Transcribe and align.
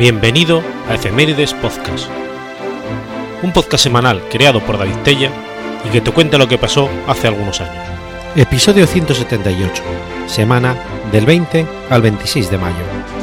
Bienvenido 0.00 0.62
a 0.88 0.94
Efemérides 0.94 1.52
Podcast, 1.52 2.08
un 3.42 3.52
podcast 3.52 3.84
semanal 3.84 4.22
creado 4.30 4.64
por 4.64 4.78
David 4.78 4.96
Tella 5.04 5.30
y 5.86 5.90
que 5.90 6.00
te 6.00 6.10
cuenta 6.10 6.38
lo 6.38 6.48
que 6.48 6.56
pasó 6.56 6.88
hace 7.06 7.28
algunos 7.28 7.60
años. 7.60 7.84
Episodio 8.34 8.86
178, 8.86 9.82
semana 10.26 10.74
del 11.12 11.26
20 11.26 11.66
al 11.90 12.00
26 12.00 12.50
de 12.50 12.56
mayo. 12.56 13.19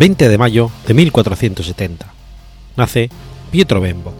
20 0.00 0.30
de 0.30 0.38
mayo 0.38 0.70
de 0.86 0.94
1470. 0.94 2.06
Nace 2.74 3.10
Pietro 3.50 3.82
Bembo. 3.82 4.14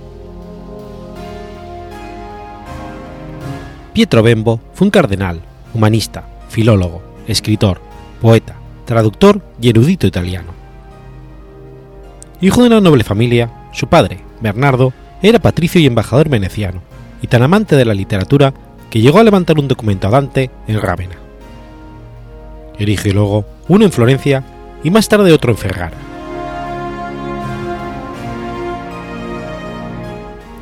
Pietro 3.94 4.22
Bembo 4.22 4.60
fue 4.74 4.88
un 4.88 4.90
cardenal, 4.90 5.40
humanista, 5.72 6.28
filólogo, 6.50 7.00
escritor, 7.26 7.80
poeta, 8.20 8.56
traductor 8.84 9.40
y 9.58 9.70
erudito 9.70 10.06
italiano. 10.06 10.52
Hijo 12.42 12.60
de 12.60 12.66
una 12.66 12.82
noble 12.82 13.02
familia, 13.02 13.50
su 13.72 13.86
padre, 13.86 14.20
Bernardo, 14.42 14.92
era 15.22 15.38
patricio 15.38 15.80
y 15.80 15.86
embajador 15.86 16.28
veneciano, 16.28 16.82
y 17.22 17.26
tan 17.26 17.42
amante 17.42 17.74
de 17.74 17.86
la 17.86 17.94
literatura 17.94 18.52
que 18.90 19.00
llegó 19.00 19.18
a 19.18 19.24
levantar 19.24 19.58
un 19.58 19.66
documento 19.66 20.08
a 20.08 20.10
Dante 20.10 20.50
en 20.68 20.78
Rávena. 20.78 21.16
Erigió 22.78 23.14
luego 23.14 23.46
uno 23.66 23.86
en 23.86 23.92
Florencia 23.92 24.44
y 24.82 24.90
más 24.90 25.08
tarde 25.08 25.32
otro 25.32 25.52
en 25.52 25.58
Ferrara. 25.58 25.96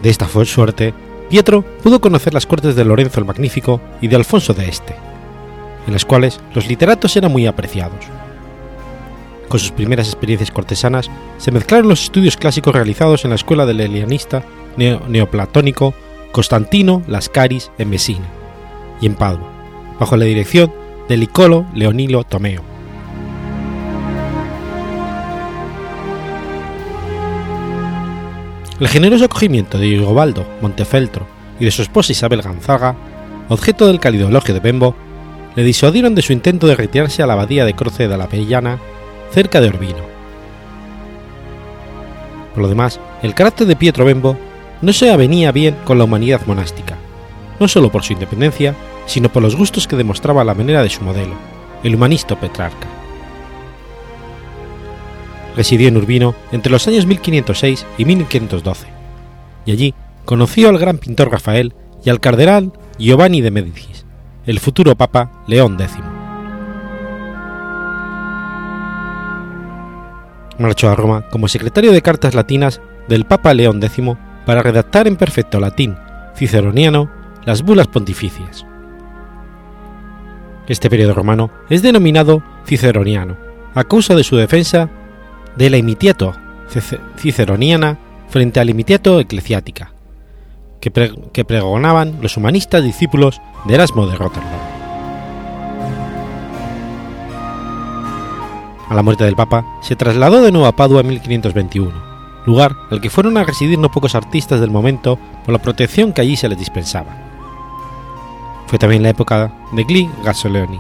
De 0.02 0.10
esta 0.10 0.27
fue 0.27 0.47
suerte, 0.47 0.94
Pietro 1.28 1.62
pudo 1.83 2.00
conocer 2.00 2.33
las 2.33 2.47
cortes 2.47 2.77
de 2.77 2.84
Lorenzo 2.84 3.20
el 3.20 3.27
Magnífico 3.27 3.80
y 4.00 4.08
de 4.08 4.16
Alfonso 4.16 4.55
de 4.55 4.69
Este, 4.69 4.94
en 5.86 5.92
las 5.92 6.05
cuales 6.05 6.41
los 6.55 6.69
literatos 6.69 7.16
eran 7.16 7.33
muy 7.33 7.47
apreciados. 7.47 8.06
Con 9.48 9.58
sus 9.60 9.72
primeras 9.72 10.08
experiencias 10.08 10.50
cortesanas 10.50 11.10
se 11.38 11.50
mezclaron 11.50 11.88
los 11.88 12.05
estudios 12.05 12.36
clásicos 12.36 12.75
realizados 12.75 13.25
en 13.25 13.30
la 13.30 13.36
escuela 13.36 13.66
del 13.66 13.80
helianista 13.80 14.44
neoplatónico 14.77 15.94
Constantino 16.32 17.03
Lascaris 17.06 17.70
en 17.78 17.91
Messina 17.91 18.27
y 19.00 19.06
en 19.06 19.14
Padua, 19.14 19.50
bajo 19.98 20.16
la 20.16 20.27
dirección 20.27 20.72
de 21.08 21.16
Licolo 21.16 21.66
Leonilo 21.75 22.25
Tomeo. 22.25 22.67
El 28.80 28.86
generoso 28.86 29.24
acogimiento 29.24 29.76
de 29.76 29.86
Rigobaldo 29.86 30.46
Montefeltro 30.60 31.26
y 31.58 31.64
de 31.64 31.72
su 31.72 31.82
esposa 31.82 32.12
Isabel 32.12 32.42
Gonzaga, 32.42 32.94
objeto 33.48 33.88
del 33.88 33.98
cálido 33.98 34.28
elogio 34.28 34.54
de 34.54 34.60
Bembo, 34.60 34.94
le 35.56 35.64
disuadieron 35.64 36.14
de 36.14 36.22
su 36.22 36.32
intento 36.32 36.68
de 36.68 36.76
retirarse 36.76 37.20
a 37.20 37.26
la 37.26 37.32
abadía 37.32 37.64
de 37.64 37.74
Croce 37.74 38.06
de 38.06 38.16
la 38.16 38.28
Pellana, 38.28 38.78
cerca 39.32 39.60
de 39.60 39.68
Urbino. 39.68 40.06
Por 42.54 42.62
lo 42.62 42.68
demás, 42.68 43.00
el 43.25 43.34
carácter 43.34 43.66
de 43.66 43.75
Pietro 43.75 44.04
Bembo 44.04 44.38
no 44.80 44.92
se 44.92 45.10
avenía 45.10 45.50
bien 45.50 45.74
con 45.84 45.98
la 45.98 46.04
humanidad 46.04 46.42
monástica, 46.47 46.97
no 47.58 47.66
solo 47.66 47.91
por 47.91 48.04
su 48.04 48.12
independencia, 48.12 48.76
sino 49.06 49.28
por 49.28 49.42
los 49.42 49.56
gustos 49.56 49.88
que 49.88 49.97
demostraba 49.97 50.44
la 50.44 50.54
manera 50.54 50.84
de 50.84 50.91
su 50.91 51.03
modelo, 51.03 51.34
el 51.82 51.97
humanista 51.97 52.38
Petrarca. 52.38 52.97
Residió 55.56 55.88
en 55.88 55.97
Urbino 55.97 56.34
entre 56.53 56.70
los 56.70 56.86
años 56.86 57.06
1506 57.06 57.86
y 57.98 58.04
1512, 58.04 58.86
y 59.66 59.72
allí 59.72 59.94
conoció 60.25 60.69
al 60.69 60.78
gran 60.78 60.98
pintor 60.98 61.31
Rafael 61.31 61.75
y 62.04 62.10
al 62.10 62.20
cardenal 62.20 62.72
Giovanni 62.98 63.41
de 63.41 63.50
Médicis, 63.50 64.06
el 64.47 64.60
futuro 64.60 64.97
papa 64.97 65.31
León 65.47 65.76
X. 65.81 65.97
Marchó 70.59 70.91
a 70.91 70.94
Roma 70.94 71.28
como 71.31 71.48
secretario 71.48 71.92
de 71.92 72.03
cartas 72.03 72.34
latinas 72.34 72.80
del 73.09 73.25
Papa 73.25 73.54
León 73.54 73.82
X 73.82 74.04
para 74.44 74.62
redactar 74.62 75.06
en 75.06 75.16
perfecto 75.16 75.60
latín 75.60 75.97
ciceroniano 76.34 77.10
las 77.44 77.62
bulas 77.62 77.86
pontificias. 77.86 78.66
Este 80.66 80.91
periodo 80.91 81.15
romano 81.15 81.50
es 81.70 81.82
denominado 81.82 82.42
ciceroniano 82.66 83.36
a 83.75 83.84
causa 83.84 84.15
de 84.15 84.25
su 84.25 84.36
defensa 84.36 84.91
de 85.58 85.70
la 85.70 85.76
imitiato 85.76 86.34
ciceroniana 87.16 87.98
frente 88.28 88.60
a 88.60 88.64
la 88.64 88.70
imitiato 88.70 89.19
eclesiática, 89.19 89.92
que, 90.80 91.44
pregonaban 91.44 92.19
los 92.22 92.36
humanistas 92.36 92.84
discípulos 92.84 93.41
de 93.64 93.74
Erasmo 93.74 94.06
de 94.06 94.14
Rotterdam. 94.14 94.60
A 98.88 98.94
la 98.94 99.02
muerte 99.02 99.24
del 99.24 99.34
Papa, 99.34 99.66
se 99.82 99.97
trasladó 99.97 100.42
de 100.42 100.52
nuevo 100.52 100.66
a 100.66 100.76
Padua 100.76 101.00
en 101.00 101.08
1521, 101.08 101.92
lugar 102.47 102.76
al 102.91 103.00
que 103.00 103.10
fueron 103.10 103.36
a 103.36 103.44
residir 103.44 103.78
no 103.78 103.91
pocos 103.91 104.14
artistas 104.14 104.60
del 104.60 104.70
momento 104.70 105.18
por 105.44 105.52
la 105.52 105.60
protección 105.60 106.12
que 106.12 106.20
allí 106.20 106.36
se 106.36 106.48
les 106.48 106.58
dispensaba. 106.58 107.16
Fue 108.68 108.78
también 108.78 109.02
la 109.02 109.10
época 109.10 109.52
de 109.72 109.82
Gli 109.82 110.08
Gasoleoni, 110.24 110.78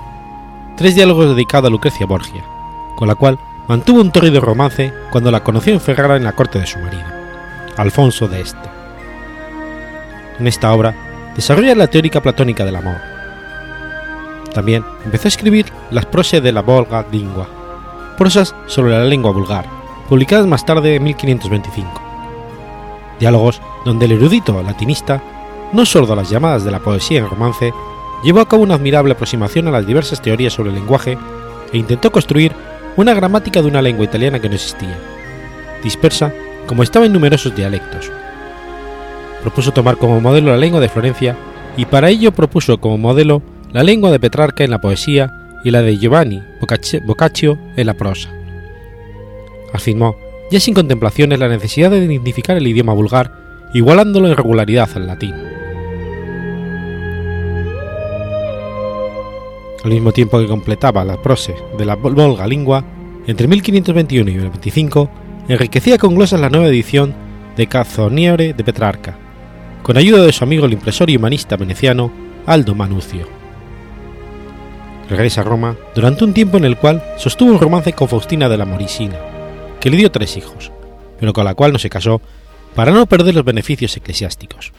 tres 0.76 0.94
diálogos 0.94 1.30
dedicados 1.30 1.68
a 1.68 1.70
Lucrecia 1.70 2.06
Borgia, 2.06 2.44
con 2.94 3.08
la 3.08 3.16
cual 3.16 3.38
mantuvo 3.68 4.00
un 4.00 4.10
torrido 4.10 4.40
romance 4.40 4.92
cuando 5.10 5.30
la 5.30 5.44
conoció 5.44 5.74
en 5.74 5.80
Ferrara 5.80 6.16
en 6.16 6.24
la 6.24 6.32
corte 6.32 6.58
de 6.58 6.66
su 6.66 6.78
marido, 6.78 7.04
Alfonso 7.76 8.26
de 8.26 8.40
Este. 8.40 8.68
En 10.38 10.46
esta 10.46 10.72
obra 10.72 10.94
desarrolla 11.36 11.74
la 11.74 11.86
teórica 11.86 12.22
platónica 12.22 12.64
del 12.64 12.76
amor. 12.76 12.96
También 14.54 14.84
empezó 15.04 15.28
a 15.28 15.28
escribir 15.28 15.66
las 15.90 16.06
prosas 16.06 16.42
de 16.42 16.50
la 16.50 16.62
Volga 16.62 17.04
lingua, 17.12 17.46
prosas 18.16 18.54
sobre 18.66 18.92
la 18.92 19.04
lengua 19.04 19.32
vulgar, 19.32 19.66
publicadas 20.08 20.46
más 20.46 20.64
tarde 20.64 20.96
en 20.96 21.04
1525. 21.04 22.02
Diálogos 23.20 23.60
donde 23.84 24.06
el 24.06 24.12
erudito 24.12 24.62
latinista, 24.62 25.22
no 25.74 25.84
sordo 25.84 26.14
a 26.14 26.16
las 26.16 26.30
llamadas 26.30 26.64
de 26.64 26.70
la 26.70 26.80
poesía 26.80 27.18
en 27.18 27.28
romance, 27.28 27.74
llevó 28.24 28.40
a 28.40 28.48
cabo 28.48 28.62
una 28.62 28.76
admirable 28.76 29.12
aproximación 29.12 29.68
a 29.68 29.72
las 29.72 29.86
diversas 29.86 30.22
teorías 30.22 30.54
sobre 30.54 30.70
el 30.70 30.76
lenguaje 30.76 31.18
e 31.72 31.76
intentó 31.76 32.10
construir 32.10 32.52
una 32.98 33.14
gramática 33.14 33.62
de 33.62 33.68
una 33.68 33.80
lengua 33.80 34.04
italiana 34.04 34.40
que 34.40 34.48
no 34.48 34.56
existía, 34.56 34.98
dispersa 35.84 36.34
como 36.66 36.82
estaba 36.82 37.06
en 37.06 37.12
numerosos 37.12 37.54
dialectos. 37.54 38.10
Propuso 39.40 39.72
tomar 39.72 39.98
como 39.98 40.20
modelo 40.20 40.50
la 40.50 40.56
lengua 40.56 40.80
de 40.80 40.88
Florencia 40.88 41.36
y 41.76 41.84
para 41.84 42.10
ello 42.10 42.32
propuso 42.32 42.80
como 42.80 42.98
modelo 42.98 43.40
la 43.72 43.84
lengua 43.84 44.10
de 44.10 44.18
Petrarca 44.18 44.64
en 44.64 44.72
la 44.72 44.80
poesía 44.80 45.32
y 45.62 45.70
la 45.70 45.80
de 45.80 45.96
Giovanni 45.96 46.42
Boccaccio 47.06 47.56
en 47.76 47.86
la 47.86 47.94
prosa. 47.94 48.30
Afirmó, 49.72 50.16
ya 50.50 50.58
sin 50.58 50.74
contemplaciones, 50.74 51.38
la 51.38 51.46
necesidad 51.46 51.92
de 51.92 52.04
dignificar 52.08 52.56
el 52.56 52.66
idioma 52.66 52.94
vulgar, 52.94 53.30
igualándolo 53.74 54.26
en 54.26 54.36
regularidad 54.36 54.88
al 54.96 55.06
latín. 55.06 55.36
Al 59.88 59.94
mismo 59.94 60.12
tiempo 60.12 60.38
que 60.38 60.46
completaba 60.46 61.02
la 61.02 61.20
prose 61.20 61.54
de 61.78 61.86
la 61.86 61.96
Volga 61.96 62.46
lingua, 62.46 62.84
entre 63.26 63.48
1521 63.48 64.30
y 64.30 64.34
1525 64.34 65.10
enriquecía 65.48 65.96
con 65.96 66.14
glosas 66.14 66.40
la 66.40 66.50
nueva 66.50 66.68
edición 66.68 67.14
de 67.56 67.66
Cazoniere 67.66 68.52
de 68.52 68.64
Petrarca, 68.64 69.16
con 69.82 69.96
ayuda 69.96 70.22
de 70.24 70.32
su 70.32 70.44
amigo 70.44 70.66
el 70.66 70.74
impresor 70.74 71.08
y 71.08 71.16
humanista 71.16 71.56
veneciano 71.56 72.12
Aldo 72.44 72.74
Manucio. 72.74 73.26
Regresa 75.08 75.40
a 75.40 75.44
Roma 75.44 75.74
durante 75.94 76.22
un 76.22 76.34
tiempo 76.34 76.58
en 76.58 76.66
el 76.66 76.76
cual 76.76 77.02
sostuvo 77.16 77.50
un 77.50 77.58
romance 77.58 77.94
con 77.94 78.08
Faustina 78.08 78.46
de 78.50 78.58
la 78.58 78.66
Morisina, 78.66 79.16
que 79.80 79.88
le 79.88 79.96
dio 79.96 80.12
tres 80.12 80.36
hijos, 80.36 80.70
pero 81.18 81.32
con 81.32 81.46
la 81.46 81.54
cual 81.54 81.72
no 81.72 81.78
se 81.78 81.88
casó 81.88 82.20
para 82.74 82.92
no 82.92 83.06
perder 83.06 83.34
los 83.34 83.44
beneficios 83.44 83.96
eclesiásticos. 83.96 84.72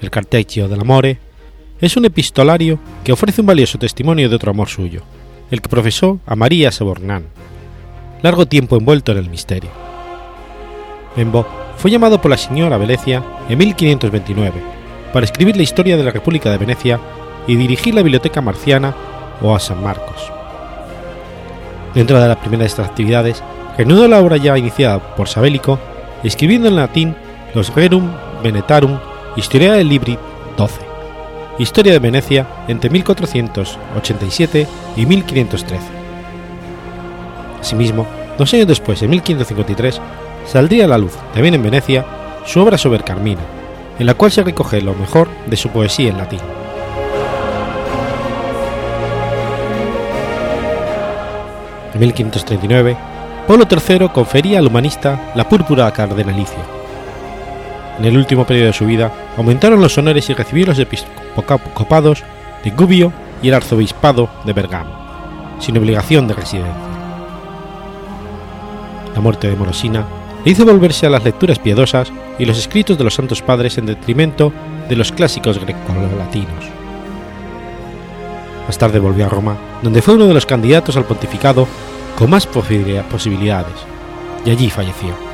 El 0.00 0.08
Carteccio 0.08 0.68
del 0.68 0.80
Amore 0.80 1.29
es 1.80 1.96
un 1.96 2.04
epistolario 2.04 2.78
que 3.04 3.12
ofrece 3.12 3.40
un 3.40 3.46
valioso 3.46 3.78
testimonio 3.78 4.28
de 4.28 4.36
otro 4.36 4.50
amor 4.50 4.68
suyo, 4.68 5.02
el 5.50 5.62
que 5.62 5.68
profesó 5.68 6.20
a 6.26 6.36
María 6.36 6.70
Sabornán, 6.70 7.24
largo 8.22 8.46
tiempo 8.46 8.76
envuelto 8.76 9.12
en 9.12 9.18
el 9.18 9.30
misterio. 9.30 9.70
Bembo 11.16 11.46
fue 11.76 11.90
llamado 11.90 12.20
por 12.20 12.30
la 12.30 12.36
señora 12.36 12.76
Venecia 12.76 13.22
en 13.48 13.58
1529 13.58 14.52
para 15.12 15.24
escribir 15.24 15.56
la 15.56 15.62
historia 15.62 15.96
de 15.96 16.04
la 16.04 16.10
República 16.10 16.50
de 16.50 16.58
Venecia 16.58 17.00
y 17.46 17.56
dirigir 17.56 17.94
la 17.94 18.02
Biblioteca 18.02 18.40
Marciana 18.40 18.94
o 19.40 19.54
a 19.54 19.60
San 19.60 19.82
Marcos. 19.82 20.30
Dentro 21.94 22.20
de 22.20 22.28
las 22.28 22.36
primeras 22.36 22.60
de 22.60 22.66
estas 22.66 22.88
actividades, 22.88 23.42
reanudó 23.76 24.06
la 24.06 24.20
obra 24.20 24.36
ya 24.36 24.56
iniciada 24.56 25.16
por 25.16 25.28
Sabélico, 25.28 25.78
escribiendo 26.22 26.68
en 26.68 26.76
latín 26.76 27.16
los 27.54 27.74
Rerum 27.74 28.10
Venetarum 28.44 28.98
Historiae 29.36 29.82
Libri 29.82 30.18
12 30.56 30.89
Historia 31.60 31.92
de 31.92 31.98
Venecia 31.98 32.46
entre 32.68 32.88
1487 32.88 34.66
y 34.96 35.04
1513. 35.04 35.84
Asimismo, 37.60 38.06
dos 38.38 38.54
años 38.54 38.66
después, 38.66 39.02
en 39.02 39.10
1553, 39.10 40.00
saldría 40.46 40.86
a 40.86 40.88
la 40.88 40.96
luz, 40.96 41.12
también 41.34 41.52
en 41.52 41.62
Venecia, 41.62 42.06
su 42.46 42.60
obra 42.60 42.78
sobre 42.78 43.04
Carmina, 43.04 43.42
en 43.98 44.06
la 44.06 44.14
cual 44.14 44.32
se 44.32 44.42
recoge 44.42 44.80
lo 44.80 44.94
mejor 44.94 45.28
de 45.44 45.56
su 45.58 45.68
poesía 45.68 46.08
en 46.08 46.16
latín. 46.16 46.40
En 51.92 52.00
1539, 52.00 52.96
Pablo 53.46 53.66
III 53.70 54.08
confería 54.08 54.60
al 54.60 54.66
humanista 54.66 55.32
la 55.34 55.46
púrpura 55.46 55.92
cardenalicia. 55.92 56.79
En 58.00 58.06
el 58.06 58.16
último 58.16 58.46
periodo 58.46 58.68
de 58.68 58.72
su 58.72 58.86
vida 58.86 59.12
aumentaron 59.36 59.78
los 59.78 59.98
honores 59.98 60.30
y 60.30 60.32
recibió 60.32 60.64
los 60.64 60.78
episcopados 60.78 62.24
de 62.64 62.70
Gubbio 62.70 63.12
y 63.42 63.48
el 63.48 63.54
arzobispado 63.54 64.30
de 64.46 64.54
Bergamo, 64.54 64.90
sin 65.60 65.76
obligación 65.76 66.26
de 66.26 66.32
residencia. 66.32 66.74
La 69.14 69.20
muerte 69.20 69.50
de 69.50 69.56
Morosina 69.56 70.06
le 70.42 70.50
hizo 70.50 70.64
volverse 70.64 71.06
a 71.06 71.10
las 71.10 71.24
lecturas 71.24 71.58
piadosas 71.58 72.10
y 72.38 72.46
los 72.46 72.56
escritos 72.56 72.96
de 72.96 73.04
los 73.04 73.12
santos 73.12 73.42
padres 73.42 73.76
en 73.76 73.84
detrimento 73.84 74.50
de 74.88 74.96
los 74.96 75.12
clásicos 75.12 75.58
grecolatinos. 75.58 76.64
Más 78.66 78.78
tarde 78.78 78.98
volvió 78.98 79.26
a 79.26 79.28
Roma, 79.28 79.58
donde 79.82 80.00
fue 80.00 80.14
uno 80.14 80.26
de 80.26 80.32
los 80.32 80.46
candidatos 80.46 80.96
al 80.96 81.04
pontificado 81.04 81.68
con 82.16 82.30
más 82.30 82.46
posibilidades, 82.46 83.74
y 84.46 84.50
allí 84.50 84.70
falleció. 84.70 85.29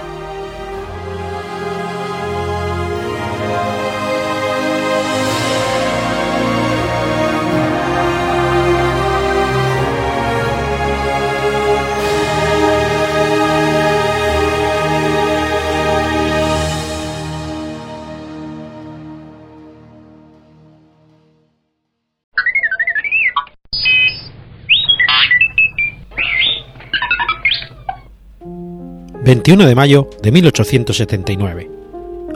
21 29.27 29.67
de 29.67 29.75
mayo 29.75 30.09
de 30.23 30.31
1879. 30.31 31.69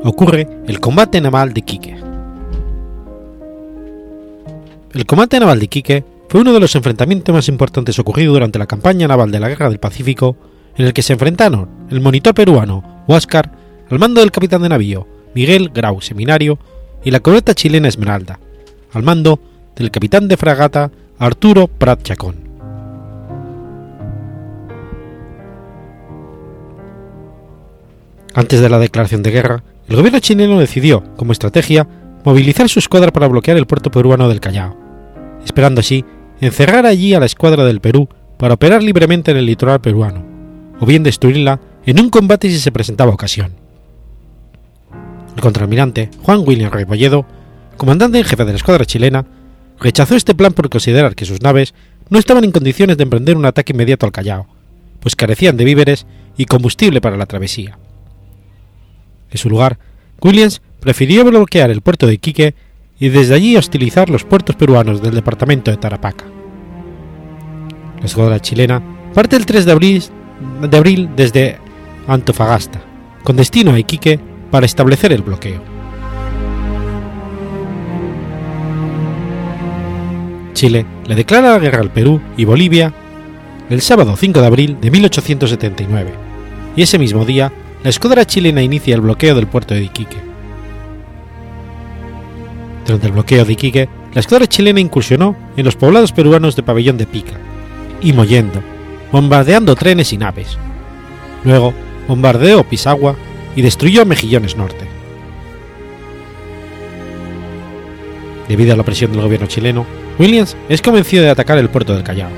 Ocurre 0.03 0.49
el 0.67 0.81
combate 0.81 1.21
naval 1.21 1.53
de 1.53 1.61
Iquique. 1.61 1.97
El 4.93 5.07
combate 5.07 5.39
naval 5.39 5.61
de 5.61 5.67
Iquique 5.67 6.05
fue 6.29 6.41
uno 6.41 6.53
de 6.53 6.59
los 6.59 6.75
enfrentamientos 6.75 7.33
más 7.33 7.47
importantes 7.47 7.97
ocurridos 8.01 8.35
durante 8.35 8.59
la 8.59 8.67
campaña 8.67 9.07
naval 9.07 9.31
de 9.31 9.39
la 9.39 9.49
Guerra 9.49 9.69
del 9.69 9.79
Pacífico, 9.79 10.37
en 10.77 10.87
el 10.87 10.93
que 10.93 11.03
se 11.03 11.13
enfrentaron 11.13 11.69
el 11.91 12.01
monitor 12.01 12.35
peruano 12.35 13.05
Huáscar 13.07 13.53
al 13.89 14.01
mando 14.01 14.21
del 14.21 14.33
capitán 14.33 14.63
de 14.63 14.71
navío 14.71 15.07
Miguel 15.33 15.71
Grau 15.73 16.01
Seminario 16.01 16.59
y 17.05 17.13
la 17.13 17.21
corveta 17.21 17.55
chilena 17.55 17.87
Esmeralda, 17.87 18.41
al 18.93 19.05
mando 19.05 19.39
del 19.77 19.93
capitán 19.93 20.27
de 20.27 20.37
fragata 20.37 20.91
Arturo 21.21 21.69
Prat 21.69 22.03
Chacón. 22.03 22.50
Antes 28.35 28.61
de 28.61 28.69
la 28.69 28.79
declaración 28.79 29.23
de 29.23 29.33
guerra, 29.33 29.65
el 29.89 29.97
gobierno 29.97 30.21
chileno 30.21 30.61
decidió, 30.61 31.03
como 31.17 31.33
estrategia, 31.33 31.89
movilizar 32.25 32.69
su 32.69 32.79
escuadra 32.79 33.13
para 33.13 33.27
bloquear 33.27 33.57
el 33.57 33.67
puerto 33.67 33.91
peruano 33.91 34.29
del 34.29 34.41
Callao, 34.41 34.77
esperando 35.45 35.81
así 35.81 36.05
encerrar 36.41 36.87
allí 36.87 37.13
a 37.13 37.21
la 37.21 37.27
escuadra 37.27 37.65
del 37.65 37.81
Perú 37.81 38.09
para 38.39 38.55
operar 38.55 38.83
libremente 38.83 39.33
en 39.33 39.37
el 39.37 39.47
litoral 39.47 39.81
peruano, 39.81 40.25
o 40.79 40.87
bien 40.87 41.03
destruirla 41.03 41.61
en 41.85 42.01
un 42.01 42.09
combate 42.09 42.49
si 42.49 42.59
se 42.59 42.73
presentaba 42.73 43.13
ocasión. 43.13 43.53
El 45.35 45.43
contraalmirante 45.43 46.11
Juan 46.23 46.45
William 46.47 46.71
Rebolledo, 46.71 47.27
comandante 47.77 48.19
en 48.19 48.25
jefe 48.25 48.45
de 48.45 48.53
la 48.53 48.57
escuadra 48.57 48.85
chilena, 48.85 49.27
rechazó 49.81 50.15
este 50.15 50.35
plan 50.35 50.53
por 50.53 50.69
considerar 50.71 51.17
que 51.17 51.25
sus 51.25 51.41
naves 51.41 51.75
no 52.11 52.19
estaban 52.19 52.45
en 52.45 52.53
condiciones 52.53 52.97
de 52.97 53.03
emprender 53.03 53.37
un 53.37 53.47
ataque 53.47 53.73
inmediato 53.73 54.07
al 54.07 54.13
Callao, 54.13 54.47
pues 55.01 55.17
carecían 55.17 55.57
de 55.57 55.65
víveres 55.65 56.07
y 56.37 56.45
combustible 56.45 57.01
para 57.01 57.17
la 57.17 57.27
travesía. 57.27 57.79
En 59.31 59.39
su 59.39 59.49
lugar, 59.49 59.79
Williams 60.21 60.61
prefirió 60.81 61.25
bloquear 61.25 61.71
el 61.71 61.83
puerto 61.83 62.07
de 62.07 62.15
Iquique 62.15 62.55
y 62.99 63.09
desde 63.09 63.35
allí 63.35 63.57
hostilizar 63.57 64.11
los 64.11 64.25
puertos 64.25 64.57
peruanos 64.57 65.03
del 65.03 65.15
departamento 65.15 65.71
de 65.71 65.77
Tarapaca. 65.77 66.27
La 67.99 68.07
escuadra 68.07 68.41
chilena 68.41 68.83
parte 69.15 69.37
el 69.37 69.47
3 69.47 69.65
de 69.65 69.73
abril, 69.73 70.03
de 70.69 70.77
abril 70.77 71.11
desde 71.17 71.59
Antofagasta, 72.07 72.81
con 73.23 73.37
destino 73.37 73.73
a 73.73 73.79
Iquique 73.79 74.19
para 74.51 74.67
establecer 74.67 75.13
el 75.13 75.23
bloqueo. 75.23 75.63
Chile 80.53 80.85
le 81.07 81.15
declara 81.15 81.53
la 81.53 81.59
guerra 81.59 81.81
al 81.81 81.91
Perú 81.91 82.21
y 82.37 82.45
Bolivia 82.45 82.93
el 83.71 83.81
sábado 83.81 84.17
5 84.17 84.41
de 84.41 84.47
abril 84.47 84.79
de 84.81 84.91
1879, 84.91 86.11
y 86.77 86.83
ese 86.83 86.99
mismo 86.99 87.25
día 87.25 87.53
la 87.83 87.89
escuadra 87.91 88.27
chilena 88.27 88.63
inicia 88.63 88.95
el 88.95 89.01
bloqueo 89.01 89.35
del 89.35 89.47
puerto 89.47 89.75
de 89.75 89.85
Iquique. 89.85 90.19
Durante 92.85 93.07
el 93.07 93.13
bloqueo 93.13 93.45
de 93.45 93.53
Iquique, 93.53 93.89
la 94.13 94.21
escuadra 94.21 94.47
chilena 94.47 94.81
incursionó 94.81 95.35
en 95.57 95.65
los 95.65 95.77
poblados 95.77 96.13
peruanos 96.13 96.57
de 96.57 96.63
Pabellón 96.63 96.99
de 96.99 97.07
Pica 97.07 97.35
y 98.03 98.13
Mollendo, 98.13 98.63
bombardeando 99.13 99.77
trenes 99.77 100.13
y 100.13 100.19
naves. 100.19 100.59
Luego, 101.45 101.73
bombardeó 102.07 102.65
Pisagua 102.65 103.17
y 103.57 103.63
destruyó 103.63 104.05
Mejillones 104.05 104.57
Norte. 104.57 104.87
Debido 108.49 108.75
a 108.75 108.77
la 108.77 108.83
presión 108.83 109.13
del 109.13 109.23
gobierno 109.23 109.47
chileno, 109.47 109.87
Williams 110.19 110.57
es 110.69 110.83
convencido 110.83 111.23
de 111.23 111.31
atacar 111.31 111.57
el 111.57 111.71
puerto 111.71 111.95
del 111.95 112.03
Callao. 112.03 112.31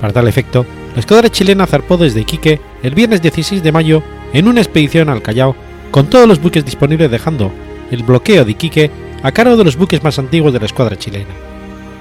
Para 0.00 0.12
tal 0.12 0.28
efecto, 0.28 0.64
la 0.94 1.00
escuadra 1.00 1.28
chilena 1.28 1.66
zarpó 1.66 1.96
desde 1.98 2.20
Iquique 2.20 2.60
el 2.82 2.94
viernes 2.94 3.20
16 3.20 3.62
de 3.62 3.72
mayo 3.72 4.02
en 4.32 4.48
una 4.48 4.60
expedición 4.60 5.08
al 5.08 5.22
Callao 5.22 5.54
con 5.90 6.08
todos 6.08 6.26
los 6.26 6.40
buques 6.40 6.64
disponibles 6.64 7.10
dejando 7.10 7.52
el 7.90 8.02
bloqueo 8.02 8.44
de 8.44 8.52
Iquique 8.52 8.90
a 9.22 9.32
cargo 9.32 9.56
de 9.56 9.64
los 9.64 9.76
buques 9.76 10.02
más 10.02 10.18
antiguos 10.18 10.52
de 10.52 10.58
la 10.58 10.66
escuadra 10.66 10.96
chilena, 10.96 11.34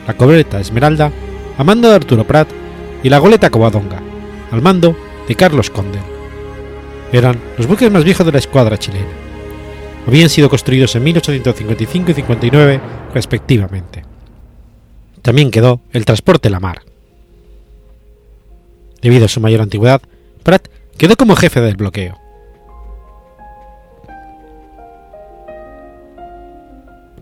la 0.08 0.16
cobreta 0.16 0.60
Esmeralda, 0.60 1.12
a 1.58 1.64
mando 1.64 1.90
de 1.90 1.96
Arturo 1.96 2.26
Prat, 2.26 2.48
y 3.04 3.10
la 3.10 3.20
goleta 3.20 3.50
Covadonga, 3.50 4.02
al 4.52 4.62
mando 4.62 4.96
de 5.28 5.36
Carlos 5.36 5.70
Conde. 5.70 6.00
Eran 7.12 7.40
los 7.58 7.68
buques 7.68 7.92
más 7.92 8.04
viejos 8.04 8.26
de 8.26 8.32
la 8.32 8.40
escuadra 8.40 8.78
chilena. 8.78 9.10
Habían 10.08 10.30
sido 10.30 10.50
construidos 10.50 10.96
en 10.96 11.04
1855 11.04 12.12
y 12.12 12.14
59 12.14 12.82
respectivamente. 13.14 14.04
También 15.22 15.52
quedó 15.52 15.82
el 15.92 16.06
transporte 16.06 16.50
la 16.50 16.60
mar. 16.60 16.82
Debido 19.02 19.26
a 19.26 19.30
su 19.30 19.40
mayor 19.40 19.62
antigüedad, 19.62 20.02
Prat 20.44 20.68
quedó 20.98 21.16
como 21.16 21.36
jefe 21.36 21.62
del 21.62 21.76
bloqueo. 21.76 22.21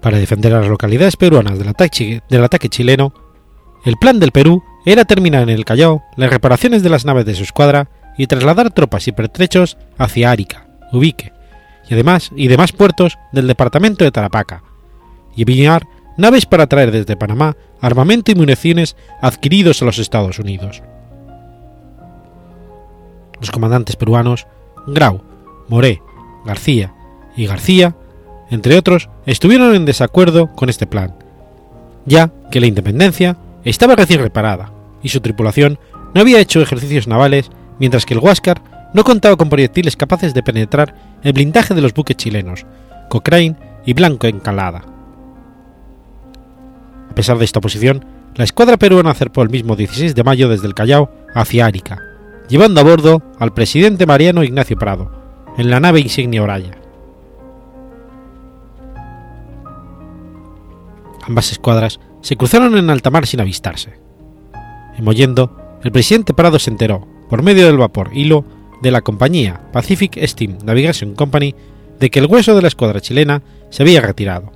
Para 0.02 0.18
defender 0.18 0.54
a 0.54 0.60
las 0.60 0.70
localidades 0.70 1.18
peruanas 1.18 1.60
del 1.60 1.68
ataque, 1.68 2.70
chileno, 2.70 3.14
el 3.84 3.98
plan 3.98 4.20
del 4.20 4.32
Perú 4.32 4.64
era 4.86 5.06
terminar 5.06 5.44
en 5.44 5.50
el 5.50 5.66
Callao 5.66 6.04
las 6.16 6.30
reparaciones 6.30 6.84
de 6.84 6.90
las 6.90 7.06
naves 7.06 7.26
de 7.26 7.36
su 7.36 7.44
escuadra 7.44 7.90
y 8.18 8.28
trasladar 8.28 8.72
tropas 8.72 9.08
y 9.08 9.12
pertrechos 9.12 9.78
hacia 9.98 10.32
Arica, 10.32 10.68
Ubique 10.92 11.34
y 11.90 11.94
además 11.94 12.32
y 12.36 12.48
demás 12.48 12.72
puertos 12.72 13.18
del 13.32 13.48
departamento 13.48 14.04
de 14.04 14.12
Tarapaca, 14.12 14.64
y 15.36 15.42
enviar 15.42 15.88
naves 16.18 16.46
para 16.46 16.68
traer 16.68 16.92
desde 16.92 17.18
Panamá 17.18 17.56
armamento 17.82 18.32
y 18.32 18.36
municiones 18.36 18.96
adquiridos 19.22 19.82
a 19.82 19.86
los 19.86 20.00
Estados 20.00 20.40
Unidos. 20.40 20.84
Los 23.40 23.52
comandantes 23.52 23.96
peruanos 23.96 24.48
Grau, 24.88 25.22
Moré, 25.68 26.02
García 26.46 26.94
y 27.36 27.46
García 27.48 27.96
entre 28.50 28.78
otros, 28.78 29.10
estuvieron 29.26 29.76
en 29.76 29.86
desacuerdo 29.86 30.54
con 30.56 30.70
este 30.70 30.88
plan, 30.88 31.16
ya 32.06 32.32
que 32.52 32.60
la 32.60 32.68
Independencia 32.68 33.38
estaba 33.64 33.96
recién 33.96 34.22
reparada 34.22 34.72
y 35.04 35.10
su 35.10 35.22
tripulación 35.22 35.80
no 36.14 36.22
había 36.22 36.40
hecho 36.40 36.62
ejercicios 36.62 37.08
navales, 37.08 37.50
mientras 37.80 38.06
que 38.06 38.14
el 38.14 38.20
Huáscar 38.20 38.62
no 38.94 39.04
contaba 39.04 39.36
con 39.36 39.50
proyectiles 39.50 39.96
capaces 39.96 40.34
de 40.34 40.44
penetrar 40.44 40.96
el 41.24 41.34
blindaje 41.34 41.74
de 41.76 41.82
los 41.82 41.94
buques 41.94 42.18
chilenos, 42.18 42.66
Cochrane 43.10 43.56
y 43.86 43.94
Blanco 43.94 44.28
Encalada. 44.28 44.84
A 47.10 47.16
pesar 47.16 47.38
de 47.38 47.46
esta 47.46 47.60
oposición, 47.60 48.06
la 48.36 48.44
escuadra 48.44 48.78
peruana 48.78 49.12
acercó 49.12 49.42
el 49.42 49.50
mismo 49.50 49.76
16 49.76 50.16
de 50.16 50.24
mayo 50.24 50.50
desde 50.50 50.68
el 50.68 50.74
Callao 50.74 51.12
hacia 51.36 51.66
Arica, 51.66 52.00
llevando 52.48 52.82
a 52.82 52.84
bordo 52.84 53.22
al 53.40 53.54
presidente 53.54 54.06
Mariano 54.06 54.44
Ignacio 54.44 54.78
Prado, 54.78 55.12
en 55.58 55.70
la 55.70 55.80
nave 55.80 56.00
insignia 56.00 56.42
Oraya. 56.42 56.79
Ambas 61.30 61.52
escuadras 61.52 62.00
se 62.22 62.36
cruzaron 62.36 62.76
en 62.76 62.90
alta 62.90 63.12
mar 63.12 63.28
sin 63.28 63.40
avistarse. 63.40 63.94
En 64.98 65.06
Mollendo, 65.06 65.80
el 65.84 65.92
presidente 65.92 66.34
Prado 66.34 66.58
se 66.58 66.72
enteró, 66.72 67.08
por 67.30 67.44
medio 67.44 67.68
del 67.68 67.78
vapor 67.78 68.10
hilo, 68.14 68.44
de 68.82 68.90
la 68.90 69.02
compañía 69.02 69.62
Pacific 69.72 70.18
Steam 70.26 70.58
Navigation 70.64 71.14
Company 71.14 71.54
de 72.00 72.10
que 72.10 72.20
el 72.20 72.26
hueso 72.26 72.56
de 72.56 72.64
la 72.64 72.68
escuadra 72.68 73.00
chilena 73.00 73.44
se 73.70 73.84
había 73.84 74.02
retirado. 74.02 74.52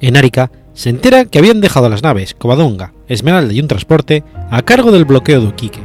En 0.00 0.16
Arica 0.16 0.50
se 0.72 0.88
entera 0.88 1.26
que 1.26 1.38
habían 1.38 1.60
dejado 1.60 1.90
las 1.90 2.02
naves 2.02 2.34
Covadonga, 2.34 2.94
Esmeralda 3.06 3.52
y 3.52 3.60
un 3.60 3.68
transporte 3.68 4.24
a 4.50 4.62
cargo 4.62 4.90
del 4.90 5.04
bloqueo 5.04 5.40
de 5.40 5.48
Uquique, 5.48 5.82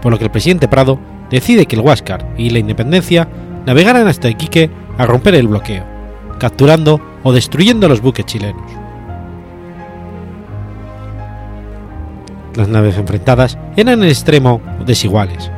por 0.00 0.12
lo 0.12 0.18
que 0.18 0.24
el 0.24 0.30
presidente 0.30 0.68
Prado 0.68 1.00
decide 1.30 1.66
que 1.66 1.74
el 1.74 1.82
Huáscar 1.82 2.32
y 2.38 2.50
la 2.50 2.60
Independencia 2.60 3.28
navegaran 3.66 4.06
hasta 4.06 4.30
Iquique 4.30 4.70
a 4.98 5.06
romper 5.06 5.34
el 5.34 5.48
bloqueo, 5.48 5.84
capturando 6.38 7.00
o 7.22 7.32
destruyendo 7.32 7.88
los 7.88 8.00
buques 8.00 8.26
chilenos. 8.26 8.70
Las 12.54 12.68
naves 12.68 12.98
enfrentadas 12.98 13.56
eran 13.76 14.02
en 14.02 14.08
extremo 14.08 14.60
desiguales. 14.84 15.50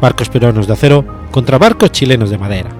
Barcos 0.00 0.28
peruanos 0.28 0.66
de 0.66 0.72
acero 0.72 1.04
contra 1.30 1.58
barcos 1.58 1.90
chilenos 1.90 2.30
de 2.30 2.38
madera. 2.38 2.70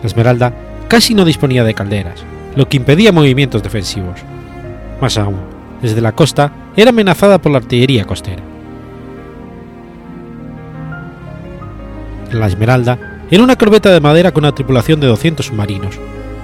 La 0.00 0.06
Esmeralda 0.06 0.52
casi 0.88 1.14
no 1.14 1.24
disponía 1.24 1.62
de 1.62 1.74
calderas, 1.74 2.24
lo 2.56 2.68
que 2.68 2.76
impedía 2.76 3.12
movimientos 3.12 3.62
defensivos. 3.62 4.20
Más 5.00 5.16
aún, 5.16 5.36
desde 5.80 6.00
la 6.00 6.12
costa 6.12 6.52
era 6.76 6.90
amenazada 6.90 7.38
por 7.40 7.52
la 7.52 7.58
artillería 7.58 8.04
costera. 8.04 8.42
La 12.32 12.46
Esmeralda 12.46 12.98
era 13.30 13.42
una 13.42 13.56
corbeta 13.56 13.90
de 13.90 14.00
madera 14.00 14.32
con 14.32 14.44
una 14.44 14.54
tripulación 14.54 14.98
de 15.00 15.06
200 15.06 15.46
submarinos, 15.46 15.98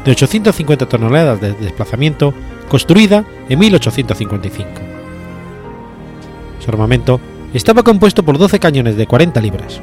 de 0.08 0.12
850 0.12 0.86
toneladas 0.86 1.38
de 1.38 1.52
desplazamiento, 1.52 2.32
construida 2.70 3.26
en 3.50 3.58
1855. 3.58 4.70
Su 6.60 6.70
armamento 6.70 7.20
estaba 7.52 7.82
compuesto 7.82 8.22
por 8.22 8.38
12 8.38 8.58
cañones 8.58 8.96
de 8.96 9.06
40 9.06 9.38
libras. 9.42 9.82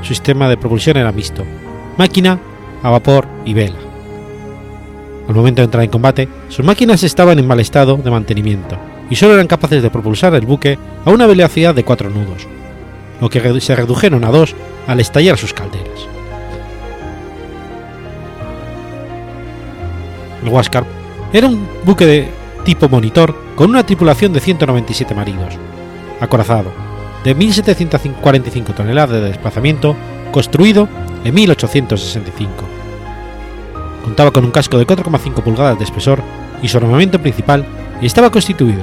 Su 0.00 0.08
sistema 0.08 0.48
de 0.48 0.56
propulsión 0.56 0.96
era 0.96 1.12
mixto, 1.12 1.44
máquina, 1.98 2.38
a 2.82 2.88
vapor 2.88 3.26
y 3.44 3.52
vela. 3.52 3.76
Al 5.28 5.34
momento 5.34 5.60
de 5.60 5.66
entrar 5.66 5.84
en 5.84 5.90
combate, 5.90 6.26
sus 6.48 6.64
máquinas 6.64 7.02
estaban 7.02 7.38
en 7.38 7.46
mal 7.46 7.60
estado 7.60 7.98
de 7.98 8.10
mantenimiento 8.10 8.78
y 9.10 9.16
solo 9.16 9.34
eran 9.34 9.46
capaces 9.46 9.82
de 9.82 9.90
propulsar 9.90 10.34
el 10.34 10.46
buque 10.46 10.78
a 11.04 11.10
una 11.10 11.26
velocidad 11.26 11.74
de 11.74 11.84
4 11.84 12.08
nudos, 12.08 12.46
lo 13.20 13.28
que 13.28 13.60
se 13.60 13.76
redujeron 13.76 14.24
a 14.24 14.30
2 14.30 14.54
al 14.86 15.00
estallar 15.00 15.36
sus 15.36 15.52
calderas. 15.52 15.91
El 20.42 20.48
Huáscar 20.48 20.84
era 21.32 21.46
un 21.46 21.66
buque 21.84 22.06
de 22.06 22.28
tipo 22.64 22.88
monitor 22.88 23.34
con 23.54 23.70
una 23.70 23.84
tripulación 23.84 24.32
de 24.32 24.40
197 24.40 25.14
marinos, 25.14 25.54
acorazado, 26.20 26.72
de 27.24 27.36
1.745 27.36 28.74
toneladas 28.74 29.10
de 29.10 29.28
desplazamiento, 29.28 29.96
construido 30.30 30.88
en 31.24 31.34
1865. 31.34 32.52
Contaba 34.04 34.30
con 34.32 34.44
un 34.44 34.50
casco 34.50 34.78
de 34.78 34.86
4,5 34.86 35.42
pulgadas 35.42 35.78
de 35.78 35.84
espesor 35.84 36.20
y 36.62 36.68
su 36.68 36.78
armamento 36.78 37.20
principal 37.20 37.64
estaba 38.00 38.30
constituido, 38.30 38.82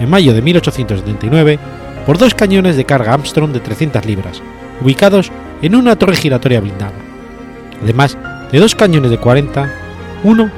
en 0.00 0.08
mayo 0.08 0.32
de 0.32 0.42
1879, 0.42 1.58
por 2.06 2.18
dos 2.18 2.34
cañones 2.34 2.76
de 2.76 2.84
carga 2.84 3.14
Armstrong 3.14 3.52
de 3.52 3.60
300 3.60 4.04
libras, 4.06 4.42
ubicados 4.80 5.30
en 5.60 5.74
una 5.74 5.96
torre 5.96 6.16
giratoria 6.16 6.60
blindada, 6.60 6.92
además 7.82 8.16
de 8.50 8.58
dos 8.58 8.74
cañones 8.74 9.10
de 9.10 9.18
40, 9.18 9.70
uno 10.24 10.50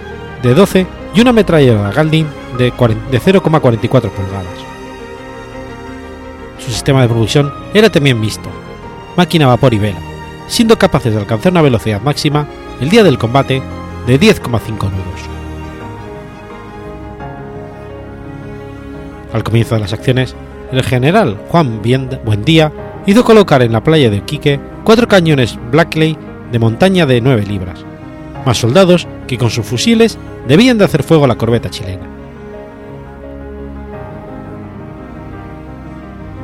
de 0.43 0.55
12 0.55 0.87
y 1.15 1.21
una 1.21 1.31
ametralladora 1.31 1.93
Galdin 1.93 2.27
de 2.57 2.73
0,44 2.73 4.11
pulgadas. 4.11 4.69
Su 6.59 6.71
sistema 6.71 7.03
de 7.03 7.09
propulsión 7.09 7.53
era 7.75 7.91
también 7.91 8.21
mixto, 8.21 8.49
máquina 9.17 9.47
a 9.47 9.49
vapor 9.49 9.75
y 9.75 9.79
vela, 9.79 9.99
siendo 10.49 10.79
capaces 10.79 11.13
de 11.13 11.21
alcanzar 11.21 11.53
una 11.53 11.63
velocidad 11.63 12.01
máxima 12.01 12.47
el 12.81 12.91
día 12.91 13.03
del 13.03 13.19
combate 13.19 13.63
de 14.07 14.21
10,5 14.21 14.61
nudos. 14.91 15.39
Al 19.33 19.45
comienzo 19.45 19.75
de 19.75 19.83
las 19.83 19.93
acciones, 19.93 20.35
el 20.73 20.83
general 20.83 21.39
Juan 21.49 21.81
Buendía 22.25 22.73
hizo 23.07 23.25
colocar 23.25 23.63
en 23.63 23.73
la 23.73 23.83
playa 23.83 24.11
de 24.11 24.23
Quique 24.23 24.61
cuatro 24.85 25.09
cañones 25.09 25.59
Blackley 25.71 26.17
de 26.51 26.59
montaña 26.59 27.07
de 27.07 27.21
9 27.21 27.47
libras, 27.47 27.85
más 28.47 28.59
soldados 28.59 29.07
que 29.27 29.39
con 29.39 29.51
sus 29.51 29.67
fusiles 29.67 30.19
debían 30.47 30.79
de 30.79 30.85
hacer 30.85 31.03
fuego 31.03 31.25
a 31.25 31.29
la 31.29 31.37
corbeta 31.37 31.71
chilena. 31.71 32.07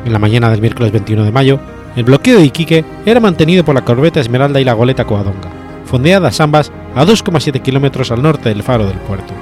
En 0.04 0.12
la 0.12 0.18
mañana 0.18 0.50
del 0.50 0.60
miércoles 0.60 0.92
21 0.92 1.24
de 1.24 1.32
mayo, 1.32 1.58
el 1.96 2.04
bloqueo 2.04 2.38
de 2.38 2.44
Iquique 2.44 2.84
era 3.06 3.20
mantenido 3.20 3.64
por 3.64 3.74
la 3.74 3.84
corbeta 3.84 4.20
Esmeralda 4.20 4.60
y 4.60 4.64
la 4.64 4.74
goleta 4.74 5.04
Coadonga, 5.04 5.48
fondeadas 5.86 6.40
ambas 6.40 6.72
a 6.94 7.04
2,7 7.04 7.62
kilómetros 7.62 8.10
al 8.10 8.22
norte 8.22 8.48
del 8.48 8.62
faro 8.62 8.86
del 8.86 8.98
puerto. 8.98 9.32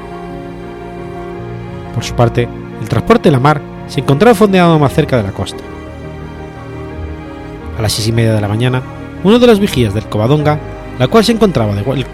Por 1.95 2.05
su 2.05 2.15
parte, 2.15 2.49
el 2.81 2.89
transporte 2.89 3.29
de 3.29 3.33
la 3.33 3.41
mar 3.41 3.61
se 3.87 4.01
encontraba 4.01 4.35
fondeado 4.35 4.79
más 4.79 4.93
cerca 4.93 5.17
de 5.17 5.23
la 5.25 5.33
costa. 5.33 5.63
A 7.79 7.83
las 7.83 7.93
seis 7.93 8.09
y 8.09 8.13
media 8.13 8.35
de 8.35 8.41
la 8.41 8.49
mañana, 8.49 8.83
uno 9.25 9.39
de 9.39 9.47
los 9.47 9.61
vigías 9.61 9.95
del 9.95 10.05
Covadonga, 10.05 10.59
la 10.99 11.09
cual 11.09 11.25
se 11.25 11.33
encontraba 11.33 11.75
de, 11.75 12.07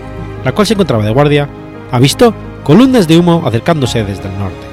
la 0.44 0.52
cual 0.52 0.66
se 0.66 0.74
encontraba 0.74 1.04
de 1.04 1.10
guardia, 1.10 1.48
avistó 1.90 2.34
columnas 2.64 3.08
de 3.08 3.18
humo 3.18 3.42
acercándose 3.46 4.04
desde 4.04 4.28
el 4.28 4.38
norte. 4.38 4.66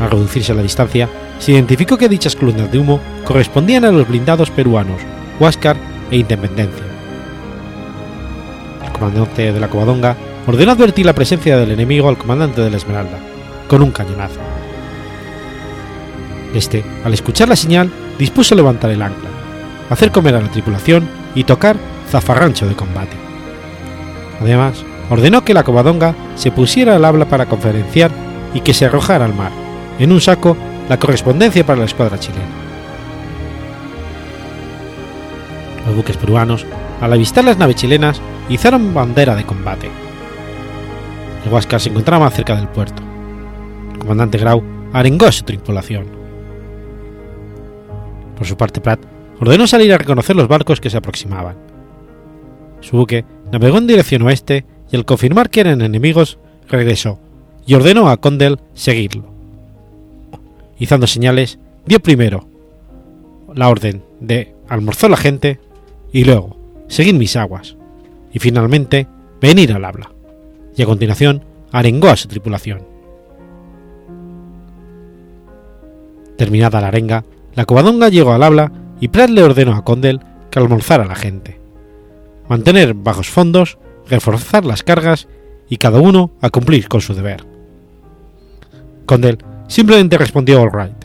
Al 0.00 0.10
reducirse 0.10 0.54
la 0.54 0.62
distancia, 0.62 1.08
se 1.38 1.52
identificó 1.52 1.96
que 1.96 2.08
dichas 2.08 2.36
columnas 2.36 2.70
de 2.70 2.78
humo 2.78 3.00
correspondían 3.24 3.84
a 3.84 3.90
los 3.90 4.08
blindados 4.08 4.50
peruanos 4.50 5.00
Huáscar 5.38 5.76
e 6.10 6.18
Independencia. 6.18 6.84
El 8.84 8.92
comandante 8.92 9.52
de 9.52 9.60
la 9.60 9.68
Covadonga 9.68 10.16
ordenó 10.46 10.72
advertir 10.72 11.06
la 11.06 11.14
presencia 11.14 11.56
del 11.56 11.70
enemigo 11.70 12.08
al 12.08 12.18
comandante 12.18 12.60
de 12.60 12.70
la 12.70 12.76
Esmeralda, 12.76 13.18
con 13.68 13.82
un 13.82 13.90
cañonazo. 13.90 14.40
Este, 16.54 16.84
al 17.04 17.14
escuchar 17.14 17.48
la 17.48 17.56
señal, 17.56 17.90
dispuso 18.18 18.54
levantar 18.54 18.90
el 18.90 19.02
ancla, 19.02 19.30
hacer 19.88 20.10
comer 20.10 20.34
a 20.34 20.40
la 20.40 20.50
tripulación 20.50 21.08
y 21.34 21.44
tocar 21.44 21.76
zafarrancho 22.10 22.66
de 22.66 22.74
combate. 22.74 23.16
Además, 24.40 24.84
ordenó 25.10 25.44
que 25.44 25.52
la 25.52 25.64
Covadonga 25.64 26.14
se 26.36 26.50
pusiera 26.50 26.96
al 26.96 27.04
habla 27.04 27.26
para 27.26 27.46
conferenciar 27.46 28.10
y 28.54 28.60
que 28.60 28.72
se 28.72 28.86
arrojara 28.86 29.24
al 29.24 29.34
mar, 29.34 29.52
en 29.98 30.12
un 30.12 30.20
saco, 30.20 30.56
la 30.88 30.98
correspondencia 30.98 31.66
para 31.66 31.80
la 31.80 31.84
escuadra 31.84 32.18
chilena. 32.18 32.48
Los 35.86 35.96
buques 35.96 36.16
peruanos, 36.16 36.64
al 37.00 37.12
avistar 37.12 37.44
las 37.44 37.58
naves 37.58 37.76
chilenas, 37.76 38.20
izaron 38.48 38.94
bandera 38.94 39.34
de 39.34 39.44
combate. 39.44 39.90
El 41.44 41.52
Huáscar 41.52 41.80
se 41.80 41.90
encontraba 41.90 42.30
cerca 42.30 42.56
del 42.56 42.68
puerto. 42.68 43.02
El 43.92 43.98
comandante 43.98 44.38
Grau 44.38 44.62
arengó 44.92 45.26
a 45.26 45.32
su 45.32 45.44
tripulación. 45.44 46.06
Por 48.36 48.46
su 48.46 48.56
parte, 48.56 48.80
Pratt 48.80 49.00
ordenó 49.40 49.66
salir 49.66 49.92
a 49.92 49.98
reconocer 49.98 50.36
los 50.36 50.48
barcos 50.48 50.80
que 50.80 50.90
se 50.90 50.98
aproximaban. 50.98 51.56
Su 52.80 52.96
buque 52.96 53.24
navegó 53.52 53.78
en 53.78 53.86
dirección 53.86 54.22
oeste 54.22 54.64
y 54.90 54.96
al 54.96 55.04
confirmar 55.04 55.50
que 55.50 55.60
eran 55.60 55.80
enemigos, 55.80 56.38
regresó 56.68 57.18
y 57.66 57.74
ordenó 57.74 58.08
a 58.08 58.16
Condell 58.16 58.58
seguirlo. 58.74 59.24
Izando 60.78 61.06
señales, 61.06 61.58
dio 61.86 62.00
primero 62.00 62.46
la 63.54 63.68
orden 63.68 64.02
de 64.20 64.54
almorzó 64.68 65.08
la 65.08 65.16
gente 65.16 65.60
y 66.12 66.24
luego 66.24 66.56
seguir 66.88 67.14
mis 67.14 67.36
aguas 67.36 67.76
y 68.32 68.38
finalmente 68.38 69.06
venir 69.40 69.72
al 69.72 69.84
habla. 69.84 70.10
Y 70.76 70.82
a 70.82 70.86
continuación 70.86 71.44
arengó 71.72 72.08
a 72.08 72.16
su 72.16 72.28
tripulación. 72.28 72.82
Terminada 76.36 76.80
la 76.80 76.88
arenga, 76.88 77.24
la 77.54 77.64
covadonga 77.64 78.08
llegó 78.08 78.32
al 78.32 78.42
habla 78.42 78.72
y 79.00 79.08
Pratt 79.08 79.30
le 79.30 79.42
ordenó 79.42 79.74
a 79.74 79.84
Condell 79.84 80.20
que 80.50 80.58
almorzara 80.58 81.04
a 81.04 81.08
la 81.08 81.14
gente, 81.14 81.60
mantener 82.48 82.94
bajos 82.94 83.28
fondos, 83.28 83.78
reforzar 84.10 84.64
las 84.64 84.82
cargas 84.82 85.28
y 85.68 85.76
cada 85.76 86.00
uno 86.00 86.32
a 86.40 86.50
cumplir 86.50 86.88
con 86.88 87.00
su 87.00 87.14
deber. 87.14 87.46
Condell 89.06 89.38
simplemente 89.68 90.18
respondió 90.18 90.60
all 90.60 90.72
right. 90.72 91.04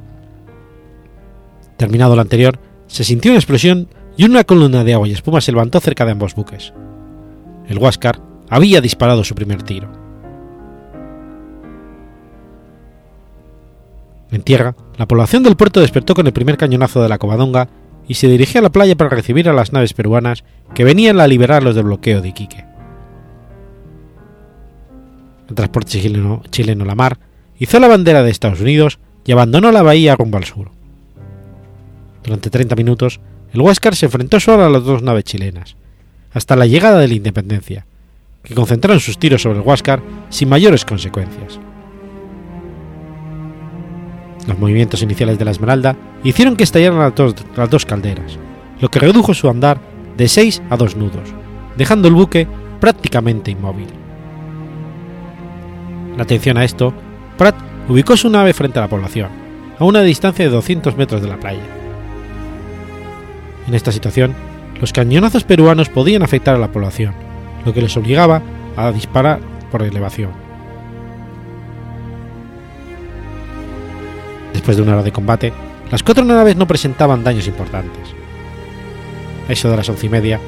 Terminado 1.78 2.16
lo 2.16 2.22
anterior, 2.22 2.60
se 2.88 3.04
sintió 3.04 3.32
una 3.32 3.40
explosión 3.40 3.88
y 4.18 4.26
una 4.26 4.44
columna 4.44 4.84
de 4.84 4.94
agua 4.94 5.08
y 5.08 5.12
espuma 5.12 5.42
se 5.42 5.52
levantó 5.52 5.80
cerca 5.80 6.06
de 6.06 6.12
ambos 6.12 6.36
buques. 6.36 6.74
El 7.68 7.78
Huáscar 7.78 8.22
había 8.50 8.82
disparado 8.82 9.24
su 9.24 9.36
primer 9.36 9.64
tiro. 9.64 9.90
En 14.32 14.42
tierra, 14.42 14.76
la 14.98 15.08
población 15.08 15.44
del 15.44 15.56
puerto 15.56 15.80
despertó 15.80 16.14
con 16.14 16.28
el 16.28 16.34
primer 16.34 16.58
cañonazo 16.58 17.02
de 17.02 17.10
la 17.10 17.18
Covadonga 17.18 17.70
y 18.08 18.16
se 18.16 18.28
dirigió 18.28 18.60
a 18.60 18.64
la 18.64 18.72
playa 18.72 18.96
para 18.96 19.10
recibir 19.10 19.50
a 19.50 19.54
las 19.54 19.74
naves 19.74 19.94
peruanas 19.94 20.44
que 20.74 20.84
venían 20.84 21.20
a 21.20 21.28
liberarlos 21.28 21.76
del 21.76 21.86
bloqueo 21.86 22.22
de 22.22 22.30
Iquique. 22.30 22.75
El 25.50 25.56
transporte 25.56 26.00
chileno, 26.02 26.42
chileno 26.50 26.86
La 26.86 26.96
Mar 26.96 27.20
hizo 27.60 27.80
la 27.80 27.88
bandera 27.88 28.24
de 28.24 28.32
Estados 28.32 28.62
Unidos 28.62 29.00
y 29.26 29.32
abandonó 29.32 29.72
la 29.72 29.84
bahía 29.84 30.16
rumbo 30.16 30.38
al 30.38 30.46
sur. 30.46 30.72
Durante 32.24 32.50
30 32.50 32.76
minutos, 32.76 33.20
el 33.54 33.62
Huáscar 33.62 33.96
se 33.96 34.08
enfrentó 34.08 34.40
solo 34.40 34.66
a 34.66 34.70
las 34.70 34.84
dos 34.84 35.02
naves 35.02 35.24
chilenas, 35.24 35.76
hasta 36.34 36.56
la 36.56 36.66
llegada 36.66 37.00
de 37.00 37.08
la 37.08 37.14
independencia, 37.14 37.86
que 38.44 38.56
concentraron 38.56 39.00
sus 39.00 39.18
tiros 39.18 39.42
sobre 39.42 39.60
el 39.60 39.66
Huáscar 39.66 40.02
sin 40.30 40.50
mayores 40.50 40.84
consecuencias. 40.86 41.60
Los 44.48 44.60
movimientos 44.60 45.02
iniciales 45.02 45.40
de 45.40 45.46
la 45.46 45.52
Esmeralda 45.52 45.96
hicieron 46.24 46.56
que 46.56 46.64
estallaran 46.64 47.00
las 47.00 47.16
dos, 47.16 47.36
las 47.56 47.70
dos 47.70 47.86
calderas, 47.86 48.38
lo 48.80 48.90
que 48.90 49.00
redujo 49.00 49.34
su 49.34 49.50
andar 49.50 49.80
de 50.18 50.28
6 50.28 50.62
a 50.70 50.78
2 50.78 50.96
nudos, 50.96 51.30
dejando 51.78 52.08
el 52.08 52.14
buque 52.14 52.48
prácticamente 52.80 53.52
inmóvil. 53.52 54.05
En 56.16 56.22
atención 56.22 56.58
a 56.58 56.64
esto, 56.64 56.94
Pratt 57.38 57.56
ubicó 57.90 58.16
su 58.16 58.30
nave 58.30 58.54
frente 58.54 58.80
a 58.80 58.84
la 58.84 58.88
población, 58.88 59.30
a 59.78 59.84
una 59.84 60.02
distancia 60.02 60.46
de 60.46 60.52
200 60.52 60.96
metros 60.96 61.22
de 61.22 61.28
la 61.28 61.38
playa. 61.38 61.64
En 63.68 63.74
esta 63.74 63.92
situación, 63.92 64.34
los 64.80 64.94
cañonazos 64.94 65.44
peruanos 65.44 65.90
podían 65.90 66.24
afectar 66.24 66.56
a 66.56 66.60
la 66.60 66.72
población, 66.72 67.14
lo 67.66 67.74
que 67.74 67.82
les 67.82 67.98
obligaba 67.98 68.42
a 68.78 68.94
disparar 68.94 69.42
por 69.70 69.84
elevación. 69.84 70.32
Después 74.54 74.78
de 74.78 74.84
una 74.84 74.94
hora 74.94 75.04
de 75.04 75.12
combate, 75.12 75.52
las 75.92 76.02
cuatro 76.02 76.24
naves 76.24 76.56
no 76.56 76.66
presentaban 76.66 77.26
daños 77.26 77.46
importantes. 77.46 78.16
A 79.50 79.52
eso 79.52 79.70
de 79.70 79.76
las 79.76 79.90
once 79.90 80.06
y 80.06 80.10
media, 80.10 80.40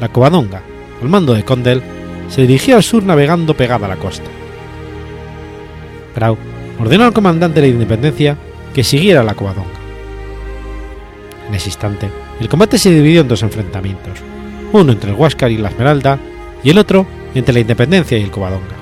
la 0.00 0.08
Covadonga, 0.08 0.62
al 1.02 1.08
mando 1.08 1.34
de 1.34 1.44
Condell, 1.44 1.82
se 2.28 2.42
dirigía 2.42 2.76
al 2.76 2.84
sur 2.84 3.02
navegando 3.02 3.56
pegada 3.56 3.86
a 3.86 3.88
la 3.88 3.96
costa. 3.96 4.30
Grau 6.16 6.36
ordenó 6.80 7.04
al 7.04 7.12
comandante 7.12 7.60
de 7.60 7.68
la 7.68 7.72
Independencia 7.74 8.36
que 8.74 8.82
siguiera 8.82 9.22
la 9.22 9.34
Covadonga. 9.34 9.70
En 11.48 11.54
ese 11.54 11.68
instante, 11.68 12.10
el 12.40 12.48
combate 12.48 12.78
se 12.78 12.90
dividió 12.90 13.20
en 13.20 13.28
dos 13.28 13.42
enfrentamientos, 13.42 14.18
uno 14.72 14.92
entre 14.92 15.10
el 15.10 15.16
Huáscar 15.16 15.50
y 15.50 15.58
la 15.58 15.68
Esmeralda 15.68 16.18
y 16.64 16.70
el 16.70 16.78
otro 16.78 17.06
entre 17.34 17.54
la 17.54 17.60
Independencia 17.60 18.18
y 18.18 18.22
el 18.22 18.30
Covadonga. 18.30 18.74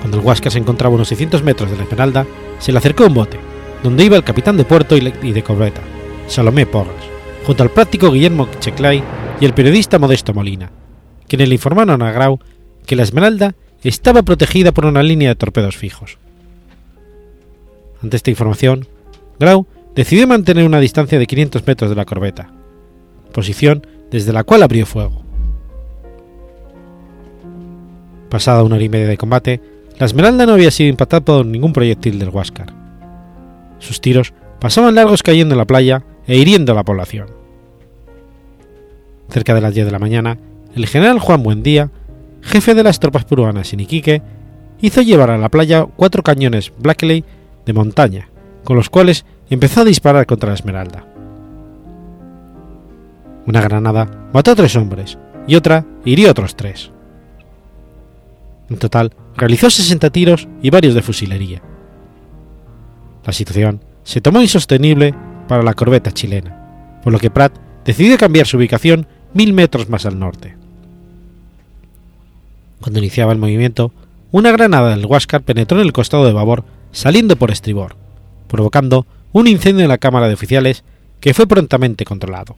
Cuando 0.00 0.18
el 0.18 0.24
Huáscar 0.24 0.50
se 0.50 0.58
encontraba 0.58 0.92
a 0.92 0.96
unos 0.96 1.08
600 1.08 1.42
metros 1.42 1.70
de 1.70 1.76
la 1.76 1.82
Esmeralda, 1.82 2.26
se 2.58 2.72
le 2.72 2.78
acercó 2.78 3.04
un 3.06 3.14
bote, 3.14 3.38
donde 3.82 4.04
iba 4.04 4.16
el 4.16 4.24
capitán 4.24 4.56
de 4.56 4.64
puerto 4.64 4.96
y 4.96 5.32
de 5.32 5.42
corbeta, 5.42 5.82
Salomé 6.26 6.64
Porras, 6.66 6.94
junto 7.44 7.62
al 7.62 7.70
práctico 7.70 8.10
Guillermo 8.10 8.48
Checlay 8.58 9.02
y 9.40 9.44
el 9.44 9.52
periodista 9.52 9.98
Modesto 9.98 10.32
Molina, 10.32 10.70
quienes 11.28 11.48
le 11.48 11.54
informaron 11.54 12.02
a 12.02 12.10
Grau 12.12 12.40
que 12.86 12.96
la 12.96 13.04
Esmeralda 13.04 13.54
estaba 13.84 14.22
protegida 14.22 14.72
por 14.72 14.86
una 14.86 15.02
línea 15.02 15.28
de 15.28 15.36
torpedos 15.36 15.76
fijos. 15.76 16.18
Ante 18.02 18.16
esta 18.16 18.30
información, 18.30 18.86
Grau 19.38 19.66
decidió 19.94 20.26
mantener 20.26 20.64
una 20.66 20.80
distancia 20.80 21.18
de 21.18 21.26
500 21.26 21.66
metros 21.66 21.90
de 21.90 21.96
la 21.96 22.04
corbeta, 22.04 22.50
posición 23.32 23.86
desde 24.10 24.32
la 24.32 24.44
cual 24.44 24.62
abrió 24.62 24.86
fuego. 24.86 25.22
Pasada 28.30 28.62
una 28.62 28.76
hora 28.76 28.84
y 28.84 28.88
media 28.88 29.08
de 29.08 29.16
combate, 29.16 29.60
la 29.98 30.06
Esmeralda 30.06 30.46
no 30.46 30.52
había 30.52 30.70
sido 30.70 30.90
impactada 30.90 31.24
por 31.24 31.46
ningún 31.46 31.72
proyectil 31.72 32.18
del 32.18 32.28
Huáscar. 32.28 32.72
Sus 33.78 34.00
tiros 34.00 34.32
pasaban 34.60 34.94
largos 34.94 35.22
cayendo 35.22 35.54
en 35.54 35.58
la 35.58 35.66
playa 35.66 36.04
e 36.26 36.36
hiriendo 36.36 36.72
a 36.72 36.74
la 36.74 36.84
población. 36.84 37.28
Cerca 39.28 39.54
de 39.54 39.60
las 39.60 39.74
10 39.74 39.86
de 39.86 39.92
la 39.92 39.98
mañana, 39.98 40.38
el 40.78 40.86
general 40.86 41.18
Juan 41.18 41.42
Buendía, 41.42 41.90
jefe 42.40 42.74
de 42.74 42.84
las 42.84 43.00
tropas 43.00 43.24
peruanas 43.24 43.72
en 43.72 43.80
Iquique, 43.80 44.22
hizo 44.80 45.02
llevar 45.02 45.30
a 45.30 45.38
la 45.38 45.48
playa 45.48 45.86
cuatro 45.96 46.22
cañones 46.22 46.72
Blackley 46.78 47.24
de 47.66 47.72
montaña, 47.72 48.28
con 48.64 48.76
los 48.76 48.88
cuales 48.88 49.24
empezó 49.50 49.80
a 49.80 49.84
disparar 49.84 50.26
contra 50.26 50.50
la 50.50 50.54
Esmeralda. 50.54 51.04
Una 53.46 53.60
granada 53.60 54.28
mató 54.32 54.52
a 54.52 54.54
tres 54.54 54.76
hombres 54.76 55.18
y 55.46 55.56
otra 55.56 55.84
hirió 56.04 56.28
a 56.28 56.32
otros 56.32 56.54
tres. 56.54 56.92
En 58.70 58.76
total, 58.76 59.12
realizó 59.34 59.70
60 59.70 60.10
tiros 60.10 60.46
y 60.62 60.70
varios 60.70 60.94
de 60.94 61.02
fusilería. 61.02 61.62
La 63.24 63.32
situación 63.32 63.82
se 64.04 64.20
tomó 64.20 64.42
insostenible 64.42 65.14
para 65.48 65.62
la 65.62 65.74
corbeta 65.74 66.12
chilena, 66.12 67.00
por 67.02 67.12
lo 67.12 67.18
que 67.18 67.30
Pratt 67.30 67.58
decidió 67.84 68.18
cambiar 68.18 68.46
su 68.46 68.58
ubicación 68.58 69.06
mil 69.32 69.54
metros 69.54 69.88
más 69.88 70.04
al 70.04 70.18
norte. 70.18 70.57
Cuando 72.80 72.98
iniciaba 73.00 73.32
el 73.32 73.38
movimiento, 73.38 73.92
una 74.30 74.52
granada 74.52 74.90
del 74.90 75.06
Huáscar 75.06 75.42
penetró 75.42 75.80
en 75.80 75.86
el 75.86 75.92
costado 75.92 76.24
de 76.26 76.32
babor 76.32 76.64
saliendo 76.92 77.36
por 77.36 77.50
estribor, 77.50 77.96
provocando 78.46 79.06
un 79.32 79.46
incendio 79.46 79.84
en 79.84 79.88
la 79.88 79.98
cámara 79.98 80.28
de 80.28 80.34
oficiales 80.34 80.84
que 81.20 81.34
fue 81.34 81.46
prontamente 81.46 82.04
controlado. 82.04 82.56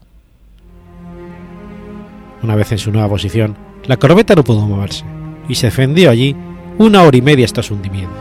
Una 2.43 2.55
vez 2.55 2.73
en 2.73 2.79
su 2.79 2.91
nueva 2.91 3.09
posición, 3.09 3.57
la 3.85 3.97
corbeta 3.97 4.35
no 4.35 4.45
pudo 4.45 4.67
moverse 4.67 5.05
y 5.49 5.55
se 5.55 5.67
defendió 5.67 6.11
allí 6.11 6.35
una 6.79 7.03
hora 7.03 7.17
y 7.17 7.23
media 7.23 7.45
hasta 7.45 7.63
su 7.63 7.75
hundimiento. 7.75 8.15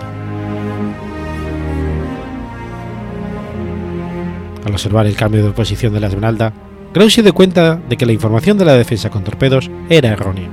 Al 4.66 4.72
observar 4.74 5.06
el 5.06 5.16
cambio 5.16 5.46
de 5.46 5.52
posición 5.52 5.94
de 5.94 6.00
la 6.00 6.08
Esmeralda, 6.08 6.54
Grau 6.94 7.10
se 7.10 7.24
dio 7.24 7.34
cuenta 7.34 7.76
de 7.76 7.98
que 7.98 8.06
la 8.06 8.12
información 8.12 8.58
de 8.58 8.66
la 8.66 8.74
defensa 8.74 9.10
con 9.10 9.24
torpedos 9.24 9.70
era 9.90 10.10
errónea, 10.10 10.50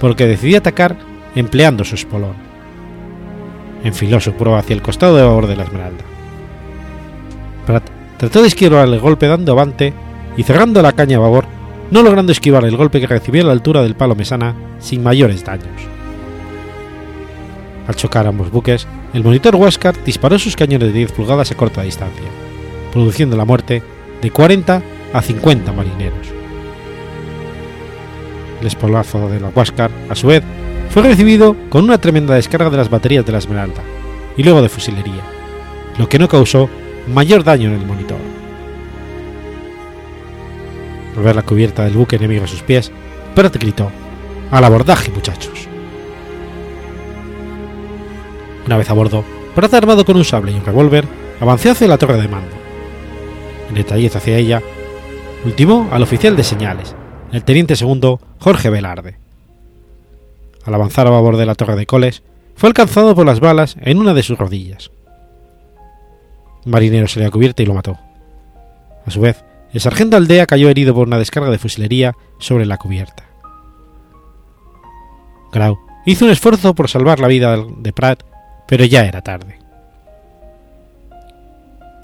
por 0.00 0.10
lo 0.10 0.16
que 0.16 0.26
decidió 0.26 0.58
atacar 0.58 0.96
empleando 1.34 1.84
su 1.84 1.94
espolón. 1.94 2.34
Enfiló 3.84 4.20
su 4.20 4.32
proa 4.32 4.58
hacia 4.58 4.74
el 4.74 4.82
costado 4.82 5.16
de 5.16 5.22
babor 5.22 5.46
de 5.46 5.56
la 5.56 5.64
Esmeralda. 5.64 6.04
Pratt 7.66 7.88
trató 8.16 8.42
de 8.42 8.48
esquivar 8.48 8.88
el 8.88 8.98
golpe 8.98 9.26
dando 9.26 9.52
avante 9.52 9.92
y 10.36 10.42
cerrando 10.42 10.82
la 10.82 10.92
caña 10.92 11.18
a 11.18 11.20
babor, 11.20 11.46
no 11.90 12.02
logrando 12.02 12.32
esquivar 12.32 12.64
el 12.64 12.76
golpe 12.76 13.00
que 13.00 13.06
recibió 13.06 13.42
a 13.42 13.46
la 13.46 13.52
altura 13.52 13.82
del 13.82 13.94
palo 13.94 14.14
mesana 14.14 14.54
sin 14.78 15.02
mayores 15.02 15.44
daños. 15.44 15.82
Al 17.86 17.96
chocar 17.96 18.26
ambos 18.26 18.50
buques, 18.50 18.86
el 19.14 19.24
monitor 19.24 19.56
Huáscar 19.56 19.94
disparó 20.04 20.38
sus 20.38 20.56
cañones 20.56 20.88
de 20.88 20.98
10 20.98 21.12
pulgadas 21.12 21.50
a 21.50 21.56
corta 21.56 21.82
distancia, 21.82 22.26
produciendo 22.92 23.36
la 23.36 23.46
muerte 23.46 23.82
de 24.20 24.30
40 24.30 24.82
a 25.12 25.22
50 25.22 25.72
marineros. 25.72 26.28
El 28.60 28.66
espolazo 28.66 29.28
de 29.28 29.40
la 29.40 29.50
Huáscar, 29.50 29.90
a 30.08 30.14
su 30.14 30.26
vez, 30.26 30.42
fue 30.90 31.02
recibido 31.02 31.54
con 31.68 31.84
una 31.84 31.98
tremenda 31.98 32.34
descarga 32.34 32.70
de 32.70 32.76
las 32.76 32.90
baterías 32.90 33.24
de 33.24 33.32
la 33.32 33.38
Esmeralda 33.38 33.82
y 34.36 34.42
luego 34.42 34.62
de 34.62 34.68
fusilería, 34.68 35.22
lo 35.98 36.08
que 36.08 36.18
no 36.18 36.28
causó 36.28 36.68
mayor 37.12 37.44
daño 37.44 37.68
en 37.68 37.80
el 37.80 37.86
monitor. 37.86 38.18
Al 41.16 41.22
ver 41.22 41.36
la 41.36 41.42
cubierta 41.42 41.84
del 41.84 41.94
buque 41.94 42.16
enemigo 42.16 42.44
a 42.44 42.48
sus 42.48 42.62
pies, 42.62 42.92
Pratt 43.34 43.56
gritó: 43.56 43.90
¡Al 44.50 44.64
abordaje, 44.64 45.10
muchachos! 45.10 45.68
Una 48.66 48.76
vez 48.76 48.88
a 48.90 48.92
bordo, 48.92 49.24
Pratt 49.54 49.74
armado 49.74 50.04
con 50.04 50.16
un 50.16 50.24
sable 50.24 50.52
y 50.52 50.54
un 50.54 50.64
revólver, 50.64 51.04
avanzó 51.40 51.72
hacia 51.72 51.88
la 51.88 51.98
torre 51.98 52.20
de 52.20 52.28
mando. 52.28 52.56
En 53.68 53.74
detalle 53.74 54.06
hacia 54.06 54.36
ella, 54.36 54.62
ultimó 55.44 55.88
al 55.90 56.02
oficial 56.02 56.36
de 56.36 56.44
señales, 56.44 56.94
el 57.32 57.44
teniente 57.44 57.76
segundo 57.76 58.20
Jorge 58.38 58.70
Velarde. 58.70 59.16
Al 60.64 60.74
avanzar 60.74 61.06
a 61.06 61.10
babor 61.10 61.36
de 61.36 61.46
la 61.46 61.54
torre 61.54 61.76
de 61.76 61.86
Coles, 61.86 62.22
fue 62.54 62.68
alcanzado 62.68 63.14
por 63.14 63.26
las 63.26 63.40
balas 63.40 63.76
en 63.80 63.98
una 63.98 64.14
de 64.14 64.22
sus 64.22 64.38
rodillas. 64.38 64.90
Marinero 66.64 67.08
se 67.08 67.20
le 67.20 67.30
cubierta 67.30 67.62
y 67.62 67.66
lo 67.66 67.74
mató. 67.74 67.98
A 69.06 69.10
su 69.10 69.20
vez, 69.20 69.44
el 69.72 69.80
sargento 69.80 70.16
Aldea 70.16 70.46
cayó 70.46 70.68
herido 70.68 70.94
por 70.94 71.06
una 71.06 71.18
descarga 71.18 71.50
de 71.50 71.58
fusilería 71.58 72.14
sobre 72.38 72.66
la 72.66 72.78
cubierta. 72.78 73.24
Grau 75.52 75.78
hizo 76.04 76.24
un 76.24 76.30
esfuerzo 76.30 76.74
por 76.74 76.88
salvar 76.88 77.20
la 77.20 77.28
vida 77.28 77.56
de 77.56 77.92
Pratt 77.92 78.22
pero 78.68 78.84
ya 78.84 79.06
era 79.06 79.22
tarde. 79.22 79.58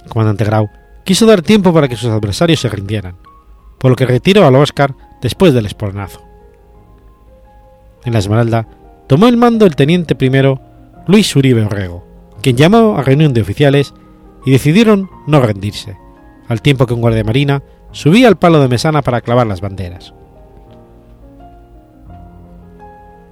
El 0.02 0.08
comandante 0.08 0.44
Grau 0.44 0.70
quiso 1.04 1.26
dar 1.26 1.42
tiempo 1.42 1.72
para 1.72 1.88
que 1.88 1.96
sus 1.96 2.10
adversarios 2.10 2.60
se 2.60 2.70
rindieran, 2.70 3.16
por 3.78 3.90
lo 3.90 3.96
que 3.96 4.06
retiró 4.06 4.46
al 4.46 4.56
Oscar 4.56 4.94
después 5.24 5.54
del 5.54 5.64
espolnazo. 5.64 6.20
En 8.04 8.12
la 8.12 8.18
Esmeralda 8.18 8.68
tomó 9.06 9.26
el 9.26 9.38
mando 9.38 9.64
el 9.64 9.74
teniente 9.74 10.14
primero 10.14 10.60
Luis 11.06 11.34
Uribe 11.34 11.64
Orrego, 11.64 12.04
quien 12.42 12.58
llamó 12.58 12.98
a 12.98 13.02
reunión 13.02 13.32
de 13.32 13.40
oficiales 13.40 13.94
y 14.44 14.50
decidieron 14.50 15.08
no 15.26 15.40
rendirse, 15.40 15.96
al 16.46 16.60
tiempo 16.60 16.84
que 16.84 16.92
un 16.92 17.00
guardia 17.00 17.24
marina 17.24 17.62
subía 17.90 18.28
al 18.28 18.36
palo 18.36 18.60
de 18.60 18.68
mesana 18.68 19.00
para 19.00 19.22
clavar 19.22 19.46
las 19.46 19.62
banderas. 19.62 20.12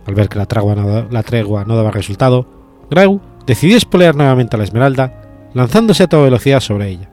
Al 0.06 0.14
ver 0.14 0.30
que 0.30 0.38
la 0.38 0.46
tregua 0.46 0.74
no, 0.74 1.08
la 1.10 1.22
tregua 1.22 1.66
no 1.66 1.76
daba 1.76 1.90
resultado, 1.90 2.46
Grau 2.90 3.20
decidió 3.44 3.76
espolear 3.76 4.16
nuevamente 4.16 4.56
a 4.56 4.58
la 4.58 4.64
Esmeralda, 4.64 5.50
lanzándose 5.52 6.04
a 6.04 6.08
toda 6.08 6.24
velocidad 6.24 6.60
sobre 6.60 6.88
ella, 6.88 7.10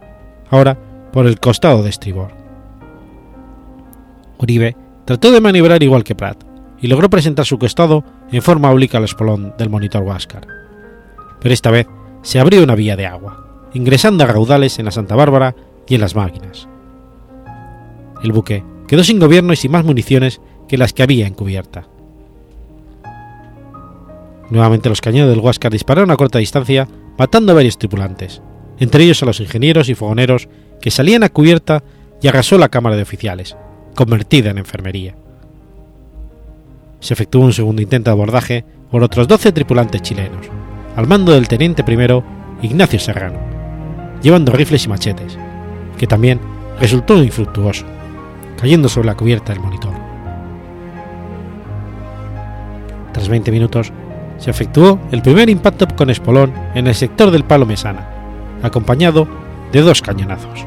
ahora 0.49 0.77
por 1.11 1.27
el 1.27 1.37
costado 1.41 1.83
de 1.83 1.89
estribor. 1.89 2.39
Uribe 4.39 4.75
trató 5.06 5.32
de 5.32 5.41
maniobrar 5.41 5.84
igual 5.84 6.04
que 6.04 6.15
Pratt 6.15 6.43
y 6.82 6.88
logró 6.88 7.10
presentar 7.10 7.45
su 7.45 7.60
costado 7.60 8.04
en 8.32 8.41
forma 8.41 8.71
oblique 8.71 8.97
al 8.97 9.04
espolón 9.04 9.54
del 9.58 9.69
monitor 9.69 10.04
Huáscar. 10.04 10.47
Pero 11.41 11.54
esta 11.54 11.71
vez 11.71 11.88
se 12.21 12.39
abrió 12.39 12.63
una 12.63 12.75
vía 12.75 12.95
de 12.95 13.06
agua, 13.06 13.69
ingresando 13.73 14.23
a 14.23 14.28
raudales 14.28 14.80
en 14.80 14.86
la 14.86 14.91
Santa 14.91 15.15
Bárbara 15.15 15.56
y 15.88 15.95
en 15.95 16.02
las 16.02 16.15
máquinas. 16.15 16.67
El 18.23 18.32
buque 18.32 18.63
quedó 18.88 19.04
sin 19.04 19.19
gobierno 19.19 19.54
y 19.54 19.56
sin 19.56 19.71
más 19.71 19.86
municiones 19.86 20.41
que 20.67 20.78
las 20.78 20.93
que 20.93 21.04
había 21.04 21.28
en 21.28 21.34
cubierta. 21.34 21.88
Nuevamente 24.49 24.89
los 24.89 25.02
cañones 25.02 25.30
del 25.30 25.39
Huáscar 25.39 25.71
dispararon 25.71 26.12
a 26.12 26.17
corta 26.17 26.39
distancia, 26.39 26.88
matando 27.17 27.52
a 27.52 27.56
varios 27.56 27.78
tripulantes, 27.78 28.41
entre 28.80 29.04
ellos 29.04 29.21
a 29.21 29.25
los 29.25 29.39
ingenieros 29.39 29.89
y 29.89 29.95
fogoneros 29.95 30.49
que 30.82 30.91
salían 30.91 31.23
a 31.23 31.30
cubierta 31.30 31.84
y 32.21 32.28
arrasó 32.28 32.58
la 32.58 32.69
cámara 32.69 32.95
de 32.95 33.04
oficiales, 33.04 33.56
convertida 33.95 34.52
en 34.52 34.58
enfermería. 34.58 35.15
Se 36.99 37.13
efectuó 37.13 37.43
un 37.43 37.54
segundo 37.54 37.82
intento 37.82 38.10
de 38.10 38.13
abordaje 38.13 38.65
por 38.91 39.04
otros 39.04 39.28
12 39.28 39.52
tripulantes 39.52 40.02
chilenos, 40.02 40.47
al 40.95 41.08
mando 41.08 41.32
del 41.32 41.47
teniente 41.47 41.84
primero 41.84 42.23
Ignacio 42.62 42.99
Serrano, 42.99 43.39
llevando 44.21 44.52
rifles 44.52 44.86
y 44.86 44.89
machetes, 44.89 45.38
que 45.97 46.08
también 46.08 46.39
resultó 46.80 47.21
infructuoso, 47.23 47.86
cayendo 48.60 48.89
sobre 48.89 49.08
la 49.08 49.15
cubierta 49.15 49.54
del 49.54 49.62
monitor. 49.62 49.93
Tras 53.13 53.28
20 53.28 53.52
minutos, 53.52 53.91
se 54.38 54.49
efectuó 54.49 54.99
el 55.12 55.21
primer 55.21 55.49
impacto 55.49 55.88
con 55.95 56.10
espolón 56.10 56.54
en 56.73 56.88
el 56.88 56.95
sector 56.95 57.32
del 57.32 57.43
palo 57.43 57.65
Mesana, 57.65 58.08
acompañado 58.63 59.28
de 59.71 59.82
dos 59.82 60.02
cañonazos. 60.02 60.65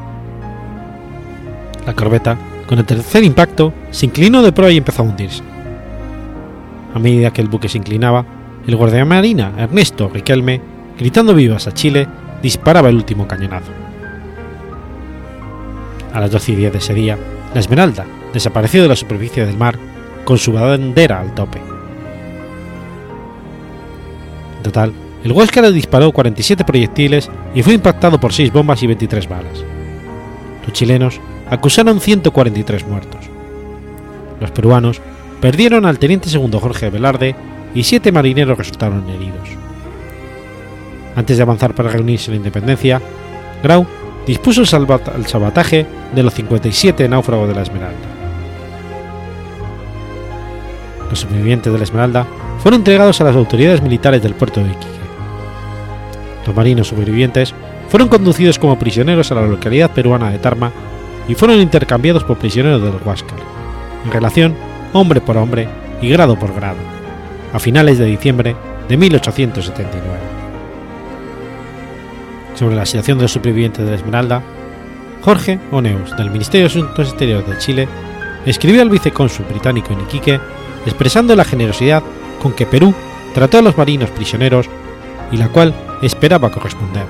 La 1.85 1.93
corbeta, 1.93 2.37
con 2.67 2.79
el 2.79 2.85
tercer 2.85 3.23
impacto, 3.23 3.73
se 3.91 4.05
inclinó 4.05 4.41
de 4.41 4.51
proa 4.51 4.71
y 4.71 4.77
empezó 4.77 5.01
a 5.01 5.05
hundirse. 5.05 5.43
A 6.93 6.99
medida 6.99 7.31
que 7.31 7.41
el 7.41 7.47
buque 7.47 7.69
se 7.69 7.77
inclinaba, 7.77 8.25
el 8.67 8.75
guardiamarina 8.75 9.53
Ernesto 9.57 10.09
Riquelme, 10.09 10.61
gritando 10.97 11.33
vivas 11.33 11.67
a 11.67 11.73
Chile, 11.73 12.07
disparaba 12.41 12.89
el 12.89 12.95
último 12.95 13.27
cañonazo. 13.27 13.71
A 16.13 16.19
las 16.19 16.31
12 16.31 16.51
y 16.51 16.55
10 16.55 16.71
de 16.71 16.77
ese 16.77 16.93
día, 16.93 17.17
la 17.53 17.59
Esmeralda 17.59 18.05
desapareció 18.33 18.83
de 18.83 18.89
la 18.89 18.95
superficie 18.95 19.45
del 19.45 19.57
mar 19.57 19.77
con 20.23 20.37
su 20.37 20.53
bandera 20.53 21.19
al 21.19 21.33
tope. 21.33 21.59
En 24.57 24.63
total, 24.63 24.93
el 25.23 25.31
Huáscar 25.31 25.71
disparó 25.71 26.11
47 26.11 26.63
proyectiles 26.63 27.29
y 27.55 27.63
fue 27.63 27.73
impactado 27.73 28.19
por 28.19 28.33
6 28.33 28.51
bombas 28.51 28.83
y 28.83 28.87
23 28.87 29.27
balas. 29.27 29.63
Los 30.65 30.73
chilenos 30.73 31.19
acusaron 31.53 31.99
143 31.99 32.87
muertos. 32.87 33.21
Los 34.41 34.51
peruanos 34.51 35.01
perdieron 35.39 35.85
al 35.85 35.99
teniente 35.99 36.29
segundo 36.29 36.59
Jorge 36.59 36.89
Velarde 36.89 37.35
y 37.75 37.83
siete 37.83 38.11
marineros 38.11 38.57
resultaron 38.57 39.07
heridos. 39.09 39.49
Antes 41.15 41.37
de 41.37 41.43
avanzar 41.43 41.75
para 41.75 41.89
reunirse 41.89 42.31
la 42.31 42.37
independencia, 42.37 42.99
Grau 43.61 43.85
dispuso 44.25 44.61
el, 44.61 44.67
salvataje 44.67 45.85
de 46.15 46.23
los 46.23 46.33
57 46.33 47.07
náufragos 47.07 47.47
de 47.47 47.55
la 47.55 47.61
Esmeralda. 47.61 48.07
Los 51.09 51.19
supervivientes 51.19 51.71
de 51.71 51.77
la 51.77 51.83
Esmeralda 51.83 52.25
fueron 52.59 52.81
entregados 52.81 53.21
a 53.21 53.25
las 53.25 53.35
autoridades 53.35 53.83
militares 53.83 54.23
del 54.23 54.33
puerto 54.33 54.59
de 54.59 54.71
Iquique. 54.71 54.87
Los 56.47 56.55
marinos 56.55 56.87
supervivientes 56.87 57.53
fueron 57.89 58.07
conducidos 58.07 58.57
como 58.57 58.79
prisioneros 58.79 59.31
a 59.31 59.35
la 59.35 59.45
localidad 59.45 59.91
peruana 59.91 60.31
de 60.31 60.39
Tarma 60.39 60.71
y 61.27 61.35
fueron 61.35 61.59
intercambiados 61.59 62.23
por 62.23 62.37
prisioneros 62.37 62.81
del 62.81 62.95
Huáscar, 63.03 63.39
en 64.05 64.11
relación 64.11 64.55
hombre 64.93 65.21
por 65.21 65.37
hombre 65.37 65.67
y 66.01 66.09
grado 66.09 66.37
por 66.37 66.53
grado, 66.53 66.77
a 67.53 67.59
finales 67.59 67.97
de 67.97 68.05
diciembre 68.05 68.55
de 68.87 68.97
1879. 68.97 70.03
Sobre 72.55 72.75
la 72.75 72.85
situación 72.85 73.17
de 73.17 73.23
los 73.23 73.31
supervivientes 73.31 73.83
de 73.83 73.91
la 73.91 73.97
Esmeralda, 73.97 74.43
Jorge 75.21 75.59
Oneus, 75.71 76.15
del 76.17 76.29
Ministerio 76.29 76.67
de 76.67 76.73
Asuntos 76.73 77.09
Exteriores 77.09 77.47
de 77.47 77.57
Chile, 77.57 77.87
escribió 78.45 78.81
al 78.81 78.89
vicecónsul 78.89 79.45
británico 79.45 79.93
en 79.93 80.01
Iquique 80.01 80.39
expresando 80.85 81.35
la 81.35 81.45
generosidad 81.45 82.03
con 82.41 82.53
que 82.53 82.65
Perú 82.65 82.93
trató 83.33 83.59
a 83.59 83.61
los 83.61 83.77
marinos 83.77 84.09
prisioneros 84.11 84.69
y 85.31 85.37
la 85.37 85.47
cual 85.47 85.73
esperaba 86.01 86.51
corresponder. 86.51 87.05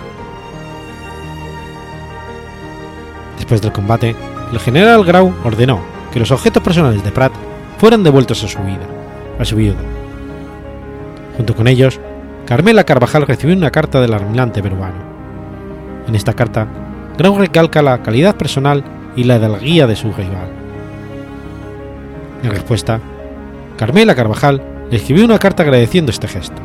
Después 3.53 3.71
del 3.71 3.83
combate, 3.83 4.15
el 4.51 4.59
general 4.59 5.05
Grau 5.05 5.31
ordenó 5.43 5.79
que 6.11 6.19
los 6.19 6.31
objetos 6.31 6.63
personales 6.63 7.03
de 7.03 7.11
Pratt 7.11 7.33
fueran 7.77 8.03
devueltos 8.03 8.43
a 8.43 8.47
su 8.47 8.57
vida, 8.63 8.87
a 9.37 9.45
su 9.45 9.55
viuda. 9.55 9.77
Junto 11.37 11.53
con 11.53 11.67
ellos, 11.67 11.99
Carmela 12.47 12.83
Carvajal 12.83 13.27
recibió 13.27 13.55
una 13.55 13.69
carta 13.69 14.01
del 14.01 14.15
almirante 14.15 14.63
peruano. 14.63 14.97
En 16.07 16.15
esta 16.15 16.33
carta, 16.33 16.65
Grau 17.15 17.37
recalca 17.37 17.83
la 17.83 18.01
calidad 18.01 18.35
personal 18.37 18.83
y 19.15 19.25
la 19.25 19.37
de 19.37 19.47
la 19.47 19.59
guía 19.59 19.85
de 19.85 19.97
su 19.97 20.11
rival. 20.11 20.47
En 22.41 22.49
respuesta, 22.49 22.99
Carmela 23.77 24.15
Carvajal 24.15 24.63
le 24.89 24.97
escribió 24.97 25.25
una 25.25 25.37
carta 25.37 25.61
agradeciendo 25.61 26.09
este 26.09 26.27
gesto. 26.27 26.59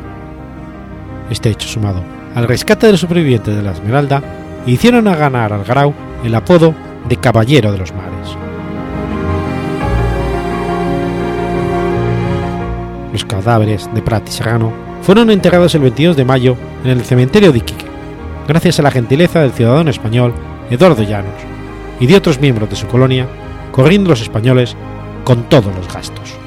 Este 1.29 1.51
hecho 1.51 1.67
sumado 1.67 2.01
al 2.33 2.47
rescate 2.47 2.87
de 2.87 2.93
los 2.93 3.01
supervivientes 3.01 3.55
de 3.55 3.61
la 3.61 3.73
Esmeralda 3.73 4.23
hicieron 4.65 5.07
a 5.07 5.15
ganar 5.15 5.53
al 5.53 5.63
Grau 5.65 5.93
el 6.23 6.35
apodo 6.35 6.73
de 7.07 7.17
Caballero 7.17 7.71
de 7.71 7.77
los 7.77 7.93
Mares. 7.93 8.35
Los 13.11 13.25
cadáveres 13.25 13.89
de 13.93 14.01
Prat 14.01 14.27
y 14.27 14.31
Serrano 14.31 14.71
fueron 15.01 15.29
enterrados 15.29 15.73
el 15.75 15.81
22 15.81 16.15
de 16.15 16.25
mayo 16.25 16.55
en 16.83 16.91
el 16.91 17.03
cementerio 17.03 17.51
de 17.51 17.59
Iquique, 17.59 17.85
gracias 18.47 18.79
a 18.79 18.83
la 18.83 18.91
gentileza 18.91 19.41
del 19.41 19.51
ciudadano 19.51 19.89
español 19.89 20.33
Eduardo 20.69 21.03
Llanos 21.03 21.33
y 21.99 22.07
de 22.07 22.15
otros 22.15 22.39
miembros 22.39 22.69
de 22.69 22.75
su 22.75 22.87
colonia, 22.87 23.27
corriendo 23.71 24.09
los 24.09 24.21
españoles 24.21 24.75
con 25.23 25.43
todos 25.43 25.75
los 25.75 25.93
gastos. 25.93 26.38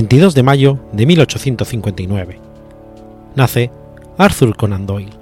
22 0.00 0.34
de 0.34 0.42
mayo 0.42 0.78
de 0.92 1.04
1859. 1.04 2.40
Nace 3.34 3.70
Arthur 4.16 4.56
Conan 4.56 4.86
Doyle. 4.86 5.12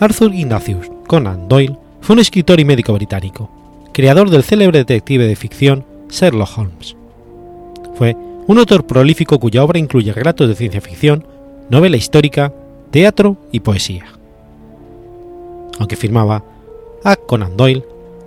Arthur 0.00 0.32
Ignatius 0.34 0.90
Conan 1.06 1.48
Doyle 1.48 1.76
fue 2.00 2.14
un 2.14 2.20
escritor 2.20 2.60
y 2.60 2.64
médico 2.64 2.94
británico, 2.94 3.50
creador 3.92 4.30
del 4.30 4.42
célebre 4.42 4.78
detective 4.78 5.26
de 5.26 5.36
ficción 5.36 5.84
Sherlock 6.08 6.56
Holmes. 6.56 6.96
Fue 7.94 8.16
un 8.46 8.58
autor 8.58 8.86
prolífico 8.86 9.38
cuya 9.38 9.62
obra 9.62 9.78
incluye 9.78 10.14
relatos 10.14 10.48
de 10.48 10.54
ciencia 10.54 10.80
ficción, 10.80 11.26
novela 11.68 11.98
histórica, 11.98 12.54
teatro 12.90 13.36
y 13.52 13.60
poesía. 13.60 14.06
Aunque 15.78 15.96
firmaba 15.96 16.42
A. 17.04 17.16
Conan 17.16 17.54
Doyle, 17.58 17.84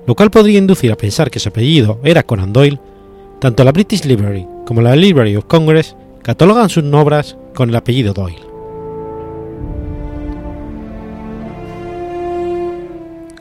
lo 0.07 0.15
cual 0.15 0.31
podría 0.31 0.59
inducir 0.59 0.91
a 0.91 0.97
pensar 0.97 1.31
que 1.31 1.39
su 1.39 1.49
apellido 1.49 1.99
era 2.03 2.23
Conan 2.23 2.53
Doyle, 2.53 2.79
tanto 3.39 3.63
la 3.63 3.71
British 3.71 4.05
Library 4.05 4.47
como 4.65 4.81
la 4.81 4.95
Library 4.95 5.35
of 5.35 5.45
Congress 5.45 5.95
catalogan 6.21 6.69
sus 6.69 6.83
obras 6.93 7.37
con 7.53 7.69
el 7.69 7.75
apellido 7.75 8.13
Doyle. 8.13 8.41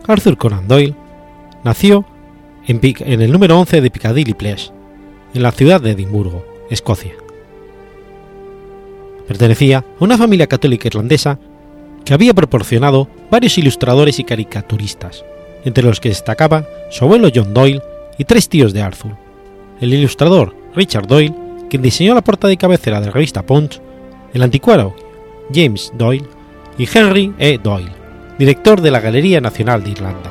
Arthur 0.07 0.37
Conan 0.37 0.68
Doyle 0.68 0.94
nació 1.64 2.05
en, 2.66 2.81
en, 2.83 3.22
el 3.22 3.33
número 3.33 3.59
11 3.59 3.81
de 3.81 3.90
Piccadilly 3.90 4.35
Place, 4.35 4.70
en 5.33 5.42
la 5.42 5.53
ciudad 5.53 5.81
de 5.81 5.92
Edimburgo, 5.92 6.44
Escocia. 6.70 7.12
Pertenecía 9.27 9.79
a 9.79 10.05
una 10.05 10.18
familia 10.18 10.46
católica 10.46 10.88
irlandesa 10.88 11.38
que 12.05 12.12
había 12.12 12.35
proporcionado 12.35 13.09
varios 13.31 13.57
ilustradores 13.57 14.18
y 14.18 14.24
caricaturistas, 14.24 15.24
entre 15.64 15.85
los 15.85 16.00
que 16.00 16.11
destacaba 16.11 16.66
su 16.90 17.05
abuelo 17.05 17.29
John 17.35 17.55
Doyle 17.55 17.83
y 18.18 18.24
tres 18.24 18.48
tíos 18.48 18.72
de 18.72 18.83
Arthur, 18.83 19.16
el 19.81 19.92
ilustrador 19.94 20.55
Richard 20.74 21.07
Doyle, 21.07 21.35
quien 21.70 21.83
diseñó 21.83 22.14
la 22.14 22.22
portada 22.22 22.50
de 22.50 22.57
cabecera 22.57 23.00
de 23.00 23.07
la 23.07 23.12
revista 23.12 23.42
Punch, 23.42 23.81
el 24.33 24.42
anticuario 24.42 24.94
James 25.53 25.92
Doyle 25.96 26.27
y 26.79 26.88
Henry 26.92 27.33
E. 27.38 27.59
Doyle, 27.62 27.92
director 28.38 28.81
de 28.81 28.90
la 28.90 29.00
Galería 29.00 29.40
Nacional 29.40 29.83
de 29.83 29.90
Irlanda. 29.90 30.31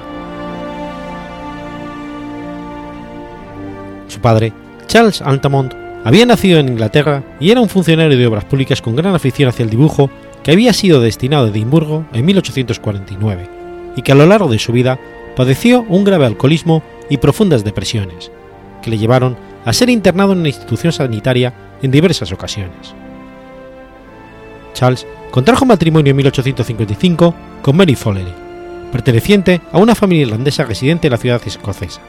Su 4.08 4.19
padre, 4.19 4.54
Charles 4.88 5.22
Altamont, 5.22 5.74
había 6.04 6.26
nacido 6.26 6.60
en 6.60 6.67
Inglaterra 6.67 7.24
y 7.39 7.52
era 7.52 7.62
un 7.62 7.69
funcionario 7.69 8.17
de 8.17 8.28
obras 8.28 8.46
públicas 8.46 8.82
con 8.82 8.96
gran 8.96 9.15
afición 9.15 9.50
hacia 9.50 9.63
el 9.63 9.69
dibujo 9.69 10.10
que 10.43 10.52
había 10.52 10.74
sido 10.74 11.00
destinado 11.00 11.46
a 11.46 11.50
Edimburgo 11.50 12.06
en 12.13 12.26
1849 12.26 13.50
y 13.96 14.02
que 14.02 14.12
a 14.12 14.15
lo 14.15 14.26
largo 14.26 14.50
de 14.50 14.60
su 14.60 14.74
vida 14.74 15.00
padeció 15.36 15.86
un 15.89 16.04
grave 16.04 16.26
alcoholismo 16.26 16.84
y 17.10 17.17
profundas 17.17 17.63
depresiones, 17.63 18.32
que 18.82 18.89
le 18.89 18.98
llevaron 18.98 19.38
a 19.65 19.74
ser 19.74 19.89
internado 19.89 20.34
en 20.34 20.39
una 20.39 20.50
institución 20.50 20.93
sanitaria 20.93 21.54
en 21.82 21.91
diversas 21.91 22.32
ocasiones. 22.32 22.93
Charles 24.74 25.06
contrajo 25.32 25.65
matrimonio 25.65 26.12
en 26.12 26.17
1855 26.17 27.36
con 27.62 27.78
Mary 27.78 27.96
Follery, 27.96 28.34
perteneciente 28.91 29.62
a 29.72 29.78
una 29.80 29.96
familia 29.96 30.24
irlandesa 30.24 30.63
residente 30.65 31.08
en 31.08 31.12
la 31.12 31.17
ciudad 31.17 31.41
escocesa. 31.46 32.02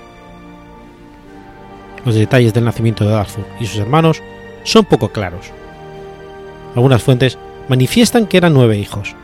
Los 2.04 2.14
detalles 2.14 2.52
del 2.52 2.64
nacimiento 2.64 3.04
de 3.04 3.14
Arthur 3.14 3.46
y 3.60 3.66
sus 3.66 3.78
hermanos 3.78 4.22
son 4.62 4.84
poco 4.84 5.08
claros. 5.08 5.52
Algunas 6.74 7.02
fuentes 7.02 7.38
manifiestan 7.68 8.26
que 8.26 8.36
eran 8.36 8.52
nueve 8.52 8.76
hijos. 8.76 9.14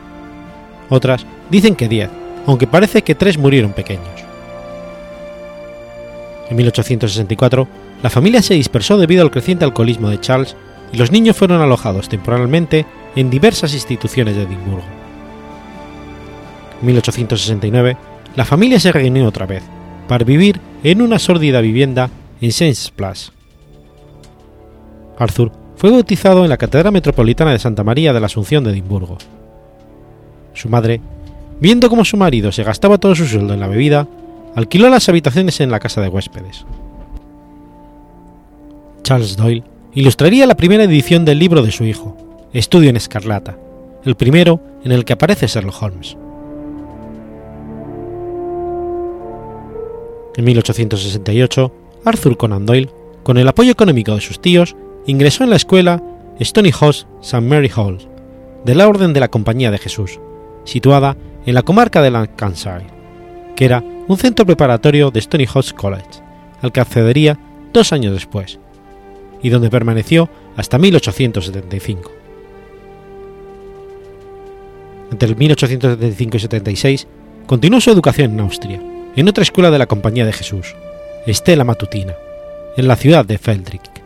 Otras 0.89 1.25
dicen 1.49 1.75
que 1.75 1.87
diez, 1.87 2.09
aunque 2.45 2.67
parece 2.67 3.03
que 3.03 3.15
tres 3.15 3.37
murieron 3.37 3.73
pequeños. 3.73 4.07
En 6.49 6.57
1864, 6.57 7.67
la 8.03 8.09
familia 8.09 8.41
se 8.41 8.55
dispersó 8.55 8.97
debido 8.97 9.23
al 9.23 9.31
creciente 9.31 9.63
alcoholismo 9.63 10.09
de 10.09 10.19
Charles 10.19 10.55
y 10.91 10.97
los 10.97 11.11
niños 11.11 11.37
fueron 11.37 11.61
alojados 11.61 12.09
temporalmente 12.09 12.85
en 13.15 13.29
diversas 13.29 13.73
instituciones 13.73 14.35
de 14.35 14.43
Edimburgo. 14.43 14.83
En 16.81 16.87
1869, 16.87 17.97
la 18.35 18.45
familia 18.45 18.79
se 18.79 18.91
reunió 18.91 19.27
otra 19.27 19.45
vez, 19.45 19.63
para 20.07 20.25
vivir 20.25 20.59
en 20.83 21.01
una 21.01 21.19
sórdida 21.19 21.61
vivienda 21.61 22.09
en 22.41 22.51
Saint 22.51 22.77
Place. 22.95 23.31
Arthur 25.17 25.51
fue 25.75 25.91
bautizado 25.91 26.43
en 26.43 26.49
la 26.49 26.57
Catedral 26.57 26.91
Metropolitana 26.91 27.51
de 27.51 27.59
Santa 27.59 27.83
María 27.83 28.11
de 28.11 28.19
la 28.19 28.25
Asunción 28.25 28.63
de 28.63 28.71
Edimburgo. 28.71 29.17
Su 30.53 30.67
madre, 30.67 31.01
viendo 31.61 31.89
cómo 31.89 32.03
su 32.03 32.17
marido 32.17 32.51
se 32.51 32.63
gastaba 32.63 32.97
todo 32.97 33.15
su 33.15 33.25
sueldo 33.27 33.53
en 33.53 33.61
la 33.61 33.67
bebida, 33.67 34.07
alquiló 34.55 34.89
las 34.89 35.07
habitaciones 35.07 35.61
en 35.61 35.71
la 35.71 35.79
casa 35.79 36.01
de 36.01 36.09
huéspedes. 36.09 36.65
Charles 39.03 39.37
Doyle 39.37 39.63
ilustraría 39.93 40.47
la 40.47 40.57
primera 40.57 40.83
edición 40.83 41.23
del 41.23 41.39
libro 41.39 41.61
de 41.61 41.71
su 41.71 41.85
hijo, 41.85 42.17
Estudio 42.51 42.89
en 42.89 42.97
Escarlata, 42.97 43.57
el 44.03 44.15
primero 44.15 44.59
en 44.83 44.91
el 44.91 45.05
que 45.05 45.13
aparece 45.13 45.47
Sherlock 45.47 45.81
Holmes. 45.81 46.17
En 50.35 50.45
1868, 50.45 51.73
Arthur 52.05 52.37
Conan 52.37 52.65
Doyle, 52.65 52.89
con 53.21 53.37
el 53.37 53.47
apoyo 53.47 53.71
económico 53.71 54.15
de 54.15 54.21
sus 54.21 54.41
tíos, 54.41 54.75
ingresó 55.05 55.43
en 55.43 55.51
la 55.51 55.57
escuela 55.57 56.01
Stony 56.39 56.71
House 56.71 57.05
St. 57.21 57.41
Mary 57.41 57.69
Hall, 57.75 57.99
de 58.65 58.73
la 58.73 58.87
Orden 58.87 59.13
de 59.13 59.19
la 59.19 59.27
Compañía 59.27 59.69
de 59.69 59.77
Jesús, 59.77 60.19
situada 60.63 61.17
en 61.45 61.53
la 61.53 61.63
comarca 61.63 62.01
de 62.01 62.11
Lancashire, 62.11 62.87
que 63.55 63.65
era 63.65 63.83
un 64.07 64.17
centro 64.17 64.45
preparatorio 64.45 65.11
de 65.11 65.19
Stony 65.19 65.45
College, 65.75 66.21
al 66.61 66.71
que 66.71 66.81
accedería 66.81 67.37
dos 67.73 67.93
años 67.93 68.13
después, 68.13 68.59
y 69.41 69.49
donde 69.49 69.69
permaneció 69.69 70.29
hasta 70.55 70.77
1875. 70.77 72.11
Entre 75.11 75.35
1875 75.35 76.37
y 76.37 76.39
76 76.39 77.07
continuó 77.45 77.81
su 77.81 77.91
educación 77.91 78.31
en 78.31 78.39
Austria, 78.39 78.81
en 79.15 79.27
otra 79.27 79.43
escuela 79.43 79.71
de 79.71 79.79
la 79.79 79.87
Compañía 79.87 80.25
de 80.25 80.33
Jesús, 80.33 80.75
Estela 81.25 81.63
Matutina, 81.63 82.15
en 82.77 82.87
la 82.87 82.95
ciudad 82.95 83.25
de 83.25 83.37
Feldrick. 83.37 84.00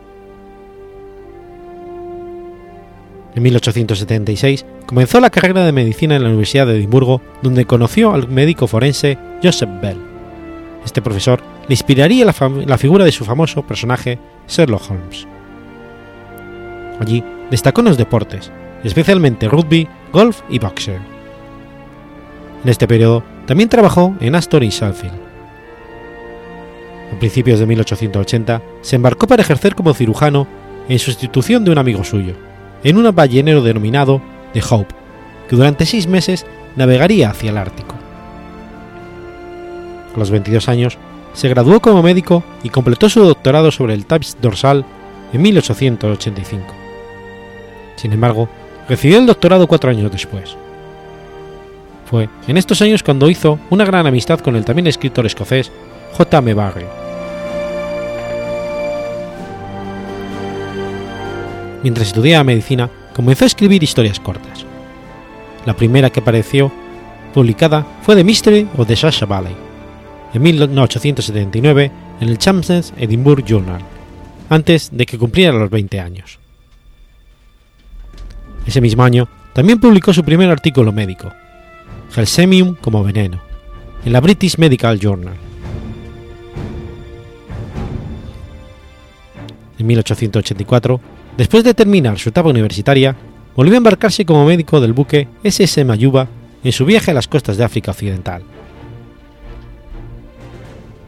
En 3.36 3.42
1876 3.42 4.66
comenzó 4.86 5.20
la 5.20 5.30
carrera 5.30 5.64
de 5.64 5.70
medicina 5.70 6.16
en 6.16 6.22
la 6.22 6.28
Universidad 6.30 6.66
de 6.66 6.76
Edimburgo, 6.76 7.20
donde 7.42 7.66
conoció 7.66 8.12
al 8.12 8.28
médico 8.28 8.66
forense 8.66 9.18
Joseph 9.42 9.70
Bell. 9.80 9.98
Este 10.84 11.02
profesor 11.02 11.40
le 11.68 11.74
inspiraría 11.74 12.24
la, 12.24 12.78
figura 12.78 13.04
de 13.04 13.12
su 13.12 13.24
famoso 13.24 13.62
personaje 13.62 14.18
Sherlock 14.48 14.90
Holmes. 14.90 15.26
Allí 16.98 17.22
destacó 17.50 17.82
en 17.82 17.88
los 17.88 17.98
deportes, 17.98 18.50
especialmente 18.82 19.48
rugby, 19.48 19.86
golf 20.12 20.40
y 20.48 20.58
boxeo. 20.58 21.00
En 22.64 22.70
este 22.70 22.88
periodo 22.88 23.22
también 23.46 23.68
trabajó 23.68 24.16
en 24.18 24.34
Astor 24.34 24.64
y 24.64 24.70
Sheffield 24.70 25.26
a 27.12 27.18
principios 27.18 27.60
de 27.60 27.66
1880, 27.66 28.62
se 28.80 28.96
embarcó 28.96 29.26
para 29.26 29.42
ejercer 29.42 29.74
como 29.74 29.94
cirujano 29.94 30.46
en 30.88 30.98
sustitución 30.98 31.64
de 31.64 31.70
un 31.70 31.78
amigo 31.78 32.04
suyo, 32.04 32.34
en 32.84 32.98
un 32.98 33.14
ballenero 33.14 33.62
denominado 33.62 34.20
The 34.52 34.62
Hope, 34.68 34.94
que 35.48 35.56
durante 35.56 35.86
seis 35.86 36.06
meses 36.06 36.46
navegaría 36.76 37.30
hacia 37.30 37.50
el 37.50 37.58
Ártico. 37.58 37.94
A 40.14 40.18
los 40.18 40.30
22 40.30 40.68
años, 40.68 40.98
se 41.32 41.48
graduó 41.48 41.80
como 41.80 42.02
médico 42.02 42.42
y 42.62 42.70
completó 42.70 43.08
su 43.08 43.22
doctorado 43.22 43.70
sobre 43.70 43.94
el 43.94 44.06
TAPS 44.06 44.38
dorsal 44.40 44.84
en 45.32 45.42
1885. 45.42 46.64
Sin 47.96 48.12
embargo, 48.12 48.48
recibió 48.88 49.18
el 49.18 49.26
doctorado 49.26 49.66
cuatro 49.66 49.90
años 49.90 50.10
después. 50.10 50.56
Fue 52.06 52.28
en 52.46 52.56
estos 52.56 52.80
años 52.82 53.02
cuando 53.02 53.28
hizo 53.28 53.58
una 53.68 53.84
gran 53.84 54.06
amistad 54.06 54.40
con 54.40 54.56
el 54.56 54.64
también 54.64 54.86
escritor 54.86 55.26
escocés 55.26 55.72
J. 56.16 56.38
M. 56.38 56.54
Barrie. 56.54 57.05
Mientras 61.82 62.08
estudiaba 62.08 62.44
medicina, 62.44 62.90
comenzó 63.14 63.44
a 63.44 63.46
escribir 63.46 63.82
historias 63.82 64.20
cortas. 64.20 64.64
La 65.64 65.74
primera 65.74 66.10
que 66.10 66.20
apareció 66.20 66.72
publicada 67.34 67.86
fue 68.02 68.16
The 68.16 68.24
Mystery 68.24 68.68
of 68.76 68.86
the 68.86 68.96
Sasha 68.96 69.26
Valley, 69.26 69.54
en 70.32 70.42
1879 70.42 71.90
en 72.20 72.28
el 72.28 72.38
Champs 72.38 72.92
Edinburgh 72.96 73.44
Journal, 73.44 73.80
antes 74.48 74.90
de 74.92 75.06
que 75.06 75.18
cumpliera 75.18 75.52
los 75.52 75.70
20 75.70 76.00
años. 76.00 76.38
Ese 78.66 78.80
mismo 78.80 79.02
año 79.02 79.28
también 79.52 79.80
publicó 79.80 80.12
su 80.12 80.24
primer 80.24 80.50
artículo 80.50 80.92
médico, 80.92 81.32
Gelsemium 82.12 82.74
como 82.74 83.04
veneno, 83.04 83.40
en 84.04 84.12
la 84.12 84.20
British 84.20 84.58
Medical 84.58 84.98
Journal. 84.98 85.36
En 89.78 89.86
1884, 89.86 91.00
después 91.36 91.64
de 91.64 91.74
terminar 91.74 92.18
su 92.18 92.28
etapa 92.28 92.50
universitaria, 92.50 93.16
volvió 93.54 93.74
a 93.74 93.78
embarcarse 93.78 94.24
como 94.24 94.44
médico 94.44 94.80
del 94.80 94.92
buque 94.92 95.28
SS 95.42 95.84
Mayuba 95.84 96.28
en 96.62 96.72
su 96.72 96.84
viaje 96.84 97.10
a 97.10 97.14
las 97.14 97.28
costas 97.28 97.56
de 97.56 97.64
África 97.64 97.90
Occidental. 97.90 98.42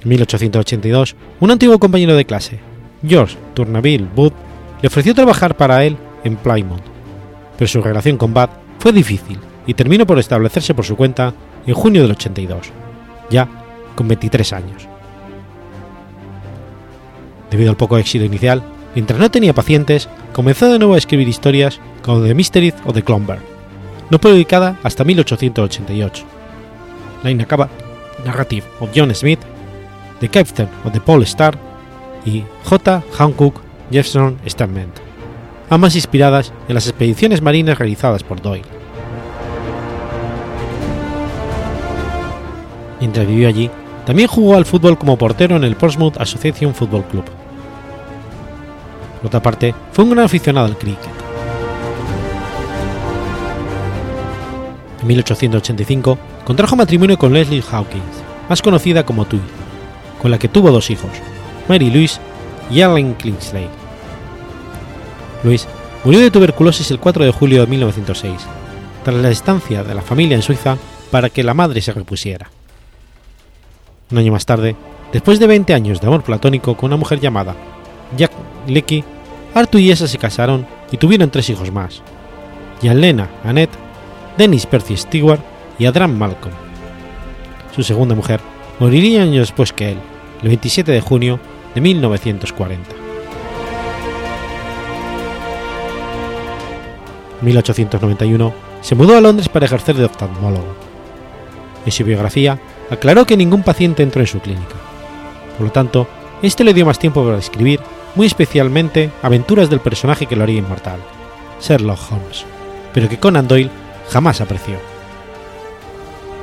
En 0.02 0.08
1882, 0.08 1.16
un 1.40 1.50
antiguo 1.50 1.78
compañero 1.78 2.14
de 2.14 2.24
clase, 2.24 2.60
George 3.06 3.36
Turnaville 3.54 4.08
Booth, 4.14 4.34
le 4.80 4.86
ofreció 4.86 5.14
trabajar 5.14 5.56
para 5.56 5.84
él 5.84 5.96
en 6.24 6.36
Plymouth, 6.36 6.82
pero 7.56 7.68
su 7.68 7.82
relación 7.82 8.16
con 8.16 8.32
Bath 8.32 8.50
fue 8.78 8.92
difícil 8.92 9.38
y 9.66 9.74
terminó 9.74 10.06
por 10.06 10.18
establecerse 10.18 10.74
por 10.74 10.84
su 10.84 10.96
cuenta 10.96 11.34
en 11.66 11.74
junio 11.74 12.02
del 12.02 12.12
82, 12.12 12.68
ya 13.30 13.48
con 13.94 14.08
23 14.08 14.52
años. 14.52 14.88
Debido 17.50 17.70
al 17.70 17.76
poco 17.76 17.98
éxito 17.98 18.24
inicial, 18.24 18.62
mientras 18.94 19.18
no 19.18 19.30
tenía 19.30 19.54
pacientes, 19.54 20.08
comenzó 20.32 20.70
de 20.70 20.78
nuevo 20.78 20.94
a 20.94 20.98
escribir 20.98 21.28
historias 21.28 21.80
como 22.02 22.22
The 22.22 22.34
Mystery 22.34 22.74
o 22.84 22.92
The 22.92 23.02
Clomber, 23.02 23.38
no 24.10 24.18
publicada 24.20 24.78
hasta 24.82 25.04
1888. 25.04 26.24
La 27.22 27.30
inacabada 27.30 27.70
Narrative 28.24 28.64
of 28.80 28.90
John 28.94 29.14
Smith, 29.14 29.40
The 30.20 30.28
Captain 30.28 30.68
of 30.84 30.92
the 30.92 31.00
Pole 31.00 31.24
Star 31.24 31.58
y 32.24 32.44
J. 32.64 33.02
Hancock 33.16 33.60
Jefferson 33.90 34.38
Statement, 34.46 34.94
ambas 35.70 35.94
inspiradas 35.94 36.52
en 36.68 36.74
las 36.74 36.86
expediciones 36.86 37.42
marinas 37.42 37.78
realizadas 37.78 38.22
por 38.22 38.40
Doyle. 38.40 38.64
Mientras 43.00 43.26
vivió 43.26 43.48
allí, 43.48 43.70
también 44.04 44.28
jugó 44.28 44.56
al 44.56 44.64
fútbol 44.64 44.98
como 44.98 45.16
portero 45.16 45.56
en 45.56 45.64
el 45.64 45.76
Portsmouth 45.76 46.16
Association 46.18 46.74
Football 46.74 47.04
Club. 47.04 47.24
Por 49.18 49.26
otra 49.26 49.42
parte, 49.42 49.74
fue 49.92 50.04
un 50.04 50.10
gran 50.10 50.24
aficionado 50.24 50.66
al 50.66 50.78
cricket. 50.78 51.10
En 55.00 55.06
1885 55.06 56.18
contrajo 56.44 56.76
matrimonio 56.76 57.18
con 57.18 57.32
Leslie 57.32 57.62
Hawkins, 57.70 58.02
más 58.48 58.62
conocida 58.62 59.04
como 59.04 59.24
Tui, 59.24 59.40
con 60.20 60.30
la 60.30 60.38
que 60.38 60.48
tuvo 60.48 60.70
dos 60.70 60.90
hijos, 60.90 61.10
Mary 61.68 61.90
Louise 61.90 62.20
y 62.70 62.80
Allen 62.80 63.14
Kingsley. 63.14 63.68
Louise 65.44 65.68
murió 66.04 66.20
de 66.20 66.30
tuberculosis 66.30 66.90
el 66.90 66.98
4 66.98 67.24
de 67.24 67.32
julio 67.32 67.60
de 67.60 67.66
1906, 67.66 68.34
tras 69.04 69.16
la 69.16 69.30
estancia 69.30 69.84
de 69.84 69.94
la 69.94 70.02
familia 70.02 70.36
en 70.36 70.42
Suiza 70.42 70.76
para 71.10 71.30
que 71.30 71.44
la 71.44 71.54
madre 71.54 71.80
se 71.80 71.92
repusiera. 71.92 72.50
Un 74.10 74.18
año 74.18 74.32
más 74.32 74.46
tarde, 74.46 74.76
después 75.12 75.38
de 75.38 75.46
20 75.46 75.74
años 75.74 76.00
de 76.00 76.06
amor 76.06 76.22
platónico 76.22 76.76
con 76.76 76.88
una 76.88 76.96
mujer 76.96 77.20
llamada 77.20 77.54
Jack 78.16 78.32
Lecky, 78.68 79.04
Arthur 79.54 79.80
y 79.80 79.90
esa 79.90 80.06
se 80.06 80.18
casaron 80.18 80.66
y 80.90 80.96
tuvieron 80.96 81.30
tres 81.30 81.50
hijos 81.50 81.72
más, 81.72 82.02
Jan 82.82 83.00
Lena 83.00 83.28
Annette, 83.44 83.76
Dennis 84.36 84.66
Percy 84.66 84.96
Stewart 84.96 85.40
y 85.78 85.86
Adram 85.86 86.16
Malcolm. 86.16 86.54
Su 87.74 87.82
segunda 87.82 88.14
mujer 88.14 88.40
moriría 88.78 89.22
años 89.22 89.48
después 89.48 89.72
que 89.72 89.92
él, 89.92 89.98
el 90.42 90.48
27 90.48 90.92
de 90.92 91.00
junio 91.00 91.40
de 91.74 91.80
1940. 91.80 92.90
En 97.40 97.44
1891 97.44 98.52
se 98.80 98.94
mudó 98.94 99.16
a 99.16 99.20
Londres 99.20 99.48
para 99.48 99.66
ejercer 99.66 99.96
de 99.96 100.04
oftalmólogo. 100.04 100.74
En 101.84 101.92
su 101.92 102.04
biografía 102.04 102.58
aclaró 102.90 103.24
que 103.26 103.36
ningún 103.36 103.62
paciente 103.62 104.02
entró 104.02 104.20
en 104.20 104.26
su 104.26 104.40
clínica. 104.40 104.74
Por 105.56 105.66
lo 105.66 105.72
tanto, 105.72 106.08
este 106.42 106.64
le 106.64 106.74
dio 106.74 106.86
más 106.86 106.98
tiempo 106.98 107.24
para 107.24 107.38
escribir, 107.38 107.80
muy 108.18 108.26
especialmente, 108.26 109.12
aventuras 109.22 109.70
del 109.70 109.78
personaje 109.78 110.26
que 110.26 110.34
lo 110.34 110.42
haría 110.42 110.58
inmortal, 110.58 110.98
Sherlock 111.60 112.00
Holmes, 112.10 112.44
pero 112.92 113.08
que 113.08 113.20
Conan 113.20 113.46
Doyle 113.46 113.70
jamás 114.10 114.40
apreció. 114.40 114.80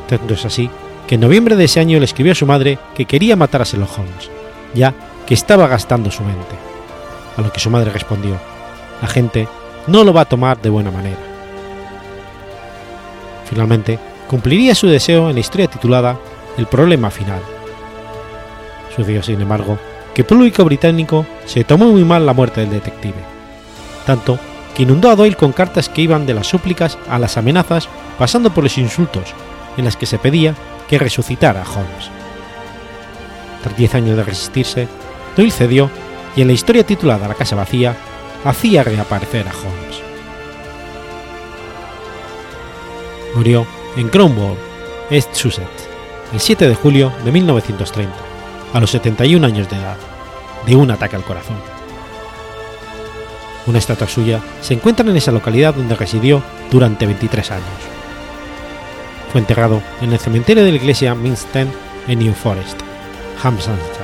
Tanto 0.08 0.36
es 0.36 0.46
así 0.46 0.70
que 1.06 1.16
en 1.16 1.22
noviembre 1.22 1.58
de 1.58 1.66
ese 1.66 1.82
año 1.82 2.00
le 2.00 2.06
escribió 2.06 2.32
a 2.32 2.36
su 2.36 2.46
madre 2.46 2.80
que 2.96 3.04
quería 3.04 3.36
matar 3.36 3.62
a 3.62 3.66
Sherlock 3.66 4.00
Holmes, 4.00 4.32
ya 4.74 4.94
que 5.28 5.34
estaba 5.34 5.68
gastando 5.68 6.12
su 6.12 6.24
mente. 6.24 6.56
A 7.36 7.42
lo 7.42 7.52
que 7.52 7.60
su 7.60 7.70
madre 7.70 7.92
respondió, 7.92 8.40
la 9.02 9.10
gente 9.10 9.46
no 9.88 10.06
lo 10.06 10.14
va 10.14 10.22
a 10.22 10.30
tomar 10.30 10.62
de 10.62 10.70
buena 10.70 10.92
manera. 10.92 11.20
Finalmente, 13.50 14.00
cumpliría 14.30 14.76
su 14.76 14.88
deseo 14.88 15.28
en 15.28 15.34
la 15.34 15.42
historia 15.42 15.68
titulada 15.68 16.18
El 16.58 16.68
problema 16.68 17.12
final. 17.12 17.42
Sucedió, 18.96 19.22
sin 19.22 19.42
embargo, 19.42 19.78
que 20.16 20.24
público 20.24 20.64
británico 20.64 21.28
se 21.46 21.66
tomó 21.66 21.88
muy 21.88 22.06
mal 22.06 22.26
la 22.26 22.34
muerte 22.34 22.62
del 22.62 22.72
detective, 22.72 23.22
tanto 24.06 24.40
que 24.74 24.84
inundó 24.84 25.10
a 25.10 25.16
Doyle 25.16 25.36
con 25.36 25.52
cartas 25.52 25.90
que 25.90 26.02
iban 26.02 26.26
de 26.26 26.34
las 26.34 26.48
súplicas 26.48 26.98
a 27.10 27.20
las 27.20 27.38
amenazas, 27.38 27.90
pasando 28.18 28.50
por 28.54 28.64
los 28.64 28.78
insultos, 28.78 29.34
en 29.78 29.84
las 29.86 29.98
que 29.98 30.06
se 30.06 30.18
pedía 30.18 30.56
que 30.88 30.98
resucitara 30.98 31.64
a 31.64 31.70
Holmes. 31.70 32.10
Tras 33.62 33.78
diez 33.78 33.94
años 33.94 34.16
de 34.16 34.24
resistirse, 34.24 34.88
Doyle 35.36 35.52
cedió 35.52 35.90
y 36.36 36.42
en 36.42 36.48
la 36.48 36.54
historia 36.54 36.86
titulada 36.86 37.28
La 37.28 37.36
casa 37.36 37.56
vacía, 37.56 37.96
hacía 38.46 38.84
reaparecer 38.84 39.46
a 39.48 39.52
Holmes. 39.52 40.02
Murió 43.36 43.68
en 43.98 44.08
Cromwell, 44.08 44.58
East 45.10 45.34
Sussex, 45.34 45.68
el 46.32 46.40
7 46.40 46.70
de 46.70 46.76
julio 46.76 47.12
de 47.26 47.32
1930, 47.34 48.25
a 48.76 48.80
los 48.82 48.92
71 48.92 49.48
años 49.48 49.70
de 49.70 49.78
edad, 49.78 49.96
de 50.66 50.76
un 50.76 50.92
ataque 50.92 51.16
al 51.16 51.24
corazón. 51.24 51.56
Una 53.68 53.78
estatua 53.78 54.10
suya 54.10 54.42
se 54.60 54.74
encuentra 54.74 55.10
en 55.10 55.16
esa 55.16 55.32
localidad 55.32 55.74
donde 55.74 55.96
residió 55.96 56.44
durante 56.70 57.06
23 57.06 57.52
años. 57.52 57.66
Fue 59.32 59.40
enterrado 59.40 59.82
en 60.02 60.12
el 60.12 60.20
cementerio 60.20 60.66
de 60.66 60.72
la 60.72 60.76
iglesia 60.76 61.16
Minstead 61.16 61.68
en 62.10 62.20
New 62.20 62.34
Forest, 62.34 62.82
Hampshire. 63.42 63.95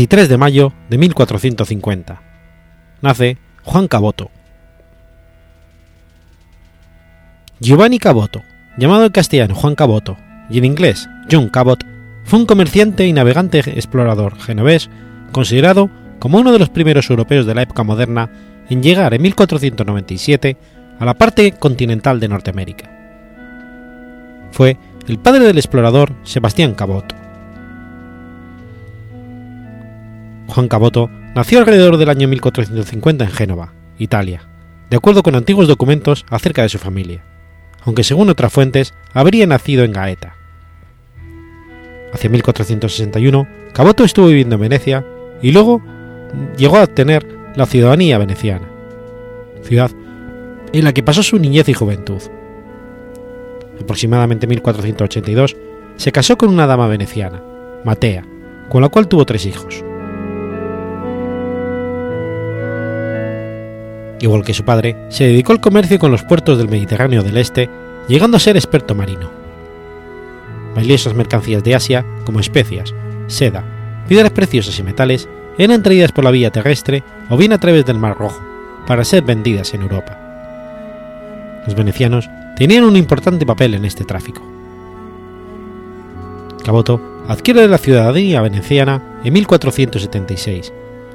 23 0.00 0.30
de 0.30 0.38
mayo 0.38 0.72
de 0.88 0.96
1450. 0.96 2.22
Nace 3.02 3.36
Juan 3.64 3.86
Caboto. 3.86 4.30
Giovanni 7.60 7.98
Caboto, 7.98 8.40
llamado 8.78 9.04
en 9.04 9.12
castellano 9.12 9.54
Juan 9.54 9.74
Caboto 9.74 10.16
y 10.48 10.56
en 10.56 10.64
inglés 10.64 11.06
John 11.30 11.50
Cabot, 11.50 11.84
fue 12.24 12.38
un 12.38 12.46
comerciante 12.46 13.06
y 13.06 13.12
navegante 13.12 13.58
explorador 13.58 14.38
genovés 14.38 14.88
considerado 15.32 15.90
como 16.18 16.38
uno 16.38 16.52
de 16.52 16.60
los 16.60 16.70
primeros 16.70 17.10
europeos 17.10 17.44
de 17.44 17.54
la 17.54 17.60
época 17.60 17.82
moderna 17.82 18.30
en 18.70 18.82
llegar 18.82 19.12
en 19.12 19.20
1497 19.20 20.56
a 20.98 21.04
la 21.04 21.12
parte 21.12 21.52
continental 21.52 22.20
de 22.20 22.28
Norteamérica. 22.28 22.90
Fue 24.50 24.78
el 25.06 25.18
padre 25.18 25.44
del 25.44 25.58
explorador 25.58 26.14
Sebastián 26.22 26.72
Cabot. 26.72 27.19
Juan 30.50 30.68
Caboto 30.68 31.10
nació 31.34 31.60
alrededor 31.60 31.96
del 31.96 32.10
año 32.10 32.28
1450 32.28 33.24
en 33.24 33.30
Génova, 33.30 33.72
Italia, 33.98 34.42
de 34.90 34.96
acuerdo 34.96 35.22
con 35.22 35.34
antiguos 35.34 35.68
documentos 35.68 36.26
acerca 36.28 36.62
de 36.62 36.68
su 36.68 36.78
familia, 36.78 37.24
aunque 37.84 38.04
según 38.04 38.28
otras 38.28 38.52
fuentes 38.52 38.94
habría 39.14 39.46
nacido 39.46 39.84
en 39.84 39.92
Gaeta. 39.92 40.34
Hacia 42.12 42.28
1461, 42.28 43.46
Caboto 43.72 44.04
estuvo 44.04 44.26
viviendo 44.26 44.56
en 44.56 44.62
Venecia 44.62 45.06
y 45.40 45.52
luego 45.52 45.80
llegó 46.56 46.78
a 46.78 46.84
obtener 46.84 47.26
la 47.54 47.66
ciudadanía 47.66 48.18
veneciana, 48.18 48.68
ciudad 49.62 49.90
en 50.72 50.84
la 50.84 50.92
que 50.92 51.02
pasó 51.02 51.22
su 51.22 51.38
niñez 51.38 51.68
y 51.68 51.74
juventud. 51.74 52.20
Aproximadamente 53.80 54.46
1482 54.46 55.56
se 55.96 56.12
casó 56.12 56.36
con 56.36 56.50
una 56.50 56.66
dama 56.66 56.86
veneciana, 56.86 57.42
Matea, 57.84 58.24
con 58.68 58.82
la 58.82 58.88
cual 58.88 59.08
tuvo 59.08 59.24
tres 59.24 59.46
hijos. 59.46 59.84
Igual 64.20 64.44
que 64.44 64.54
su 64.54 64.64
padre, 64.64 64.96
se 65.08 65.24
dedicó 65.24 65.52
al 65.52 65.60
comercio 65.60 65.98
con 65.98 66.12
los 66.12 66.22
puertos 66.22 66.58
del 66.58 66.68
Mediterráneo 66.68 67.22
del 67.22 67.38
Este, 67.38 67.70
llegando 68.06 68.36
a 68.36 68.40
ser 68.40 68.56
experto 68.56 68.94
marino. 68.94 69.30
Valiosas 70.74 71.14
mercancías 71.14 71.64
de 71.64 71.74
Asia, 71.74 72.04
como 72.24 72.38
especias, 72.38 72.94
seda, 73.26 73.64
piedras 74.08 74.32
preciosas 74.32 74.78
y 74.78 74.82
metales, 74.82 75.28
eran 75.58 75.82
traídas 75.82 76.12
por 76.12 76.24
la 76.24 76.30
vía 76.30 76.50
terrestre 76.50 77.02
o 77.28 77.36
bien 77.36 77.52
a 77.52 77.58
través 77.58 77.84
del 77.86 77.98
Mar 77.98 78.16
Rojo, 78.18 78.40
para 78.86 79.04
ser 79.04 79.22
vendidas 79.22 79.72
en 79.74 79.82
Europa. 79.82 80.18
Los 81.66 81.74
venecianos 81.74 82.28
tenían 82.56 82.84
un 82.84 82.96
importante 82.96 83.46
papel 83.46 83.74
en 83.74 83.84
este 83.84 84.04
tráfico. 84.04 84.42
Caboto 86.64 87.00
adquiere 87.26 87.66
la 87.68 87.78
ciudadanía 87.78 88.42
veneciana 88.42 89.20
en 89.24 89.32
1476 89.32 90.72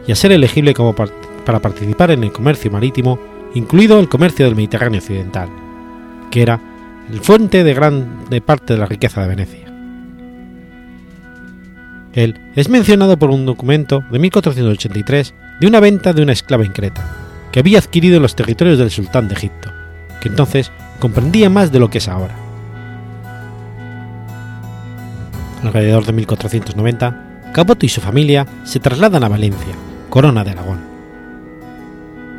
y 0.08 0.12
a 0.12 0.16
ser 0.16 0.32
elegible 0.32 0.74
como 0.74 0.95
para 1.46 1.62
participar 1.62 2.12
en 2.12 2.24
el 2.24 2.32
comercio 2.32 2.72
marítimo, 2.72 3.20
incluido 3.54 4.00
el 4.00 4.10
comercio 4.10 4.46
del 4.46 4.56
Mediterráneo 4.56 5.00
occidental, 5.00 5.50
que 6.32 6.41
era 6.41 6.60
el 7.12 7.20
fuente 7.22 7.64
de 7.64 7.74
gran 7.74 8.26
parte 8.46 8.74
de 8.74 8.80
la 8.80 8.86
riqueza 8.86 9.22
de 9.22 9.28
Venecia. 9.28 9.66
Él 12.14 12.39
es 12.56 12.70
mencionado 12.70 13.18
por 13.18 13.30
un 13.30 13.46
documento 13.46 14.04
de 14.10 14.20
1483 14.20 15.34
de 15.60 15.68
una 15.68 15.80
venta 15.80 16.14
de 16.14 16.22
una 16.22 16.32
esclava 16.32 16.64
en 16.64 16.72
Creta, 16.72 17.06
que 17.52 17.60
había 17.60 17.80
adquirido 17.80 18.18
en 18.18 18.22
los 18.22 18.36
territorios 18.36 18.80
del 18.80 18.91
sultán 18.91 19.28
de 19.28 19.36
Egipto, 19.36 19.72
que 20.22 20.30
entonces 20.30 20.72
comprendía 21.00 21.50
más 21.50 21.72
de 21.72 21.80
lo 21.80 21.89
que 21.89 22.00
es 22.00 22.08
ahora. 22.08 22.36
Alrededor 25.62 26.06
de 26.06 26.14
1490, 26.14 27.52
Caboto 27.54 27.86
y 27.86 27.89
su 27.89 28.02
familia 28.02 28.46
se 28.64 28.80
trasladan 28.80 29.24
a 29.24 29.30
Valencia, 29.30 29.76
corona 30.10 30.43
de 30.43 30.52
Aragón. 30.52 30.95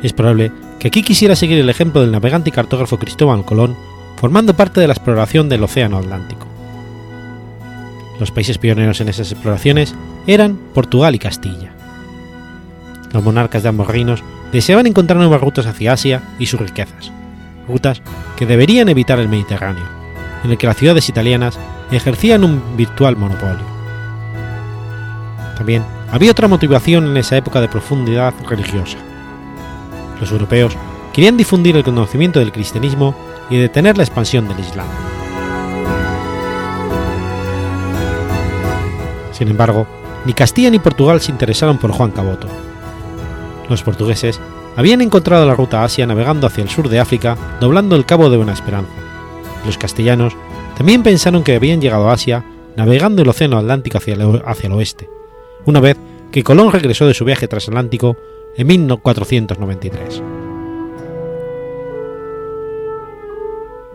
Es 0.03 0.13
probable 0.13 0.51
que 0.79 0.89
aquí 0.89 1.01
quisiera 1.01 1.35
seguir 1.35 1.57
el 1.57 1.69
ejemplo 1.69 2.01
del 2.01 2.11
navegante 2.11 2.49
y 2.49 2.51
cartógrafo 2.51 2.99
Cristóbal 2.99 3.45
Colón, 3.45 3.75
formando 4.15 4.55
parte 4.55 4.79
de 4.79 4.87
la 4.87 4.93
exploración 4.93 5.49
del 5.49 5.63
Océano 5.63 5.97
Atlántico. 5.97 6.47
Los 8.19 8.31
países 8.31 8.57
pioneros 8.57 9.01
en 9.01 9.09
esas 9.09 9.31
exploraciones 9.31 9.95
eran 10.25 10.57
Portugal 10.73 11.15
y 11.15 11.19
Castilla. 11.19 11.71
Los 13.11 13.23
monarcas 13.23 13.63
de 13.63 13.69
ambos 13.69 13.87
reinos 13.87 14.23
deseaban 14.51 14.87
encontrar 14.87 15.17
nuevas 15.17 15.41
rutas 15.41 15.65
hacia 15.65 15.93
Asia 15.93 16.23
y 16.39 16.45
sus 16.45 16.59
riquezas, 16.59 17.11
rutas 17.67 18.01
que 18.35 18.45
deberían 18.45 18.89
evitar 18.89 19.19
el 19.19 19.29
Mediterráneo, 19.29 19.85
en 20.43 20.51
el 20.51 20.57
que 20.57 20.67
las 20.67 20.77
ciudades 20.77 21.09
italianas 21.09 21.59
ejercían 21.91 22.43
un 22.43 22.61
virtual 22.75 23.15
monopolio. 23.15 23.65
También 25.55 25.83
había 26.11 26.31
otra 26.31 26.47
motivación 26.47 27.07
en 27.07 27.17
esa 27.17 27.37
época 27.37 27.61
de 27.61 27.67
profundidad 27.67 28.33
religiosa. 28.47 28.97
Los 30.19 30.31
europeos 30.31 30.75
querían 31.13 31.37
difundir 31.37 31.75
el 31.75 31.83
conocimiento 31.83 32.39
del 32.39 32.51
cristianismo 32.51 33.15
y 33.49 33.57
detener 33.57 33.97
la 33.97 34.03
expansión 34.03 34.47
del 34.47 34.59
Islam. 34.59 34.87
Sin 39.31 39.47
embargo, 39.47 39.87
ni 40.25 40.33
Castilla 40.33 40.69
ni 40.69 40.79
Portugal 40.79 41.21
se 41.21 41.31
interesaron 41.31 41.77
por 41.77 41.91
Juan 41.91 42.11
Caboto. 42.11 42.47
Los 43.69 43.83
portugueses 43.83 44.39
habían 44.75 45.01
encontrado 45.01 45.45
la 45.45 45.55
ruta 45.55 45.81
a 45.81 45.85
Asia 45.85 46.05
navegando 46.05 46.47
hacia 46.47 46.63
el 46.63 46.69
sur 46.69 46.89
de 46.89 46.99
África, 46.99 47.37
doblando 47.59 47.95
el 47.95 48.05
Cabo 48.05 48.29
de 48.29 48.37
Buena 48.37 48.53
Esperanza. 48.53 48.91
Los 49.65 49.77
castellanos 49.77 50.33
también 50.77 51.03
pensaron 51.03 51.43
que 51.43 51.55
habían 51.55 51.81
llegado 51.81 52.09
a 52.09 52.13
Asia 52.13 52.43
navegando 52.75 53.21
el 53.21 53.29
Océano 53.29 53.57
Atlántico 53.57 53.97
hacia 53.97 54.13
el, 54.13 54.41
hacia 54.45 54.67
el 54.67 54.73
oeste, 54.73 55.09
una 55.65 55.79
vez 55.79 55.97
que 56.31 56.43
Colón 56.43 56.71
regresó 56.71 57.07
de 57.07 57.13
su 57.13 57.25
viaje 57.25 57.47
transatlántico 57.47 58.17
en 58.57 58.67
1493. 58.67 60.23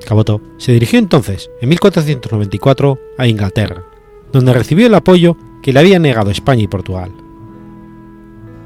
Caboto 0.07 0.41
se 0.59 0.73
dirigió 0.73 0.99
entonces, 0.99 1.51
en 1.61 1.69
1494, 1.69 2.99
a 3.19 3.27
Inglaterra, 3.27 3.85
donde 4.33 4.53
recibió 4.53 4.87
el 4.87 4.95
apoyo 4.95 5.37
que 5.63 5.73
le 5.73 5.81
habían 5.81 6.03
negado 6.03 6.31
España 6.31 6.63
y 6.63 6.69
Portugal. 6.69 7.13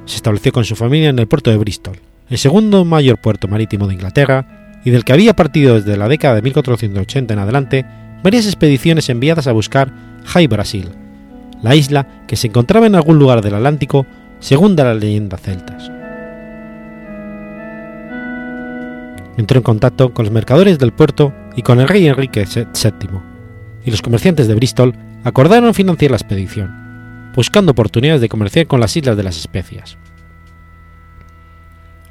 Se 0.07 0.17
estableció 0.17 0.53
con 0.53 0.65
su 0.65 0.77
familia 0.77 1.11
en 1.11 1.19
el 1.19 1.27
puerto 1.27 1.51
de 1.51 1.59
Bristol, 1.59 1.99
el 2.29 2.39
segundo 2.39 2.85
mayor 2.85 3.21
puerto 3.21 3.49
marítimo 3.49 3.87
de 3.87 3.95
Inglaterra 3.95 4.81
y 4.85 4.91
del 4.91 5.05
que 5.05 5.13
había 5.13 5.37
partido 5.37 5.75
desde 5.75 5.97
la 5.97 6.09
década 6.09 6.37
de 6.37 6.43
1480 6.43 7.35
en 7.35 7.41
adelante 7.41 7.87
varias 8.23 8.47
expediciones 8.47 9.09
enviadas 9.09 9.47
a 9.47 9.53
buscar 9.53 9.93
High 10.27 10.47
Brasil, 10.47 10.91
la 11.63 11.75
isla 11.75 12.25
que 12.27 12.37
se 12.37 12.49
encontraba 12.49 12.87
en 12.87 12.95
algún 12.95 13.19
lugar 13.19 13.43
del 13.43 13.55
Atlántico 13.55 14.07
según 14.47 14.77
las 14.77 14.97
leyendas 14.97 15.41
celtas. 15.43 15.91
Entró 19.37 19.59
en 19.59 19.65
contacto 19.65 20.15
con 20.15 20.25
los 20.25 20.33
mercadores 20.33 20.79
del 20.79 20.93
puerto 20.93 21.35
y 21.57 21.63
con 21.63 21.81
el 21.81 21.89
rey 21.89 22.07
Enrique 22.07 22.45
VII, 22.45 23.09
y 23.85 23.91
los 23.91 24.03
comerciantes 24.03 24.47
de 24.47 24.55
Bristol 24.55 24.95
acordaron 25.25 25.75
financiar 25.75 26.13
la 26.13 26.19
expedición, 26.19 27.33
buscando 27.35 27.73
oportunidades 27.73 28.21
de 28.21 28.29
comerciar 28.29 28.69
con 28.69 28.79
las 28.79 28.97
Islas 28.97 29.17
de 29.17 29.25
las 29.25 29.37
Especias. 29.37 29.99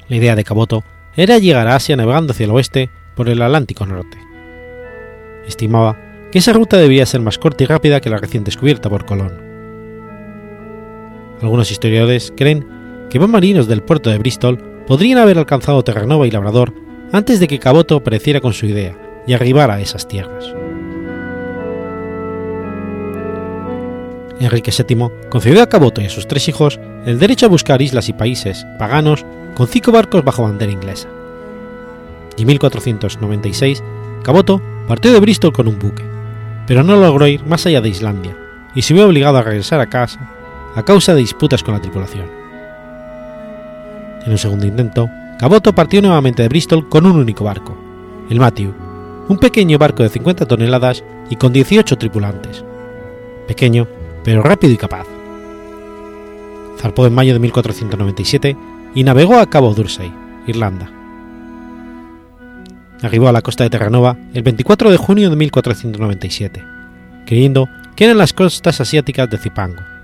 La 0.06 0.16
idea 0.16 0.36
de 0.36 0.44
Caboto 0.44 0.84
era 1.16 1.38
llegar 1.38 1.66
a 1.68 1.76
Asia 1.76 1.96
navegando 1.96 2.32
hacia 2.32 2.44
el 2.44 2.50
oeste 2.50 2.90
por 3.14 3.30
el 3.30 3.40
Atlántico 3.40 3.86
Norte. 3.86 4.18
Estimaba 5.46 5.96
que 6.30 6.40
esa 6.40 6.52
ruta 6.52 6.76
debía 6.76 7.06
ser 7.06 7.22
más 7.22 7.38
corta 7.38 7.64
y 7.64 7.66
rápida 7.66 8.02
que 8.02 8.10
la 8.10 8.18
recién 8.18 8.44
descubierta 8.44 8.90
por 8.90 9.06
Colón. 9.06 9.45
Algunos 11.42 11.70
historiadores 11.70 12.32
creen 12.36 12.66
que 13.10 13.20
más 13.20 13.28
marinos 13.28 13.68
del 13.68 13.82
puerto 13.82 14.10
de 14.10 14.18
Bristol 14.18 14.58
podrían 14.86 15.18
haber 15.18 15.38
alcanzado 15.38 15.82
Terranova 15.84 16.26
y 16.26 16.30
Labrador 16.30 16.72
antes 17.12 17.40
de 17.40 17.48
que 17.48 17.58
Caboto 17.58 17.96
apareciera 17.96 18.40
con 18.40 18.52
su 18.52 18.66
idea 18.66 18.96
y 19.26 19.32
arribara 19.32 19.74
a 19.74 19.80
esas 19.80 20.08
tierras. 20.08 20.54
Enrique 24.38 24.70
VII 24.70 25.08
concedió 25.30 25.62
a 25.62 25.68
Caboto 25.68 26.00
y 26.00 26.06
a 26.06 26.10
sus 26.10 26.28
tres 26.28 26.48
hijos 26.48 26.78
el 27.06 27.18
derecho 27.18 27.46
a 27.46 27.48
buscar 27.48 27.80
islas 27.80 28.08
y 28.08 28.12
países 28.12 28.66
paganos 28.78 29.24
con 29.54 29.66
cinco 29.66 29.92
barcos 29.92 30.24
bajo 30.24 30.42
bandera 30.42 30.72
inglesa. 30.72 31.08
Y 32.36 32.42
en 32.42 32.48
1496, 32.48 33.82
Caboto 34.22 34.60
partió 34.86 35.12
de 35.12 35.20
Bristol 35.20 35.52
con 35.52 35.68
un 35.68 35.78
buque, 35.78 36.04
pero 36.66 36.82
no 36.82 36.96
logró 36.96 37.26
ir 37.26 37.46
más 37.46 37.64
allá 37.64 37.80
de 37.80 37.88
Islandia 37.88 38.36
y 38.74 38.82
se 38.82 38.92
vio 38.92 39.06
obligado 39.06 39.38
a 39.38 39.42
regresar 39.42 39.80
a 39.80 39.86
casa 39.86 40.35
a 40.76 40.84
causa 40.84 41.14
de 41.14 41.20
disputas 41.20 41.62
con 41.62 41.74
la 41.74 41.80
tripulación. 41.80 42.26
En 44.24 44.30
un 44.30 44.38
segundo 44.38 44.66
intento, 44.66 45.08
Caboto 45.38 45.74
partió 45.74 46.02
nuevamente 46.02 46.42
de 46.42 46.48
Bristol 46.48 46.88
con 46.88 47.06
un 47.06 47.16
único 47.16 47.44
barco, 47.44 47.76
el 48.28 48.38
Matthew, 48.38 48.74
un 49.28 49.38
pequeño 49.38 49.78
barco 49.78 50.02
de 50.02 50.10
50 50.10 50.46
toneladas 50.46 51.02
y 51.30 51.36
con 51.36 51.52
18 51.52 51.96
tripulantes. 51.96 52.62
Pequeño, 53.48 53.88
pero 54.22 54.42
rápido 54.42 54.72
y 54.74 54.76
capaz. 54.76 55.06
Zarpó 56.78 57.06
en 57.06 57.14
mayo 57.14 57.32
de 57.32 57.38
1497 57.38 58.56
y 58.94 59.02
navegó 59.02 59.38
a 59.38 59.46
Cabo 59.46 59.72
Dursey, 59.72 60.12
Irlanda. 60.46 60.90
Arribó 63.02 63.28
a 63.28 63.32
la 63.32 63.42
costa 63.42 63.64
de 63.64 63.70
Terranova 63.70 64.16
el 64.34 64.42
24 64.42 64.90
de 64.90 64.96
junio 64.98 65.30
de 65.30 65.36
1497, 65.36 66.62
creyendo 67.24 67.68
que 67.94 68.04
eran 68.04 68.18
las 68.18 68.34
costas 68.34 68.80
asiáticas 68.80 69.30
de 69.30 69.38
Zipango. 69.38 69.95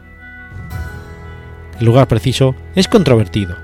El 1.82 1.86
lugar 1.86 2.06
preciso 2.06 2.54
es 2.76 2.86
controvertido, 2.86 3.56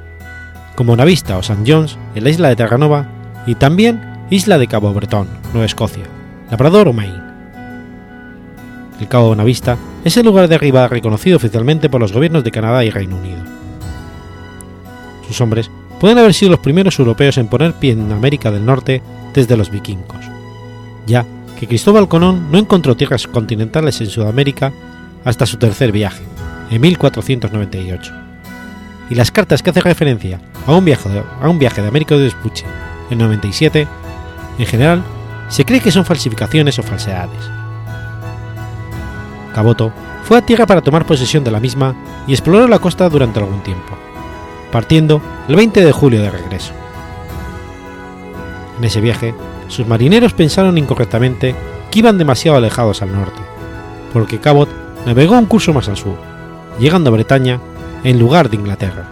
como 0.75 0.97
Navista 0.97 1.37
o 1.37 1.41
St. 1.41 1.63
John's 1.65 1.97
en 2.17 2.25
la 2.25 2.31
isla 2.31 2.49
de 2.49 2.57
Terranova 2.57 3.07
y 3.47 3.55
también 3.55 4.01
isla 4.29 4.59
de 4.59 4.67
Cabo 4.67 4.93
Breton, 4.93 5.29
Nueva 5.53 5.67
Escocia, 5.67 6.03
Labrador 6.51 6.89
o 6.89 6.93
Maine. 6.93 7.23
El 8.99 9.07
Cabo 9.07 9.29
Bonavista 9.29 9.79
es 10.05 10.17
el 10.17 10.27
lugar 10.27 10.49
de 10.49 10.57
arribada 10.57 10.89
reconocido 10.89 11.37
oficialmente 11.37 11.89
por 11.89 12.01
los 12.01 12.13
gobiernos 12.13 12.43
de 12.43 12.51
Canadá 12.51 12.85
y 12.85 12.91
Reino 12.91 13.17
Unido. 13.19 13.39
Sus 15.29 15.41
hombres 15.41 15.71
pueden 16.01 16.19
haber 16.19 16.35
sido 16.35 16.51
los 16.51 16.61
primeros 16.61 16.99
europeos 16.99 17.39
en 17.39 17.47
poner 17.47 17.75
pie 17.75 17.93
en 17.93 18.11
América 18.11 18.51
del 18.51 18.67
Norte 18.67 19.01
desde 19.33 19.57
los 19.57 19.71
vikingos, 19.71 20.25
ya 21.07 21.25
que 21.57 21.69
Cristóbal 21.69 22.09
Colón 22.09 22.51
no 22.51 22.59
encontró 22.59 22.97
tierras 22.97 23.29
continentales 23.29 24.01
en 24.01 24.09
Sudamérica 24.09 24.73
hasta 25.25 25.47
su 25.47 25.57
tercer 25.57 25.93
viaje, 25.93 26.28
en 26.71 26.81
1498. 26.81 28.13
Y 29.11 29.15
las 29.15 29.31
cartas 29.31 29.63
que 29.63 29.71
hacen 29.71 29.83
referencia 29.83 30.41
a 30.67 30.75
un 30.75 30.85
viaje 30.85 31.09
de, 31.09 31.23
a 31.41 31.49
un 31.49 31.59
viaje 31.59 31.81
de 31.81 31.89
América 31.89 32.15
de 32.15 32.25
Vespucci 32.25 32.65
en 33.11 33.19
97, 33.19 33.87
en 34.59 34.67
general, 34.67 35.03
se 35.49 35.65
cree 35.65 35.81
que 35.81 35.91
son 35.91 36.05
falsificaciones 36.05 36.79
o 36.79 36.83
falsedades. 36.83 37.51
Caboto 39.55 39.93
fue 40.25 40.39
a 40.39 40.43
tierra 40.43 40.67
para 40.67 40.83
tomar 40.83 41.07
posesión 41.07 41.43
de 41.43 41.51
la 41.51 41.61
misma 41.61 41.95
y 42.27 42.33
exploró 42.33 42.69
la 42.69 42.79
costa 42.79 43.09
durante 43.09 43.41
algún 43.41 43.63
tiempo, 43.63 43.97
partiendo 44.71 45.23
el 45.49 45.57
20 45.57 45.85
de 45.85 45.93
julio 45.93 46.21
de 46.21 46.31
regreso. 46.31 46.73
En 48.77 48.85
ese 48.85 49.01
viaje, 49.01 49.35
sus 49.69 49.87
marineros 49.87 50.35
pensaron 50.35 50.77
incorrectamente 50.77 51.55
que 51.91 51.99
iban 52.01 52.19
demasiado 52.19 52.59
alejados 52.59 53.01
al 53.01 53.13
norte, 53.13 53.41
porque 54.13 54.39
Cabot 54.39 54.69
navegó 55.07 55.39
un 55.39 55.47
curso 55.47 55.73
más 55.73 55.89
al 55.89 55.97
sur, 55.97 56.19
llegando 56.79 57.11
a 57.11 57.13
Bretaña 57.13 57.61
en 58.05 58.19
lugar 58.19 58.51
de 58.51 58.57
Inglaterra. 58.57 59.11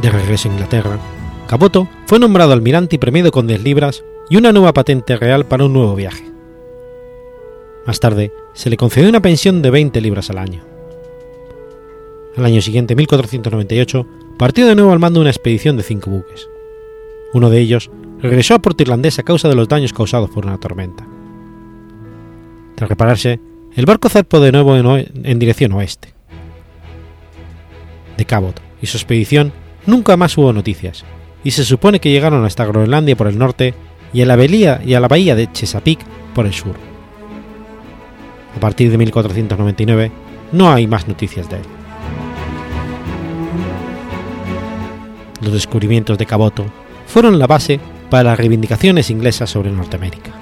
De 0.00 0.10
regreso 0.10 0.48
a 0.48 0.52
Inglaterra, 0.52 0.98
Caboto 1.46 1.88
fue 2.06 2.18
nombrado 2.18 2.52
almirante 2.52 2.96
y 2.96 2.98
premiado 2.98 3.30
con 3.30 3.46
10 3.46 3.62
libras 3.62 4.04
y 4.28 4.36
una 4.36 4.52
nueva 4.52 4.72
patente 4.72 5.16
real 5.16 5.46
para 5.46 5.64
un 5.64 5.72
nuevo 5.72 5.94
viaje. 5.94 6.24
Más 7.86 8.00
tarde, 8.00 8.32
se 8.54 8.70
le 8.70 8.76
concedió 8.76 9.08
una 9.08 9.22
pensión 9.22 9.60
de 9.60 9.70
20 9.70 10.00
libras 10.00 10.30
al 10.30 10.38
año. 10.38 10.62
Al 12.36 12.44
año 12.46 12.62
siguiente, 12.62 12.96
1498, 12.96 14.06
partió 14.38 14.66
de 14.66 14.74
nuevo 14.74 14.92
al 14.92 14.98
mando 14.98 15.20
de 15.20 15.22
una 15.22 15.30
expedición 15.30 15.76
de 15.76 15.82
cinco 15.82 16.10
buques. 16.10 16.48
Uno 17.34 17.50
de 17.50 17.60
ellos 17.60 17.90
regresó 18.20 18.54
a 18.54 18.60
Puerto 18.60 18.82
Irlandés 18.82 19.18
a 19.18 19.22
causa 19.22 19.48
de 19.48 19.54
los 19.54 19.68
daños 19.68 19.92
causados 19.92 20.30
por 20.30 20.46
una 20.46 20.58
tormenta. 20.58 21.06
Tras 22.74 22.88
repararse, 22.88 23.40
el 23.74 23.86
barco 23.86 24.08
zarpó 24.08 24.40
de 24.40 24.52
nuevo 24.52 24.76
en, 24.76 25.38
dirección 25.38 25.72
oeste, 25.72 26.12
De 28.16 28.24
Cabot 28.24 28.60
y 28.80 28.86
su 28.86 28.96
expedición 28.96 29.52
nunca 29.86 30.16
más 30.16 30.36
hubo 30.36 30.52
noticias, 30.52 31.04
y 31.44 31.52
se 31.52 31.64
supone 31.64 32.00
que 32.00 32.10
llegaron 32.10 32.44
hasta 32.44 32.66
Groenlandia 32.66 33.16
por 33.16 33.28
el 33.28 33.38
norte 33.38 33.74
y 34.12 34.20
a 34.22 34.26
la, 34.26 34.44
y 34.44 34.94
a 34.94 35.00
la 35.00 35.08
bahía 35.08 35.34
de 35.34 35.50
Chesapeake 35.50 36.04
por 36.34 36.46
el 36.46 36.52
sur. 36.52 36.76
A 38.56 38.60
partir 38.60 38.90
de 38.90 38.98
1499 38.98 40.12
no 40.52 40.70
hay 40.70 40.86
más 40.86 41.08
noticias 41.08 41.48
de 41.48 41.56
él. 41.56 41.62
Los 45.40 45.52
descubrimientos 45.52 46.18
de 46.18 46.26
Caboto 46.26 46.66
fueron 47.06 47.38
la 47.38 47.46
base 47.46 47.80
para 48.10 48.30
las 48.30 48.38
reivindicaciones 48.38 49.10
inglesas 49.10 49.50
sobre 49.50 49.72
Norteamérica. 49.72 50.41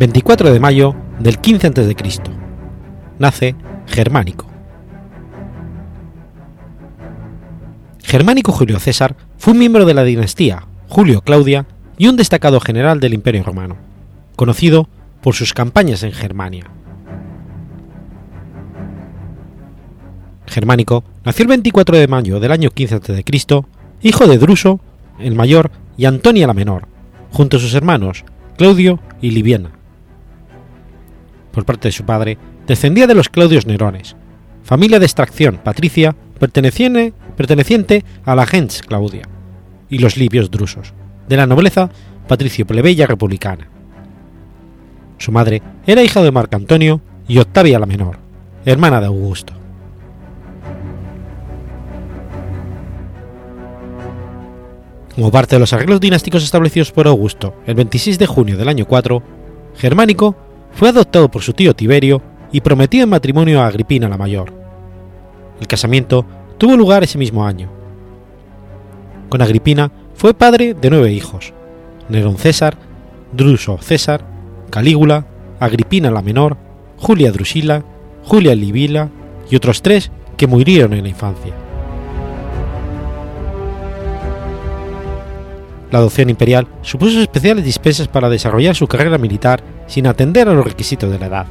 24 0.00 0.50
de 0.50 0.60
mayo 0.60 0.96
del 1.18 1.36
15 1.36 1.66
a.C. 1.66 1.94
Nace 3.18 3.54
Germánico. 3.86 4.46
Germánico 8.02 8.50
Julio 8.50 8.78
César 8.78 9.14
fue 9.36 9.52
un 9.52 9.58
miembro 9.58 9.84
de 9.84 9.92
la 9.92 10.02
dinastía 10.02 10.66
Julio 10.88 11.20
Claudia 11.20 11.66
y 11.98 12.06
un 12.06 12.16
destacado 12.16 12.60
general 12.60 12.98
del 12.98 13.12
Imperio 13.12 13.42
Romano, 13.42 13.76
conocido 14.36 14.88
por 15.20 15.34
sus 15.34 15.52
campañas 15.52 16.02
en 16.02 16.12
Germania. 16.12 16.64
Germánico 20.46 21.04
nació 21.26 21.42
el 21.42 21.48
24 21.48 21.98
de 21.98 22.08
mayo 22.08 22.40
del 22.40 22.52
año 22.52 22.70
15 22.70 22.94
a.C., 22.94 23.22
hijo 24.00 24.26
de 24.26 24.38
Druso, 24.38 24.80
el 25.18 25.34
mayor, 25.34 25.70
y 25.98 26.06
Antonia 26.06 26.46
la 26.46 26.54
menor, 26.54 26.88
junto 27.32 27.58
a 27.58 27.60
sus 27.60 27.74
hermanos 27.74 28.24
Claudio 28.56 28.98
y 29.20 29.32
Liviana 29.32 29.72
por 31.52 31.64
parte 31.64 31.88
de 31.88 31.92
su 31.92 32.04
padre, 32.04 32.38
descendía 32.66 33.06
de 33.06 33.14
los 33.14 33.28
Claudios 33.28 33.66
Nerones, 33.66 34.16
familia 34.62 34.98
de 34.98 35.06
extracción 35.06 35.58
patricia 35.62 36.14
perteneciente, 36.38 38.04
a 38.24 38.34
la 38.34 38.46
gens 38.46 38.82
Claudia, 38.82 39.28
y 39.88 39.98
los 39.98 40.16
libios 40.16 40.50
drusos, 40.50 40.94
de 41.28 41.36
la 41.36 41.46
nobleza 41.46 41.90
patricio 42.28 42.66
plebeya 42.66 43.06
republicana. 43.06 43.68
Su 45.18 45.32
madre 45.32 45.62
era 45.86 46.02
hija 46.02 46.22
de 46.22 46.30
Marco 46.30 46.56
Antonio 46.56 47.00
y 47.28 47.38
Octavia 47.38 47.78
la 47.78 47.86
menor, 47.86 48.18
hermana 48.64 49.00
de 49.00 49.06
Augusto. 49.06 49.52
Como 55.14 55.30
parte 55.30 55.56
de 55.56 55.60
los 55.60 55.72
arreglos 55.72 56.00
dinásticos 56.00 56.42
establecidos 56.42 56.92
por 56.92 57.06
Augusto 57.06 57.54
el 57.66 57.74
26 57.74 58.18
de 58.18 58.26
junio 58.26 58.56
del 58.56 58.68
año 58.68 58.86
4, 58.86 59.22
Germánico 59.76 60.36
fue 60.72 60.88
adoptado 60.88 61.30
por 61.30 61.42
su 61.42 61.52
tío 61.52 61.74
Tiberio 61.74 62.22
y 62.52 62.60
prometido 62.60 63.04
en 63.04 63.10
matrimonio 63.10 63.60
a 63.60 63.66
Agripina 63.66 64.08
la 64.08 64.16
Mayor. 64.16 64.52
El 65.60 65.66
casamiento 65.66 66.24
tuvo 66.58 66.76
lugar 66.76 67.02
ese 67.04 67.18
mismo 67.18 67.44
año. 67.44 67.68
Con 69.28 69.42
Agripina 69.42 69.92
fue 70.14 70.34
padre 70.34 70.74
de 70.74 70.90
nueve 70.90 71.12
hijos: 71.12 71.52
Nerón 72.08 72.36
César, 72.36 72.76
Druso 73.32 73.78
César, 73.78 74.24
Calígula, 74.70 75.26
Agripina 75.60 76.10
la 76.10 76.22
Menor, 76.22 76.56
Julia 76.98 77.30
Drusila, 77.30 77.84
Julia 78.24 78.54
Livila 78.54 79.10
y 79.50 79.56
otros 79.56 79.82
tres 79.82 80.10
que 80.36 80.46
murieron 80.46 80.92
en 80.94 81.02
la 81.02 81.08
infancia. 81.08 81.52
La 85.90 85.98
adopción 85.98 86.30
imperial 86.30 86.68
supuso 86.82 87.20
especiales 87.20 87.64
dispensas 87.64 88.06
para 88.06 88.28
desarrollar 88.28 88.76
su 88.76 88.86
carrera 88.86 89.18
militar 89.18 89.62
sin 89.90 90.06
atender 90.06 90.48
a 90.48 90.54
los 90.54 90.64
requisitos 90.64 91.10
de 91.10 91.18
la 91.18 91.26
edad. 91.26 91.46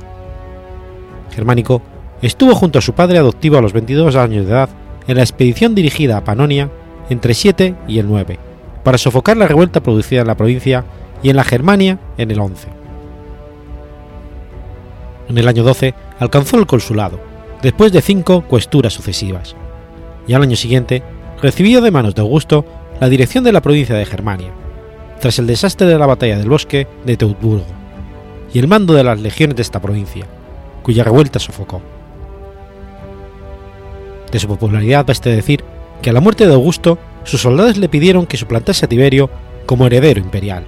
Germánico 1.32 1.82
estuvo 2.22 2.56
junto 2.56 2.80
a 2.80 2.82
su 2.82 2.94
padre 2.94 3.18
adoptivo 3.18 3.58
a 3.58 3.62
los 3.62 3.74
22 3.74 4.16
años 4.16 4.46
de 4.46 4.52
edad 4.52 4.70
en 5.08 5.18
la 5.18 5.24
expedición 5.24 5.76
dirigida 5.76 6.18
a 6.18 6.24
Panonia 6.24 6.70
entre 7.10 7.34
7 7.34 7.76
y 7.88 8.00
el 8.00 8.08
9, 8.08 8.40
para 8.84 8.98
sofocar 8.98 9.36
la 9.36 9.48
revuelta 9.48 9.82
producida 9.82 10.22
en 10.22 10.28
la 10.28 10.38
provincia 10.38 10.86
y 11.22 11.30
en 11.30 11.36
la 11.36 11.44
Germania 11.44 12.00
en 12.18 12.32
el 12.32 12.40
11. 12.40 12.70
En 15.28 15.38
el 15.38 15.48
año 15.48 15.64
12 15.64 15.94
alcanzó 16.20 16.58
el 16.58 16.66
consulado, 16.66 17.20
después 17.62 17.92
de 17.92 18.02
cinco 18.02 18.42
cuesturas 18.42 18.94
sucesivas, 18.94 19.56
y 20.28 20.34
al 20.34 20.44
año 20.44 20.56
siguiente 20.56 21.04
recibió 21.42 21.82
de 21.82 21.92
manos 21.92 22.16
de 22.16 22.22
Augusto 22.22 22.66
la 23.02 23.10
dirección 23.10 23.44
de 23.44 23.52
la 23.52 23.62
provincia 23.62 23.96
de 23.96 24.06
Germania, 24.06 24.52
tras 25.20 25.40
el 25.40 25.48
desastre 25.48 25.88
de 25.88 25.98
la 25.98 26.06
batalla 26.06 26.38
del 26.38 26.50
bosque 26.50 26.88
de 27.06 27.18
Teutburgo, 27.18 27.79
y 28.54 28.60
el 28.60 28.68
mando 28.68 28.94
de 28.94 29.04
las 29.04 29.20
legiones 29.20 29.56
de 29.56 29.62
esta 29.62 29.82
provincia, 29.82 30.26
cuya 30.84 31.04
revuelta 31.04 31.40
sofocó. 31.40 31.82
De 34.32 34.40
su 34.40 34.48
popularidad 34.48 35.06
basta 35.06 35.30
decir 35.30 35.64
que 36.02 36.10
a 36.10 36.14
la 36.14 36.22
muerte 36.22 36.48
de 36.48 36.54
Augusto 36.54 36.98
sus 37.24 37.42
soldados 37.42 37.78
le 37.78 37.90
pidieron 37.90 38.26
que 38.26 38.38
suplantase 38.38 38.86
a 38.86 38.90
Tiberio 38.90 39.30
como 39.66 39.86
heredero 39.86 40.20
imperial. 40.20 40.66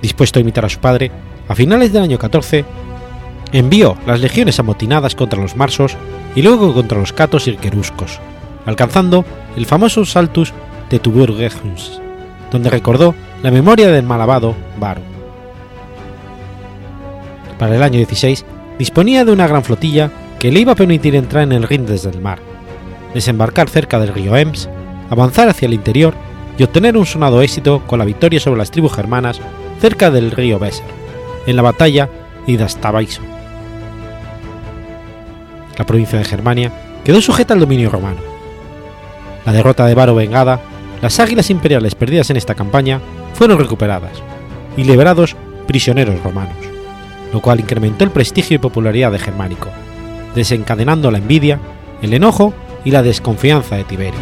Dispuesto 0.00 0.38
a 0.38 0.42
imitar 0.42 0.64
a 0.64 0.68
su 0.68 0.80
padre, 0.80 1.10
a 1.48 1.54
finales 1.54 1.92
del 1.92 2.02
año 2.02 2.18
14 2.18 2.64
envió 3.52 3.96
las 4.06 4.20
legiones 4.20 4.58
amotinadas 4.58 5.14
contra 5.14 5.40
los 5.40 5.56
marsos 5.56 5.96
y 6.34 6.42
luego 6.42 6.74
contra 6.74 6.98
los 6.98 7.12
catos 7.12 7.46
y 7.48 7.56
queruscos, 7.56 8.18
alcanzando 8.66 9.24
el 9.56 9.66
famoso 9.66 10.04
Saltus 10.04 10.52
de 10.90 10.98
Tuburgehuns, 10.98 12.00
donde 12.54 12.70
recordó 12.70 13.16
la 13.42 13.50
memoria 13.50 13.88
del 13.88 14.04
malabado 14.04 14.54
Varo. 14.78 15.00
Para 17.58 17.74
el 17.74 17.82
año 17.82 17.96
16 17.96 18.44
disponía 18.78 19.24
de 19.24 19.32
una 19.32 19.48
gran 19.48 19.64
flotilla 19.64 20.12
que 20.38 20.52
le 20.52 20.60
iba 20.60 20.70
a 20.70 20.76
permitir 20.76 21.16
entrar 21.16 21.42
en 21.42 21.50
el 21.50 21.64
Rin 21.64 21.84
desde 21.84 22.10
el 22.10 22.20
mar, 22.20 22.38
desembarcar 23.12 23.68
cerca 23.68 23.98
del 23.98 24.14
río 24.14 24.36
Ems, 24.36 24.68
avanzar 25.10 25.48
hacia 25.48 25.66
el 25.66 25.74
interior 25.74 26.14
y 26.56 26.62
obtener 26.62 26.96
un 26.96 27.06
sonado 27.06 27.42
éxito 27.42 27.82
con 27.88 27.98
la 27.98 28.04
victoria 28.04 28.38
sobre 28.38 28.58
las 28.58 28.70
tribus 28.70 28.94
germanas 28.94 29.40
cerca 29.80 30.12
del 30.12 30.30
río 30.30 30.58
Weser, 30.58 30.86
en 31.48 31.56
la 31.56 31.62
batalla 31.62 32.08
de 32.46 32.52
Idastabaiso. 32.52 33.22
La 35.76 35.84
provincia 35.84 36.20
de 36.20 36.24
Germania 36.24 36.70
quedó 37.02 37.20
sujeta 37.20 37.52
al 37.52 37.58
dominio 37.58 37.90
romano 37.90 38.34
la 39.44 39.52
derrota 39.52 39.86
de 39.86 39.94
Varo 39.94 40.14
vengada, 40.14 40.60
las 41.04 41.20
águilas 41.20 41.50
imperiales 41.50 41.94
perdidas 41.94 42.30
en 42.30 42.38
esta 42.38 42.54
campaña 42.54 42.98
fueron 43.34 43.58
recuperadas 43.58 44.22
y 44.74 44.84
liberados 44.84 45.36
prisioneros 45.66 46.22
romanos, 46.22 46.56
lo 47.30 47.42
cual 47.42 47.60
incrementó 47.60 48.04
el 48.04 48.10
prestigio 48.10 48.54
y 48.54 48.58
popularidad 48.58 49.12
de 49.12 49.18
Germánico, 49.18 49.68
desencadenando 50.34 51.10
la 51.10 51.18
envidia, 51.18 51.60
el 52.00 52.14
enojo 52.14 52.54
y 52.86 52.90
la 52.90 53.02
desconfianza 53.02 53.76
de 53.76 53.84
Tiberio. 53.84 54.18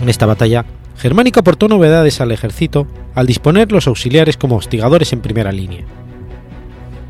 En 0.00 0.08
esta 0.08 0.26
batalla, 0.26 0.64
Germánico 0.96 1.40
aportó 1.40 1.66
novedades 1.66 2.20
al 2.20 2.30
ejército 2.30 2.86
al 3.16 3.26
disponer 3.26 3.72
los 3.72 3.88
auxiliares 3.88 4.36
como 4.36 4.54
hostigadores 4.54 5.12
en 5.12 5.22
primera 5.22 5.50
línea. 5.50 5.82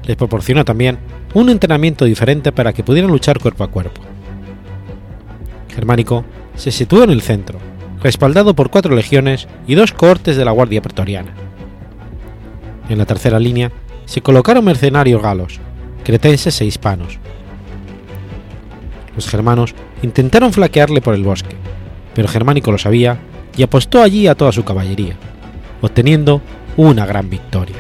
Les 0.04 0.16
proporcionó 0.16 0.64
también 0.64 0.98
un 1.34 1.50
entrenamiento 1.50 2.06
diferente 2.06 2.50
para 2.50 2.72
que 2.72 2.82
pudieran 2.82 3.10
luchar 3.10 3.38
cuerpo 3.38 3.62
a 3.62 3.70
cuerpo. 3.70 4.09
Germánico 5.70 6.24
se 6.56 6.70
situó 6.70 7.04
en 7.04 7.10
el 7.10 7.22
centro, 7.22 7.58
respaldado 8.02 8.54
por 8.54 8.70
cuatro 8.70 8.94
legiones 8.94 9.48
y 9.66 9.74
dos 9.74 9.92
cohortes 9.92 10.36
de 10.36 10.44
la 10.44 10.50
Guardia 10.50 10.82
Pretoriana. 10.82 11.34
En 12.88 12.98
la 12.98 13.06
tercera 13.06 13.38
línea 13.38 13.70
se 14.04 14.20
colocaron 14.20 14.64
mercenarios 14.64 15.22
galos, 15.22 15.60
cretenses 16.04 16.60
e 16.60 16.64
hispanos. 16.64 17.18
Los 19.14 19.28
germanos 19.28 19.74
intentaron 20.02 20.52
flaquearle 20.52 21.00
por 21.00 21.14
el 21.14 21.22
bosque, 21.22 21.56
pero 22.14 22.28
Germánico 22.28 22.72
lo 22.72 22.78
sabía 22.78 23.18
y 23.56 23.62
apostó 23.62 24.02
allí 24.02 24.26
a 24.26 24.34
toda 24.34 24.52
su 24.52 24.64
caballería, 24.64 25.16
obteniendo 25.80 26.40
una 26.76 27.06
gran 27.06 27.28
victoria. 27.28 27.76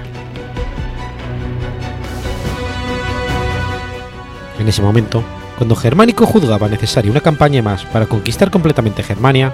En 4.58 4.68
ese 4.68 4.82
momento, 4.82 5.24
cuando 5.60 5.76
Germánico 5.76 6.24
juzgaba 6.24 6.70
necesaria 6.70 7.10
una 7.10 7.20
campaña 7.20 7.60
más 7.60 7.84
para 7.84 8.06
conquistar 8.06 8.50
completamente 8.50 9.02
Germania, 9.02 9.52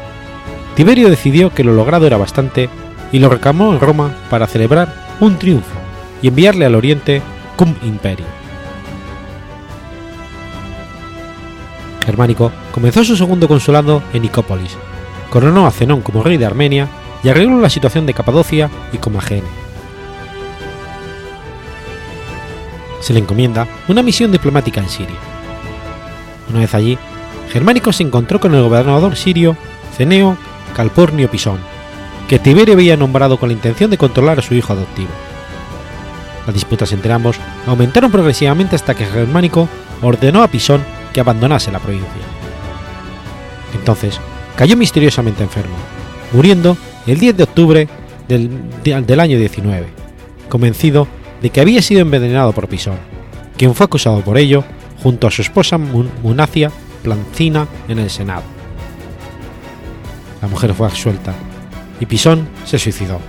Tiberio 0.76 1.10
decidió 1.10 1.52
que 1.52 1.64
lo 1.64 1.72
logrado 1.72 2.06
era 2.06 2.16
bastante 2.16 2.70
y 3.10 3.18
lo 3.18 3.28
reclamó 3.28 3.72
en 3.72 3.80
Roma 3.80 4.14
para 4.30 4.46
celebrar 4.46 5.16
un 5.18 5.36
triunfo 5.36 5.74
y 6.22 6.28
enviarle 6.28 6.64
al 6.64 6.76
oriente 6.76 7.22
cum 7.56 7.74
imperio. 7.82 8.24
Germánico 12.04 12.52
comenzó 12.70 13.02
su 13.02 13.16
segundo 13.16 13.48
consulado 13.48 14.00
en 14.12 14.22
Nicópolis, 14.22 14.78
coronó 15.28 15.66
a 15.66 15.72
Zenón 15.72 16.02
como 16.02 16.22
rey 16.22 16.36
de 16.36 16.46
Armenia 16.46 16.86
y 17.24 17.30
arregló 17.30 17.60
la 17.60 17.68
situación 17.68 18.06
de 18.06 18.14
Capadocia 18.14 18.70
y 18.92 18.98
Comagene. 18.98 19.48
Se 23.00 23.12
le 23.12 23.18
encomienda 23.18 23.66
una 23.88 24.04
misión 24.04 24.30
diplomática 24.30 24.80
en 24.80 24.88
Siria. 24.88 25.35
Una 26.50 26.60
vez 26.60 26.74
allí, 26.74 26.98
Germánico 27.50 27.92
se 27.92 28.02
encontró 28.02 28.40
con 28.40 28.54
el 28.54 28.62
gobernador 28.62 29.16
sirio 29.16 29.56
Ceneo 29.96 30.36
Calpurnio 30.74 31.30
Pisón, 31.30 31.58
que 32.28 32.38
Tiberio 32.38 32.74
había 32.74 32.96
nombrado 32.96 33.38
con 33.38 33.48
la 33.48 33.54
intención 33.54 33.90
de 33.90 33.98
controlar 33.98 34.38
a 34.38 34.42
su 34.42 34.54
hijo 34.54 34.72
adoptivo. 34.72 35.08
Las 36.44 36.54
disputas 36.54 36.92
entre 36.92 37.12
ambos 37.12 37.36
aumentaron 37.66 38.10
progresivamente 38.10 38.76
hasta 38.76 38.94
que 38.94 39.06
Germánico 39.06 39.68
ordenó 40.02 40.42
a 40.42 40.48
Pisón 40.48 40.82
que 41.12 41.20
abandonase 41.20 41.72
la 41.72 41.78
provincia. 41.78 42.10
Entonces, 43.74 44.20
cayó 44.54 44.76
misteriosamente 44.76 45.42
enfermo, 45.42 45.74
muriendo 46.32 46.76
el 47.06 47.18
10 47.18 47.36
de 47.36 47.42
octubre 47.42 47.88
del, 48.28 48.50
del 48.82 49.20
año 49.20 49.38
19, 49.38 49.86
convencido 50.48 51.08
de 51.42 51.50
que 51.50 51.60
había 51.60 51.82
sido 51.82 52.00
envenenado 52.00 52.52
por 52.52 52.68
Pisón, 52.68 52.98
quien 53.56 53.74
fue 53.74 53.84
acusado 53.84 54.20
por 54.20 54.38
ello 54.38 54.64
junto 55.06 55.28
a 55.28 55.30
su 55.30 55.40
esposa 55.40 55.78
Munacia 55.78 56.68
Plancina 57.04 57.68
en 57.86 58.00
el 58.00 58.10
Senado. 58.10 58.42
La 60.42 60.48
mujer 60.48 60.74
fue 60.74 60.88
absuelta 60.88 61.32
y 62.00 62.06
Pisón 62.06 62.48
se 62.64 62.76
suicidó. 62.76 63.20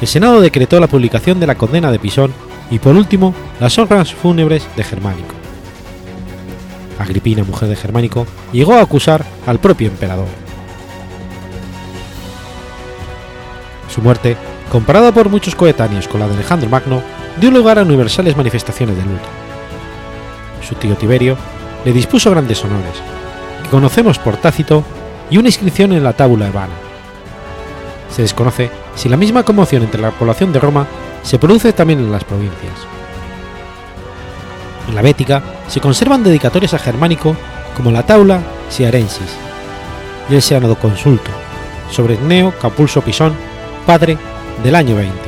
El 0.00 0.06
Senado 0.06 0.40
decretó 0.40 0.78
la 0.78 0.86
publicación 0.86 1.40
de 1.40 1.48
la 1.48 1.56
condena 1.56 1.90
de 1.90 1.98
Pisón 1.98 2.32
y 2.70 2.78
por 2.78 2.94
último 2.94 3.34
las 3.58 3.76
honras 3.80 4.14
fúnebres 4.14 4.64
de 4.76 4.84
Germánico. 4.84 5.34
Agripina, 7.00 7.42
mujer 7.42 7.68
de 7.68 7.74
Germánico, 7.74 8.24
llegó 8.52 8.74
a 8.74 8.82
acusar 8.82 9.24
al 9.44 9.58
propio 9.58 9.88
emperador. 9.88 10.28
Su 13.92 14.02
muerte, 14.02 14.36
comparada 14.70 15.10
por 15.10 15.30
muchos 15.30 15.56
coetáneos 15.56 16.06
con 16.06 16.20
la 16.20 16.28
de 16.28 16.34
Alejandro 16.34 16.70
Magno, 16.70 17.02
dio 17.40 17.50
lugar 17.50 17.80
a 17.80 17.82
universales 17.82 18.36
manifestaciones 18.36 18.96
de 18.96 19.02
luto. 19.02 19.37
Su 20.66 20.74
tío 20.74 20.96
Tiberio 20.96 21.36
le 21.84 21.92
dispuso 21.92 22.30
grandes 22.30 22.64
honores, 22.64 22.94
que 23.62 23.70
conocemos 23.70 24.18
por 24.18 24.36
Tácito 24.36 24.84
y 25.30 25.38
una 25.38 25.48
inscripción 25.48 25.92
en 25.92 26.04
la 26.04 26.12
tábula 26.12 26.48
hebana. 26.48 26.74
Se 28.10 28.22
desconoce 28.22 28.70
si 28.94 29.08
la 29.08 29.16
misma 29.16 29.44
conmoción 29.44 29.82
entre 29.82 30.00
la 30.00 30.10
población 30.10 30.52
de 30.52 30.60
Roma 30.60 30.86
se 31.22 31.38
produce 31.38 31.72
también 31.72 32.00
en 32.00 32.12
las 32.12 32.24
provincias. 32.24 32.74
En 34.88 34.94
la 34.94 35.02
Bética 35.02 35.42
se 35.68 35.80
conservan 35.80 36.24
dedicatorias 36.24 36.74
a 36.74 36.78
Germánico 36.78 37.36
como 37.76 37.90
la 37.90 38.04
Taula 38.04 38.40
Siarensis 38.70 39.36
y 40.30 40.34
el 40.34 40.42
Senado 40.42 40.76
Consulto 40.76 41.30
sobre 41.90 42.18
Neo 42.18 42.52
Capulso 42.58 43.02
Pisón, 43.02 43.34
padre 43.86 44.18
del 44.62 44.74
año 44.74 44.96
20. 44.96 45.27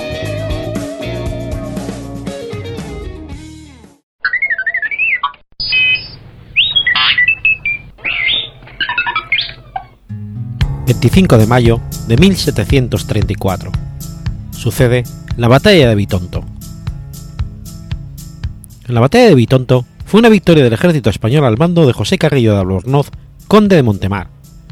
25 10.85 11.37
de 11.37 11.47
mayo 11.47 11.79
de 12.07 12.17
1734. 12.17 13.71
Sucede 14.51 15.03
la 15.37 15.47
batalla 15.47 15.89
de 15.89 15.95
Bitonto. 15.95 16.43
La 18.87 18.99
batalla 18.99 19.27
de 19.27 19.35
Bitonto 19.35 19.85
fue 20.05 20.19
una 20.19 20.29
victoria 20.29 20.63
del 20.63 20.73
ejército 20.73 21.09
español 21.09 21.45
al 21.45 21.57
mando 21.57 21.87
de 21.87 21.93
José 21.93 22.17
Carrillo 22.17 22.53
de 22.53 22.59
Albornoz, 22.59 23.09
conde 23.47 23.75
de 23.75 23.83
Montemar, 23.83 24.27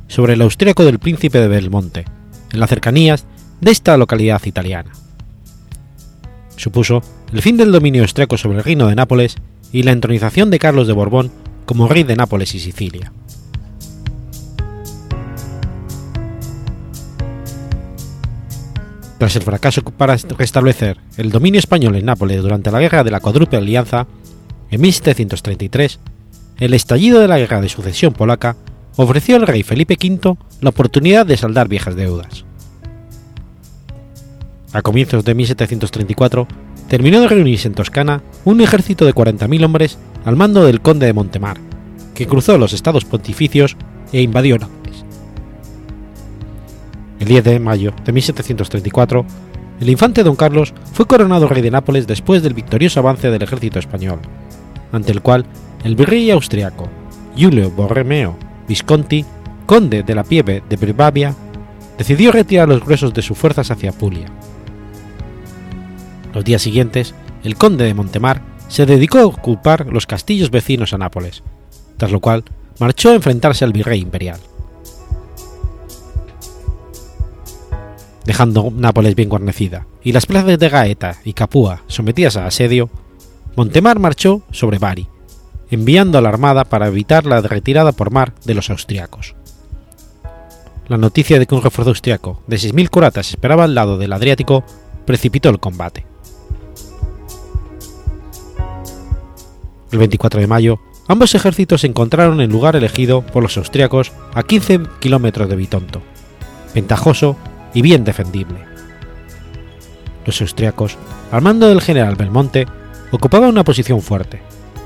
sobre 0.07 0.33
el 0.33 0.41
austríaco 0.41 0.83
del 0.83 0.99
príncipe 0.99 1.39
de 1.39 1.47
Belmonte, 1.47 2.05
en 2.51 2.59
las 2.59 2.69
cercanías 2.69 3.25
de 3.61 3.71
esta 3.71 3.95
localidad 3.95 4.41
italiana. 4.45 4.91
Supuso 6.57 7.01
el 7.31 7.41
fin 7.41 7.55
del 7.55 7.71
dominio 7.71 8.01
austriaco 8.01 8.37
sobre 8.37 8.57
el 8.57 8.63
reino 8.63 8.87
de 8.87 8.95
Nápoles 8.95 9.37
y 9.71 9.83
la 9.83 9.91
entronización 9.91 10.49
de 10.49 10.59
Carlos 10.59 10.87
de 10.87 10.93
Borbón 10.93 11.31
como 11.65 11.87
rey 11.87 12.03
de 12.03 12.15
Nápoles 12.15 12.53
y 12.55 12.59
Sicilia. 12.59 13.13
Tras 19.19 19.35
el 19.35 19.41
fracaso 19.43 19.81
para 19.83 20.15
restablecer 20.15 20.97
el 21.17 21.29
dominio 21.29 21.59
español 21.59 21.95
en 21.97 22.05
Nápoles 22.05 22.41
durante 22.41 22.71
la 22.71 22.79
Guerra 22.79 23.03
de 23.03 23.11
la 23.11 23.19
Cuádruple 23.19 23.57
Alianza, 23.57 24.07
en 24.71 24.79
1733, 24.79 25.99
el 26.59 26.73
estallido 26.73 27.19
de 27.19 27.27
la 27.27 27.37
Guerra 27.37 27.59
de 27.59 27.67
Sucesión 27.67 28.13
Polaca 28.13 28.55
ofreció 28.95 29.35
al 29.35 29.45
rey 29.45 29.63
Felipe 29.63 29.97
V 30.01 30.37
la 30.61 30.69
oportunidad 30.69 31.25
de 31.25 31.35
saldar 31.35 31.67
viejas 31.67 31.97
deudas. 31.97 32.45
A 34.71 34.81
comienzos 34.81 35.25
de 35.25 35.35
1734, 35.35 36.47
terminó 36.87 37.19
de 37.19 37.27
reunirse 37.27 37.67
en 37.67 37.73
Toscana 37.73 38.23
un 38.45 38.61
ejército 38.61 39.05
de 39.05 39.13
40.000 39.13 39.65
hombres 39.65 39.97
al 40.23 40.37
mando 40.37 40.63
del 40.63 40.79
conde 40.79 41.07
de 41.07 41.13
Montemar, 41.13 41.57
que 42.15 42.25
cruzó 42.25 42.57
los 42.57 42.71
estados 42.71 43.03
pontificios 43.03 43.75
e 44.13 44.21
invadió. 44.21 44.59
El 47.19 47.27
10 47.27 47.43
de 47.43 47.59
mayo 47.59 47.93
de 48.05 48.11
1734, 48.13 49.25
el 49.81 49.89
infante 49.89 50.23
don 50.23 50.35
Carlos 50.35 50.73
fue 50.93 51.05
coronado 51.05 51.47
rey 51.47 51.61
de 51.61 51.71
Nápoles 51.71 52.07
después 52.07 52.41
del 52.41 52.53
victorioso 52.53 52.99
avance 53.01 53.29
del 53.29 53.41
ejército 53.41 53.77
español, 53.77 54.19
ante 54.91 55.11
el 55.11 55.21
cual 55.21 55.45
el 55.83 55.95
virrey 55.95 56.31
austriaco 56.31 56.89
Giulio 57.35 57.69
Borromeo 57.71 58.37
Visconti, 58.67 59.25
conde 59.65 60.03
de 60.03 60.15
la 60.15 60.23
Pieve 60.23 60.63
de 60.69 60.75
Brabavia, 60.77 61.35
decidió 61.97 62.31
retirar 62.31 62.69
los 62.69 62.83
gruesos 62.83 63.13
de 63.13 63.21
sus 63.21 63.37
fuerzas 63.37 63.71
hacia 63.71 63.89
Apulia. 63.89 64.27
Los 66.33 66.45
días 66.45 66.61
siguientes, 66.61 67.15
el 67.43 67.55
conde 67.55 67.85
de 67.85 67.93
Montemar 67.93 68.41
se 68.67 68.85
dedicó 68.85 69.17
a 69.17 69.25
ocupar 69.25 69.87
los 69.87 70.05
castillos 70.05 70.51
vecinos 70.51 70.93
a 70.93 70.97
Nápoles, 70.97 71.43
tras 71.97 72.11
lo 72.11 72.19
cual 72.19 72.43
marchó 72.79 73.09
a 73.09 73.15
enfrentarse 73.15 73.65
al 73.65 73.73
virrey 73.73 73.99
imperial. 73.99 74.39
Dejando 78.25 78.71
Nápoles 78.75 79.15
bien 79.15 79.29
guarnecida 79.29 79.87
y 80.03 80.11
las 80.11 80.25
plazas 80.25 80.59
de 80.59 80.69
Gaeta 80.69 81.17
y 81.23 81.33
Capua 81.33 81.83
sometidas 81.87 82.37
a 82.37 82.45
asedio, 82.45 82.89
Montemar 83.55 83.99
marchó 83.99 84.43
sobre 84.51 84.79
Bari, 84.79 85.07
enviando 85.71 86.17
a 86.17 86.21
la 86.21 86.29
armada 86.29 86.65
para 86.65 86.87
evitar 86.87 87.25
la 87.25 87.41
retirada 87.41 87.91
por 87.91 88.11
mar 88.11 88.33
de 88.45 88.53
los 88.53 88.69
austriacos. 88.69 89.35
La 90.87 90.97
noticia 90.97 91.37
de 91.37 91.45
que 91.45 91.55
un 91.55 91.61
refuerzo 91.61 91.91
austriaco 91.91 92.41
de 92.47 92.57
6.000 92.57 92.89
coratas 92.89 93.29
esperaba 93.29 93.63
al 93.63 93.75
lado 93.75 93.97
del 93.97 94.13
Adriático 94.13 94.63
precipitó 95.05 95.49
el 95.49 95.59
combate. 95.59 96.05
El 99.91 99.99
24 99.99 100.39
de 100.39 100.47
mayo, 100.47 100.79
ambos 101.07 101.35
ejércitos 101.35 101.81
se 101.81 101.87
encontraron 101.87 102.35
en 102.35 102.41
el 102.41 102.49
lugar 102.51 102.75
elegido 102.75 103.21
por 103.21 103.43
los 103.43 103.57
austriacos 103.57 104.11
a 104.33 104.43
15 104.43 104.81
kilómetros 104.99 105.49
de 105.49 105.55
Bitonto, 105.55 106.01
ventajoso 106.73 107.37
y 107.73 107.81
bien 107.81 108.03
defendible. 108.03 108.59
Los 110.25 110.41
austriacos, 110.41 110.97
al 111.31 111.41
mando 111.41 111.67
del 111.67 111.81
general 111.81 112.15
Belmonte, 112.15 112.67
ocupaban 113.11 113.49
una 113.49 113.63
posición 113.63 114.01
fuerte, 114.01 114.41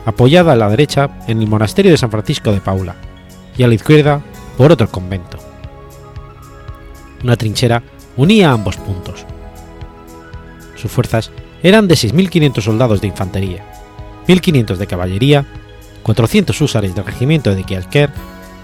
apoyada 0.05 0.53
a 0.53 0.55
la 0.55 0.69
derecha 0.69 1.09
en 1.27 1.41
el 1.41 1.47
monasterio 1.47 1.91
de 1.91 1.97
San 1.97 2.11
Francisco 2.11 2.51
de 2.51 2.61
Paula 2.61 2.95
y 3.57 3.63
a 3.63 3.67
la 3.67 3.73
izquierda 3.73 4.21
por 4.57 4.71
otro 4.71 4.89
convento. 4.89 5.37
Una 7.23 7.35
trinchera 7.37 7.83
unía 8.17 8.51
ambos 8.51 8.77
puntos. 8.77 9.25
Sus 10.75 10.91
fuerzas 10.91 11.31
eran 11.61 11.87
de 11.87 11.95
6.500 11.95 12.61
soldados 12.61 13.01
de 13.01 13.07
infantería, 13.07 13.63
1.500 14.27 14.75
de 14.75 14.87
caballería, 14.87 15.45
400 16.03 16.59
húsares 16.59 16.93
del 16.93 17.05
regimiento 17.05 17.55
de 17.55 17.63
Kielker 17.63 18.09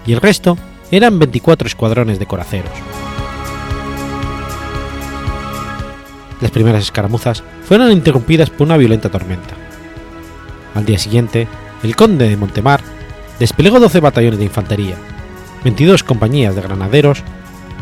y 0.06 0.12
el 0.12 0.20
resto 0.20 0.58
eran 0.90 1.18
24 1.18 1.66
escuadrones 1.66 2.18
de 2.18 2.26
coraceros. 2.26 2.72
Las 6.40 6.50
primeras 6.50 6.84
escaramuzas 6.84 7.42
fueron 7.64 7.92
interrumpidas 7.92 8.50
por 8.50 8.66
una 8.66 8.76
violenta 8.76 9.08
tormenta. 9.08 9.54
Al 10.74 10.84
día 10.84 10.98
siguiente, 10.98 11.48
el 11.82 11.96
conde 11.96 12.28
de 12.28 12.36
Montemar 12.36 12.80
desplegó 13.38 13.80
12 13.80 14.00
batallones 14.00 14.38
de 14.38 14.46
infantería, 14.46 14.96
22 15.64 16.04
compañías 16.04 16.54
de 16.54 16.62
granaderos, 16.62 17.22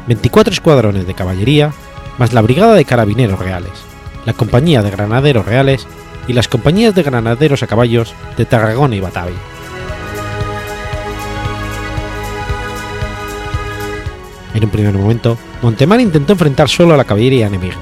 24 0.06 0.52
escuadrones 0.52 1.06
de 1.06 1.14
caballería, 1.14 1.72
más 2.18 2.32
la 2.32 2.42
brigada 2.42 2.74
de 2.74 2.84
carabineros 2.84 3.38
reales, 3.38 3.72
la 4.24 4.32
compañía 4.32 4.82
de 4.82 4.90
granaderos 4.90 5.46
reales 5.46 5.86
y 6.26 6.32
las 6.32 6.48
compañías 6.48 6.94
de 6.94 7.02
granaderos 7.02 7.62
a 7.62 7.66
caballos 7.66 8.14
de 8.36 8.44
Tarragona 8.44 8.96
y 8.96 9.00
Batavia. 9.00 9.38
En 14.54 14.64
un 14.64 14.70
primer 14.70 14.94
momento, 14.94 15.38
Montemar 15.62 16.00
intentó 16.00 16.32
enfrentar 16.32 16.68
solo 16.68 16.94
a 16.94 16.96
la 16.96 17.04
caballería 17.04 17.46
enemiga, 17.46 17.76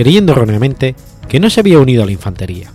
creyendo 0.00 0.32
erróneamente 0.32 0.94
que 1.28 1.40
no 1.40 1.50
se 1.50 1.60
había 1.60 1.78
unido 1.78 2.02
a 2.02 2.06
la 2.06 2.12
infantería. 2.12 2.72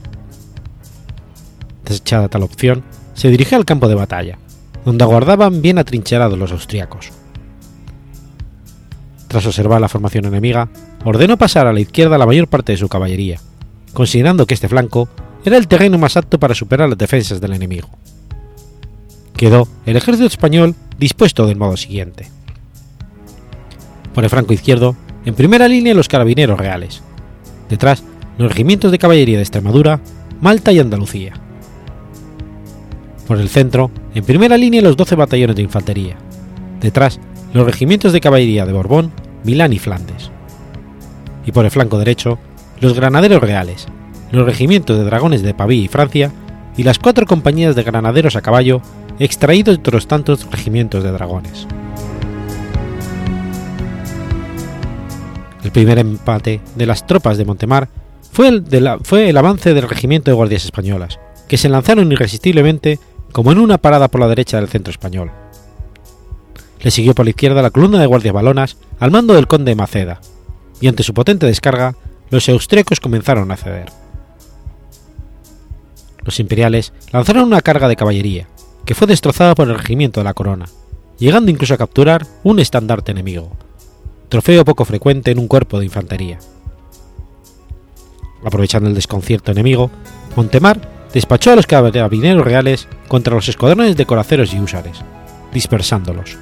Desechada 1.83 2.29
tal 2.29 2.43
opción, 2.43 2.83
se 3.15 3.29
dirigió 3.29 3.57
al 3.57 3.65
campo 3.65 3.87
de 3.87 3.95
batalla, 3.95 4.37
donde 4.85 5.05
aguardaban 5.05 5.59
bien 5.59 5.79
atrincherados 5.79 6.37
los 6.37 6.51
austriacos. 6.51 7.09
Tras 9.27 9.43
observar 9.47 9.81
la 9.81 9.89
formación 9.89 10.25
enemiga, 10.25 10.69
ordenó 11.03 11.35
pasar 11.35 11.65
a 11.65 11.73
la 11.73 11.79
izquierda 11.79 12.19
la 12.19 12.27
mayor 12.27 12.47
parte 12.47 12.73
de 12.73 12.77
su 12.77 12.89
caballería, 12.89 13.39
considerando 13.93 14.45
que 14.45 14.53
este 14.53 14.69
flanco 14.69 15.09
era 15.43 15.57
el 15.57 15.67
terreno 15.67 15.97
más 15.97 16.17
apto 16.17 16.39
para 16.39 16.53
superar 16.53 16.89
las 16.89 16.97
defensas 16.99 17.41
del 17.41 17.53
enemigo. 17.53 17.89
Quedó 19.35 19.67
el 19.87 19.95
ejército 19.95 20.27
español 20.27 20.75
dispuesto 20.99 21.47
del 21.47 21.57
modo 21.57 21.75
siguiente. 21.75 22.29
Por 24.13 24.23
el 24.23 24.29
flanco 24.29 24.53
izquierdo, 24.53 24.95
en 25.25 25.33
primera 25.33 25.67
línea 25.67 25.95
los 25.95 26.07
carabineros 26.07 26.59
reales. 26.59 27.01
Detrás, 27.69 28.03
los 28.37 28.49
regimientos 28.49 28.91
de 28.91 28.99
caballería 28.99 29.37
de 29.37 29.43
Extremadura, 29.43 29.99
Malta 30.41 30.71
y 30.71 30.79
Andalucía. 30.79 31.33
Por 33.27 33.39
el 33.39 33.49
centro, 33.49 33.91
en 34.13 34.23
primera 34.23 34.57
línea 34.57 34.81
los 34.81 34.97
12 34.97 35.15
batallones 35.15 35.55
de 35.55 35.63
infantería. 35.63 36.15
Detrás, 36.79 37.19
los 37.53 37.65
regimientos 37.65 38.13
de 38.13 38.21
caballería 38.21 38.65
de 38.65 38.73
Borbón, 38.73 39.11
Milán 39.43 39.73
y 39.73 39.79
Flandes. 39.79 40.31
Y 41.45 41.51
por 41.51 41.65
el 41.65 41.71
flanco 41.71 41.97
derecho, 41.97 42.37
los 42.81 42.93
granaderos 42.93 43.41
reales, 43.41 43.87
los 44.31 44.45
regimientos 44.45 44.97
de 44.97 45.03
dragones 45.03 45.41
de 45.41 45.53
Pavía 45.53 45.83
y 45.83 45.87
Francia 45.87 46.31
y 46.77 46.83
las 46.83 46.99
cuatro 46.99 47.25
compañías 47.25 47.75
de 47.75 47.83
granaderos 47.83 48.35
a 48.35 48.41
caballo 48.41 48.81
extraídos 49.19 49.77
de 49.77 49.79
otros 49.79 50.07
tantos 50.07 50.49
regimientos 50.51 51.03
de 51.03 51.11
dragones. 51.11 51.67
El 55.65 55.71
primer 55.71 55.97
empate 55.97 56.61
de 56.75 56.85
las 56.85 57.07
tropas 57.07 57.39
de 57.39 57.43
Montemar 57.43 57.89
fue 58.31 58.49
el, 58.49 59.37
avance 59.37 59.73
del 59.73 59.89
regimiento 59.89 60.29
de 60.29 60.35
guardias 60.35 60.63
españolas, 60.63 61.19
que 61.47 61.57
se 61.57 61.69
lanzaron 61.69 62.11
irresistiblemente 62.11 62.99
como 63.31 63.51
en 63.51 63.57
una 63.57 63.79
parada 63.79 64.07
por 64.07 64.21
la 64.21 64.27
derecha 64.27 64.57
del 64.57 64.69
centro 64.69 64.91
español. 64.91 65.31
Le 66.81 66.91
siguió 66.91 67.15
por 67.15 67.25
la 67.25 67.31
izquierda 67.31 67.63
la 67.63 67.71
columna 67.71 67.99
de 67.99 68.05
guardias 68.05 68.35
balonas 68.35 68.77
al 68.99 69.09
mando 69.09 69.33
del 69.33 69.47
conde 69.47 69.71
de 69.71 69.75
Maceda, 69.75 70.21
y 70.81 70.87
ante 70.87 71.01
su 71.01 71.15
potente 71.15 71.47
descarga, 71.47 71.95
los 72.29 72.47
austríacos 72.47 72.99
comenzaron 72.99 73.51
a 73.51 73.57
ceder. 73.57 73.91
Los 76.23 76.39
imperiales 76.39 76.93
lanzaron 77.11 77.45
una 77.45 77.61
carga 77.61 77.87
de 77.87 77.95
caballería, 77.95 78.47
que 78.85 78.93
fue 78.93 79.07
destrozada 79.07 79.55
por 79.55 79.67
el 79.67 79.79
regimiento 79.79 80.19
de 80.19 80.25
la 80.25 80.35
corona, 80.35 80.67
llegando 81.17 81.49
incluso 81.49 81.73
a 81.73 81.79
capturar 81.79 82.27
un 82.43 82.59
estandarte 82.59 83.13
enemigo, 83.13 83.57
trofeo 84.27 84.65
poco 84.65 84.85
frecuente 84.85 85.31
en 85.31 85.39
un 85.39 85.47
cuerpo 85.47 85.79
de 85.79 85.85
infantería. 85.85 86.39
Aprovechando 88.43 88.89
el 88.89 88.95
desconcierto 88.95 89.51
enemigo, 89.51 89.89
Montemar 90.35 90.79
despachó 91.13 91.51
a 91.51 91.55
los 91.55 91.65
carabineros 91.65 92.45
reales 92.45 92.87
contra 93.07 93.33
los 93.33 93.47
escuadrones 93.47 93.95
de 93.95 94.05
coraceros 94.05 94.53
y 94.53 94.59
húsares, 94.59 94.99
dispersándolos. 95.53 96.37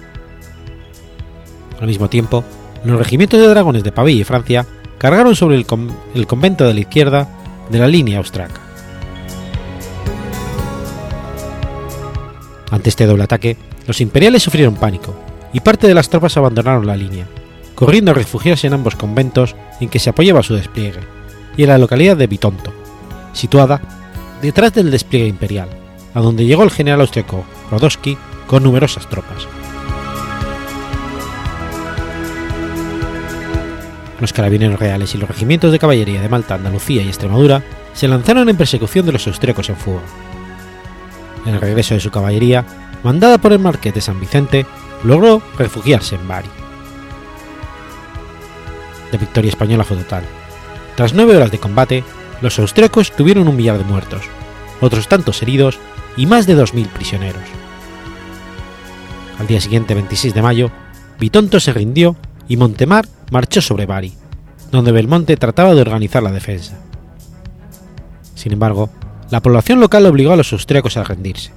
Al 1.79 1.87
mismo 1.87 2.09
tiempo, 2.09 2.43
los 2.83 2.97
regimientos 2.97 3.39
de 3.39 3.47
dragones 3.47 3.83
de 3.83 3.91
Pavía 3.91 4.21
y 4.21 4.23
Francia 4.23 4.65
cargaron 4.97 5.35
sobre 5.35 5.55
el, 5.55 5.65
el, 6.15 6.27
convento 6.27 6.65
de 6.65 6.73
la 6.73 6.79
izquierda 6.79 7.27
de 7.69 7.79
la 7.79 7.87
línea 7.87 8.17
austriaca. 8.17 8.61
Ante 12.71 12.89
este 12.89 13.05
doble 13.05 13.23
ataque, 13.23 13.57
los 13.85 14.01
imperiales 14.01 14.41
sufrieron 14.41 14.75
pánico 14.75 15.13
y 15.53 15.59
parte 15.59 15.87
de 15.87 15.93
las 15.93 16.09
tropas 16.09 16.35
abandonaron 16.37 16.87
la 16.87 16.95
línea, 16.95 17.27
corriendo 17.83 18.11
a 18.11 18.13
refugiarse 18.13 18.65
en 18.65 18.75
ambos 18.75 18.95
conventos 18.95 19.57
en 19.81 19.89
que 19.89 19.99
se 19.99 20.09
apoyaba 20.09 20.41
su 20.41 20.55
despliegue, 20.55 21.01
y 21.57 21.63
en 21.63 21.67
la 21.67 21.77
localidad 21.77 22.15
de 22.15 22.27
Bitonto, 22.27 22.73
situada 23.33 23.81
detrás 24.41 24.73
del 24.73 24.89
despliegue 24.89 25.27
imperial, 25.27 25.67
a 26.13 26.21
donde 26.21 26.45
llegó 26.45 26.63
el 26.63 26.71
general 26.71 27.01
austriaco 27.01 27.43
Rodowski 27.69 28.17
con 28.47 28.63
numerosas 28.63 29.09
tropas. 29.09 29.49
Los 34.21 34.31
carabineros 34.31 34.79
reales 34.79 35.13
y 35.13 35.17
los 35.17 35.27
regimientos 35.27 35.73
de 35.73 35.79
caballería 35.79 36.21
de 36.21 36.29
Malta, 36.29 36.55
Andalucía 36.55 37.01
y 37.01 37.09
Extremadura 37.09 37.63
se 37.91 38.07
lanzaron 38.07 38.47
en 38.47 38.55
persecución 38.55 39.05
de 39.05 39.11
los 39.11 39.27
austríacos 39.27 39.67
en 39.67 39.75
fuga. 39.75 40.03
En 41.45 41.55
el 41.55 41.59
regreso 41.59 41.95
de 41.95 41.99
su 41.99 42.11
caballería, 42.11 42.63
mandada 43.03 43.39
por 43.39 43.51
el 43.51 43.59
marqués 43.59 43.93
de 43.93 43.99
San 43.99 44.21
Vicente, 44.21 44.65
logró 45.03 45.41
refugiarse 45.57 46.15
en 46.15 46.25
Bari. 46.29 46.62
La 49.13 49.19
victoria 49.19 49.49
española 49.49 49.83
fue 49.83 49.97
total. 49.97 50.23
Tras 50.95 51.13
nueve 51.13 51.37
horas 51.37 51.51
de 51.51 51.59
combate, 51.59 52.03
los 52.41 52.57
austríacos 52.57 53.11
tuvieron 53.11 53.47
un 53.47 53.55
millar 53.55 53.77
de 53.77 53.83
muertos, 53.83 54.23
otros 54.81 55.07
tantos 55.07 55.41
heridos 55.43 55.77
y 56.17 56.25
más 56.25 56.47
de 56.47 56.57
2.000 56.57 56.87
prisioneros. 56.87 57.43
Al 59.39 59.45
día 59.45 59.61
siguiente, 59.61 59.93
26 59.93 60.33
de 60.33 60.41
mayo, 60.41 60.71
Bitonto 61.19 61.59
se 61.59 61.73
rindió 61.73 62.15
y 62.47 62.57
Montemar 62.57 63.07
marchó 63.29 63.61
sobre 63.61 63.85
Bari, 63.85 64.13
donde 64.71 64.91
Belmonte 64.91 65.37
trataba 65.37 65.75
de 65.75 65.81
organizar 65.81 66.23
la 66.23 66.31
defensa. 66.31 66.79
Sin 68.33 68.51
embargo, 68.51 68.89
la 69.29 69.41
población 69.41 69.79
local 69.79 70.07
obligó 70.07 70.33
a 70.33 70.37
los 70.37 70.51
austríacos 70.53 70.97
a 70.97 71.03
rendirse. 71.03 71.51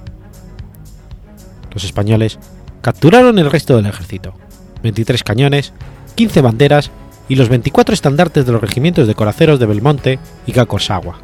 Los 1.73 1.83
españoles 1.83 2.37
capturaron 2.81 3.39
el 3.39 3.49
resto 3.49 3.75
del 3.75 3.87
ejército, 3.87 4.35
23 4.83 5.23
cañones, 5.23 5.73
15 6.15 6.41
banderas 6.41 6.91
y 7.29 7.35
los 7.35 7.49
24 7.49 7.93
estandartes 7.93 8.45
de 8.45 8.51
los 8.51 8.61
regimientos 8.61 9.07
de 9.07 9.15
coraceros 9.15 9.59
de 9.59 9.65
Belmonte 9.65 10.19
y 10.45 10.51
Cacorsagua. 10.51 11.19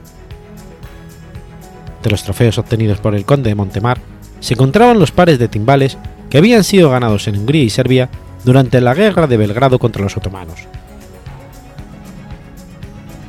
De 2.01 2.09
los 2.09 2.23
trofeos 2.23 2.57
obtenidos 2.57 2.99
por 2.99 3.15
el 3.15 3.25
conde 3.25 3.49
de 3.49 3.55
Montemar 3.55 3.99
se 4.39 4.55
encontraban 4.55 4.99
los 4.99 5.11
pares 5.11 5.39
de 5.39 5.47
timbales 5.47 5.97
que 6.29 6.37
habían 6.37 6.63
sido 6.63 6.89
ganados 6.89 7.27
en 7.27 7.37
Hungría 7.37 7.63
y 7.63 7.69
Serbia 7.69 8.09
durante 8.43 8.81
la 8.81 8.93
guerra 8.93 9.27
de 9.27 9.37
Belgrado 9.37 9.79
contra 9.79 10.03
los 10.03 10.17
otomanos. 10.17 10.59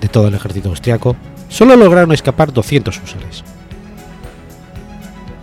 De 0.00 0.08
todo 0.08 0.28
el 0.28 0.34
ejército 0.34 0.70
austriaco, 0.70 1.16
solo 1.48 1.76
lograron 1.76 2.12
escapar 2.12 2.52
200 2.52 3.00
húsares. 3.00 3.44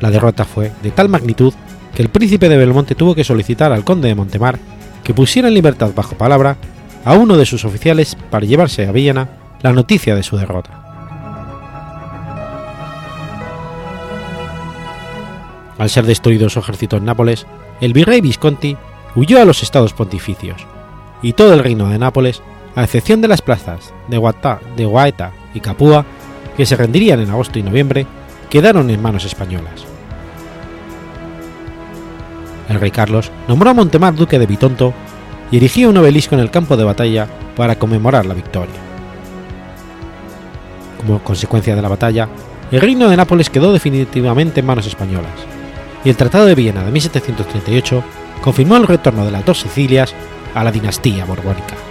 La 0.01 0.11
derrota 0.11 0.43
fue 0.43 0.71
de 0.83 0.91
tal 0.91 1.07
magnitud 1.07 1.53
que 1.95 2.01
el 2.01 2.09
príncipe 2.09 2.49
de 2.49 2.57
Belmonte 2.57 2.95
tuvo 2.95 3.15
que 3.15 3.23
solicitar 3.23 3.71
al 3.71 3.85
conde 3.85 4.09
de 4.09 4.15
Montemar 4.15 4.59
que 5.03 5.13
pusiera 5.13 5.47
en 5.47 5.53
libertad 5.53 5.91
bajo 5.95 6.17
palabra 6.17 6.57
a 7.05 7.13
uno 7.13 7.37
de 7.37 7.45
sus 7.45 7.65
oficiales 7.65 8.17
para 8.29 8.45
llevarse 8.45 8.87
a 8.87 8.91
Villena 8.91 9.29
la 9.61 9.73
noticia 9.73 10.15
de 10.15 10.23
su 10.23 10.37
derrota. 10.37 10.81
Al 15.77 15.89
ser 15.89 16.05
destruido 16.05 16.49
su 16.49 16.59
ejército 16.59 16.97
en 16.97 17.05
Nápoles, 17.05 17.47
el 17.79 17.93
virrey 17.93 18.21
Visconti 18.21 18.77
huyó 19.15 19.41
a 19.41 19.45
los 19.45 19.63
estados 19.63 19.93
pontificios, 19.93 20.65
y 21.21 21.33
todo 21.33 21.53
el 21.53 21.59
reino 21.63 21.89
de 21.89 21.97
Nápoles, 21.97 22.41
a 22.75 22.83
excepción 22.83 23.21
de 23.21 23.27
las 23.27 23.41
plazas 23.41 23.93
de, 24.07 24.17
Guata, 24.17 24.59
de 24.77 24.85
Guaeta 24.85 25.31
y 25.53 25.59
Capua, 25.59 26.05
que 26.55 26.65
se 26.65 26.75
rendirían 26.75 27.19
en 27.19 27.31
agosto 27.31 27.59
y 27.59 27.63
noviembre, 27.63 28.05
quedaron 28.49 28.89
en 28.89 29.01
manos 29.01 29.25
españolas. 29.25 29.85
El 32.69 32.79
rey 32.79 32.91
Carlos 32.91 33.31
nombró 33.47 33.71
a 33.71 33.73
Montemar 33.73 34.15
duque 34.15 34.39
de 34.39 34.45
Bitonto 34.45 34.93
y 35.51 35.57
erigió 35.57 35.89
un 35.89 35.97
obelisco 35.97 36.33
en 36.35 36.41
el 36.41 36.49
campo 36.49 36.77
de 36.77 36.85
batalla 36.85 37.27
para 37.55 37.77
conmemorar 37.77 38.25
la 38.25 38.33
victoria. 38.33 38.75
Como 40.97 41.19
consecuencia 41.23 41.75
de 41.75 41.81
la 41.81 41.89
batalla, 41.89 42.29
el 42.71 42.81
reino 42.81 43.09
de 43.09 43.17
Nápoles 43.17 43.49
quedó 43.49 43.73
definitivamente 43.73 44.61
en 44.61 44.65
manos 44.65 44.87
españolas, 44.87 45.31
y 46.05 46.09
el 46.09 46.15
Tratado 46.15 46.45
de 46.45 46.55
Viena 46.55 46.83
de 46.83 46.91
1738 46.91 48.03
confirmó 48.41 48.77
el 48.77 48.87
retorno 48.87 49.25
de 49.25 49.31
las 49.31 49.45
dos 49.45 49.59
Sicilias 49.59 50.15
a 50.55 50.63
la 50.63 50.71
dinastía 50.71 51.25
borbónica. 51.25 51.90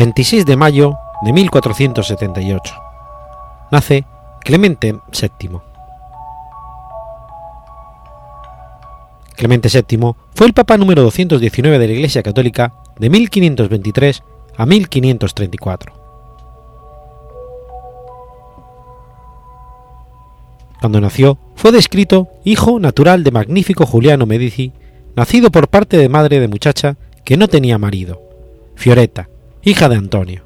...26 0.00 0.44
de 0.44 0.56
mayo 0.56 0.96
de 1.20 1.34
1478... 1.34 2.74
...nace 3.70 4.06
Clemente 4.40 4.92
VII. 5.12 5.60
Clemente 9.36 9.68
VII 9.68 10.14
fue 10.34 10.46
el 10.46 10.54
Papa 10.54 10.78
número 10.78 11.02
219 11.02 11.78
de 11.78 11.86
la 11.86 11.92
Iglesia 11.92 12.22
Católica 12.22 12.72
de 12.98 13.10
1523 13.10 14.22
a 14.56 14.64
1534. 14.64 15.92
Cuando 20.80 21.02
nació, 21.02 21.36
fue 21.56 21.72
descrito 21.72 22.28
hijo 22.42 22.80
natural 22.80 23.22
de 23.22 23.32
magnífico 23.32 23.84
Juliano 23.84 24.24
Medici, 24.24 24.72
nacido 25.14 25.50
por 25.50 25.68
parte 25.68 25.98
de 25.98 26.08
madre 26.08 26.40
de 26.40 26.48
muchacha 26.48 26.96
que 27.22 27.36
no 27.36 27.48
tenía 27.48 27.76
marido, 27.76 28.22
Fioretta, 28.76 29.28
hija 29.62 29.88
de 29.88 29.96
Antonio. 29.96 30.42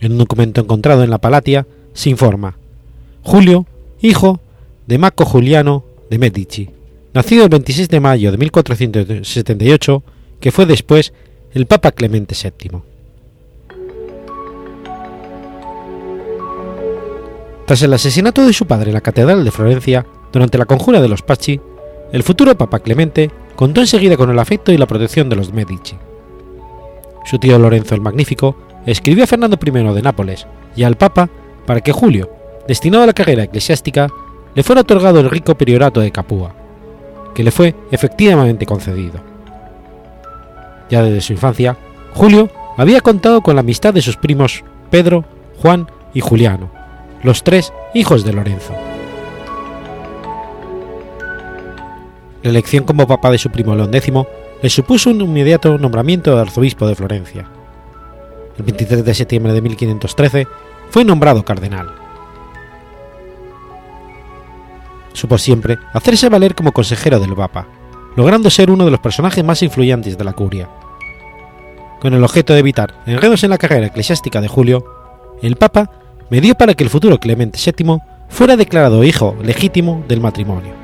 En 0.00 0.12
un 0.12 0.18
documento 0.18 0.60
encontrado 0.60 1.04
en 1.04 1.10
la 1.10 1.18
Palatia 1.18 1.66
se 1.92 2.10
informa, 2.10 2.56
Julio, 3.22 3.66
hijo 4.00 4.40
de 4.86 4.98
Marco 4.98 5.24
Juliano 5.24 5.84
de 6.10 6.18
Medici, 6.18 6.70
nacido 7.14 7.44
el 7.44 7.50
26 7.50 7.88
de 7.88 8.00
mayo 8.00 8.32
de 8.32 8.38
1478, 8.38 10.02
que 10.40 10.50
fue 10.50 10.66
después 10.66 11.12
el 11.52 11.66
Papa 11.66 11.92
Clemente 11.92 12.34
VII. 12.34 12.80
Tras 17.66 17.82
el 17.82 17.94
asesinato 17.94 18.44
de 18.44 18.52
su 18.52 18.66
padre 18.66 18.90
en 18.90 18.94
la 18.94 19.00
Catedral 19.00 19.44
de 19.44 19.50
Florencia, 19.50 20.04
durante 20.32 20.58
la 20.58 20.64
conjura 20.64 21.00
de 21.00 21.08
los 21.08 21.22
Pacci, 21.22 21.60
el 22.12 22.22
futuro 22.22 22.56
Papa 22.56 22.80
Clemente 22.80 23.30
contó 23.54 23.80
enseguida 23.80 24.16
con 24.16 24.30
el 24.30 24.38
afecto 24.38 24.72
y 24.72 24.78
la 24.78 24.86
protección 24.86 25.28
de 25.28 25.36
los 25.36 25.52
Medici. 25.52 25.96
Su 27.24 27.38
tío 27.38 27.58
Lorenzo 27.58 27.94
el 27.94 28.00
Magnífico 28.00 28.56
escribió 28.86 29.24
a 29.24 29.26
Fernando 29.26 29.58
I 29.64 29.70
de 29.70 30.02
Nápoles 30.02 30.46
y 30.74 30.82
al 30.82 30.96
Papa 30.96 31.28
para 31.66 31.80
que 31.80 31.92
Julio, 31.92 32.30
destinado 32.66 33.04
a 33.04 33.06
la 33.06 33.12
carrera 33.12 33.44
eclesiástica, 33.44 34.08
le 34.54 34.62
fuera 34.62 34.82
otorgado 34.82 35.20
el 35.20 35.30
rico 35.30 35.54
priorato 35.54 36.00
de 36.00 36.10
Capua, 36.10 36.54
que 37.34 37.44
le 37.44 37.50
fue 37.50 37.74
efectivamente 37.90 38.66
concedido. 38.66 39.20
Ya 40.90 41.02
desde 41.02 41.20
su 41.20 41.32
infancia, 41.32 41.76
Julio 42.14 42.50
había 42.76 43.00
contado 43.00 43.40
con 43.40 43.54
la 43.54 43.60
amistad 43.60 43.94
de 43.94 44.02
sus 44.02 44.16
primos 44.16 44.64
Pedro, 44.90 45.24
Juan 45.60 45.90
y 46.12 46.20
Juliano, 46.20 46.70
los 47.22 47.42
tres 47.42 47.72
hijos 47.94 48.24
de 48.24 48.32
Lorenzo. 48.32 48.74
La 52.42 52.50
elección 52.50 52.84
como 52.84 53.06
papa 53.06 53.30
de 53.30 53.38
su 53.38 53.50
primo 53.50 53.74
León 53.74 53.94
X 53.94 54.12
le 54.62 54.70
supuso 54.70 55.10
un 55.10 55.20
inmediato 55.20 55.76
nombramiento 55.76 56.34
de 56.34 56.40
arzobispo 56.40 56.86
de 56.86 56.94
Florencia. 56.94 57.48
El 58.56 58.64
23 58.64 59.04
de 59.04 59.14
septiembre 59.14 59.52
de 59.52 59.60
1513 59.60 60.46
fue 60.90 61.04
nombrado 61.04 61.44
cardenal. 61.44 61.90
Supo 65.12 65.36
siempre 65.36 65.78
hacerse 65.92 66.28
valer 66.28 66.54
como 66.54 66.72
consejero 66.72 67.18
del 67.18 67.34
Papa, 67.34 67.66
logrando 68.16 68.50
ser 68.50 68.70
uno 68.70 68.84
de 68.84 68.92
los 68.92 69.00
personajes 69.00 69.44
más 69.44 69.62
influyentes 69.62 70.16
de 70.16 70.24
la 70.24 70.32
curia. 70.32 70.68
Con 72.00 72.14
el 72.14 72.22
objeto 72.22 72.52
de 72.52 72.60
evitar 72.60 73.02
enredos 73.06 73.42
en 73.42 73.50
la 73.50 73.58
carrera 73.58 73.86
eclesiástica 73.86 74.40
de 74.40 74.48
Julio, 74.48 74.84
el 75.42 75.56
Papa 75.56 75.90
medió 76.30 76.54
para 76.54 76.74
que 76.74 76.84
el 76.84 76.90
futuro 76.90 77.18
Clemente 77.18 77.58
VII 77.58 77.98
fuera 78.28 78.56
declarado 78.56 79.02
hijo 79.02 79.36
legítimo 79.42 80.04
del 80.06 80.20
matrimonio. 80.20 80.81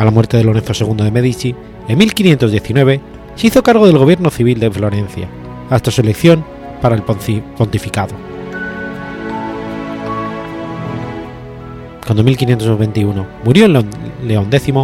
A 0.00 0.04
la 0.06 0.10
muerte 0.10 0.38
de 0.38 0.44
Lorenzo 0.44 0.72
II 0.72 1.04
de 1.04 1.10
Medici, 1.10 1.54
en 1.86 1.98
1519, 1.98 3.00
se 3.34 3.46
hizo 3.48 3.62
cargo 3.62 3.86
del 3.86 3.98
gobierno 3.98 4.30
civil 4.30 4.58
de 4.58 4.70
Florencia, 4.70 5.28
hasta 5.68 5.90
su 5.90 6.00
elección 6.00 6.42
para 6.80 6.94
el 6.94 7.02
pontificado. 7.02 8.14
Cuando 12.06 12.22
en 12.22 12.24
1521 12.24 13.26
murió 13.44 13.68
León 13.68 14.48
X, 14.50 14.74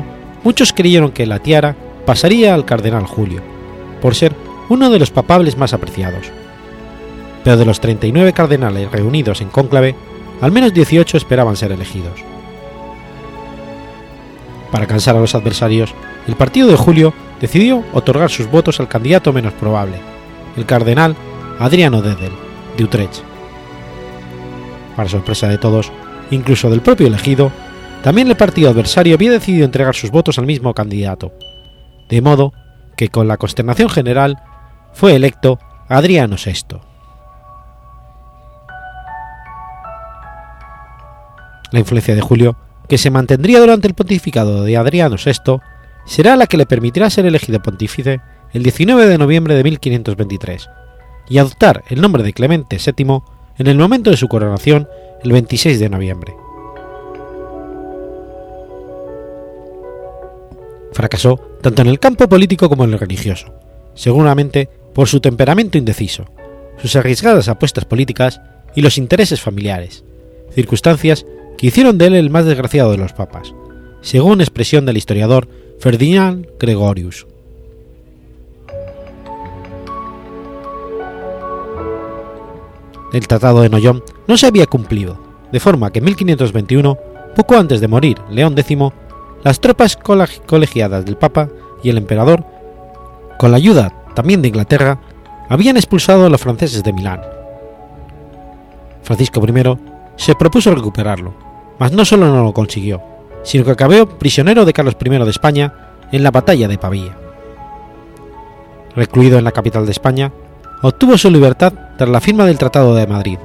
muchos 0.44 0.74
creyeron 0.74 1.12
que 1.12 1.24
la 1.24 1.38
tiara 1.38 1.74
pasaría 2.04 2.52
al 2.52 2.66
cardenal 2.66 3.06
Julio, 3.06 3.40
por 4.02 4.14
ser 4.14 4.34
uno 4.68 4.90
de 4.90 4.98
los 4.98 5.10
papables 5.10 5.56
más 5.56 5.72
apreciados. 5.72 6.26
Pero 7.42 7.56
de 7.56 7.64
los 7.64 7.80
39 7.80 8.34
cardenales 8.34 8.92
reunidos 8.92 9.40
en 9.40 9.48
cónclave, 9.48 9.94
al 10.42 10.52
menos 10.52 10.74
18 10.74 11.16
esperaban 11.16 11.56
ser 11.56 11.72
elegidos. 11.72 12.26
Para 14.77 14.87
cansar 14.87 15.16
a 15.16 15.20
los 15.20 15.35
adversarios, 15.35 15.95
el 16.29 16.37
partido 16.37 16.68
de 16.68 16.77
Julio 16.77 17.14
decidió 17.41 17.83
otorgar 17.95 18.29
sus 18.29 18.51
votos 18.51 18.79
al 18.79 18.89
candidato 18.89 19.33
menos 19.33 19.55
probable, 19.55 19.97
el 20.55 20.66
cardenal 20.66 21.16
Adriano 21.59 22.03
Dedel, 22.03 22.33
de 22.77 22.85
Utrecht. 22.85 23.22
Para 24.95 25.09
sorpresa 25.09 25.49
de 25.49 25.57
todos, 25.57 25.91
incluso 26.31 26.68
del 26.68 26.83
propio 26.83 27.07
elegido, 27.07 27.51
también 28.03 28.29
el 28.29 28.37
partido 28.37 28.68
adversario 28.68 29.14
había 29.14 29.31
decidido 29.31 29.64
entregar 29.64 29.95
sus 29.95 30.11
votos 30.11 30.39
al 30.39 30.45
mismo 30.45 30.74
candidato, 30.74 31.33
de 32.11 32.20
modo 32.20 32.53
que 32.99 33.09
con 33.09 33.29
la 33.29 33.39
consternación 33.39 33.89
general 33.89 34.37
fue 34.93 35.14
electo 35.14 35.59
Adriano 35.89 36.37
VI. 36.37 36.81
La 41.72 41.79
influencia 41.79 42.14
de 42.14 42.20
Julio 42.20 42.59
que 42.89 42.99
se 42.99 43.11
mantendría 43.11 43.61
durante 43.61 43.89
el 43.89 43.95
pontificado 43.95 44.62
de 44.62 44.76
Adriano 44.76 45.16
VI, 45.16 45.59
será 46.05 46.37
la 46.37 46.47
que 46.47 46.57
le 46.57 46.66
permitirá 46.66 47.11
ser 47.11 47.26
elegido 47.26 47.61
pontífice 47.61 48.20
el 48.53 48.62
19 48.62 49.07
de 49.07 49.18
noviembre 49.18 49.55
de 49.55 49.64
1523 49.64 50.68
y 51.28 51.39
adoptar 51.39 51.82
el 51.89 52.01
nombre 52.01 52.22
de 52.22 52.32
Clemente 52.32 52.78
VII 52.78 53.20
en 53.59 53.66
el 53.66 53.78
momento 53.78 54.11
de 54.11 54.16
su 54.16 54.28
coronación 54.28 54.89
el 55.22 55.32
26 55.32 55.80
de 55.80 55.89
noviembre. 55.89 56.34
Fracasó 60.93 61.37
tanto 61.61 61.82
en 61.82 61.89
el 61.89 61.99
campo 61.99 62.28
político 62.28 62.68
como 62.68 62.84
en 62.84 62.93
el 62.93 62.99
religioso, 62.99 63.53
seguramente 63.95 64.70
por 64.95 65.09
su 65.09 65.20
temperamento 65.20 65.76
indeciso, 65.76 66.24
sus 66.78 66.97
arriesgadas 66.97 67.49
apuestas 67.49 67.84
políticas 67.84 68.41
y 68.74 68.82
los 68.82 68.97
intereses 68.97 69.41
familiares, 69.41 70.05
circunstancias 70.55 71.26
que 71.57 71.66
hicieron 71.66 71.98
de 71.98 72.07
él 72.07 72.14
el 72.14 72.30
más 72.30 72.44
desgraciado 72.44 72.90
de 72.90 72.98
los 72.98 73.12
papas, 73.12 73.54
según 74.00 74.40
expresión 74.40 74.86
del 74.86 74.96
historiador 74.96 75.48
Ferdinand 75.78 76.46
Gregorius. 76.59 77.26
El 83.12 83.26
Tratado 83.26 83.62
de 83.62 83.68
Noyon 83.68 84.02
no 84.26 84.36
se 84.36 84.46
había 84.46 84.66
cumplido, 84.66 85.18
de 85.52 85.61
forma 85.61 85.90
que 85.90 86.00
en 86.00 86.04
1521, 86.07 86.98
poco 87.34 87.57
antes 87.57 87.80
de 87.80 87.88
morir 87.88 88.18
León 88.30 88.59
X, 88.59 88.78
las 89.44 89.61
tropas 89.61 89.96
colegiadas 90.46 91.04
del 91.04 91.16
Papa 91.16 91.48
y 91.82 91.90
el 91.90 91.98
Emperador, 91.98 92.44
con 93.38 93.52
la 93.52 93.59
ayuda 93.59 93.92
también 94.14 94.42
de 94.42 94.48
Inglaterra, 94.48 95.00
habían 95.48 95.76
expulsado 95.76 96.26
a 96.26 96.30
los 96.30 96.40
franceses 96.40 96.82
de 96.82 96.92
Milán. 96.92 97.20
Francisco 99.02 99.40
I 99.46 99.78
se 100.16 100.34
propuso 100.34 100.74
recuperarlo, 100.74 101.45
mas 101.79 101.93
no 101.93 102.05
solo 102.05 102.27
no 102.29 102.43
lo 102.43 102.53
consiguió, 102.53 103.03
sino 103.43 103.64
que 103.64 103.70
acabó 103.70 104.07
prisionero 104.07 104.64
de 104.64 104.72
Carlos 104.72 104.97
I 105.03 105.09
de 105.11 105.31
España 105.31 105.72
en 106.12 106.22
la 106.22 106.31
batalla 106.31 106.68
de 106.68 106.79
Pavía. 106.79 107.16
Recluido 108.95 109.39
en 109.39 109.45
la 109.45 109.53
capital 109.53 109.85
de 109.85 109.93
España, 109.93 110.33
obtuvo 110.83 111.18
su 111.18 111.31
libertad 111.31 111.72
tras 111.99 112.09
la 112.09 112.20
firma 112.20 112.47
del 112.47 112.59
Tratado 112.59 112.95
de 112.95 113.07
Madrid, 113.07 113.39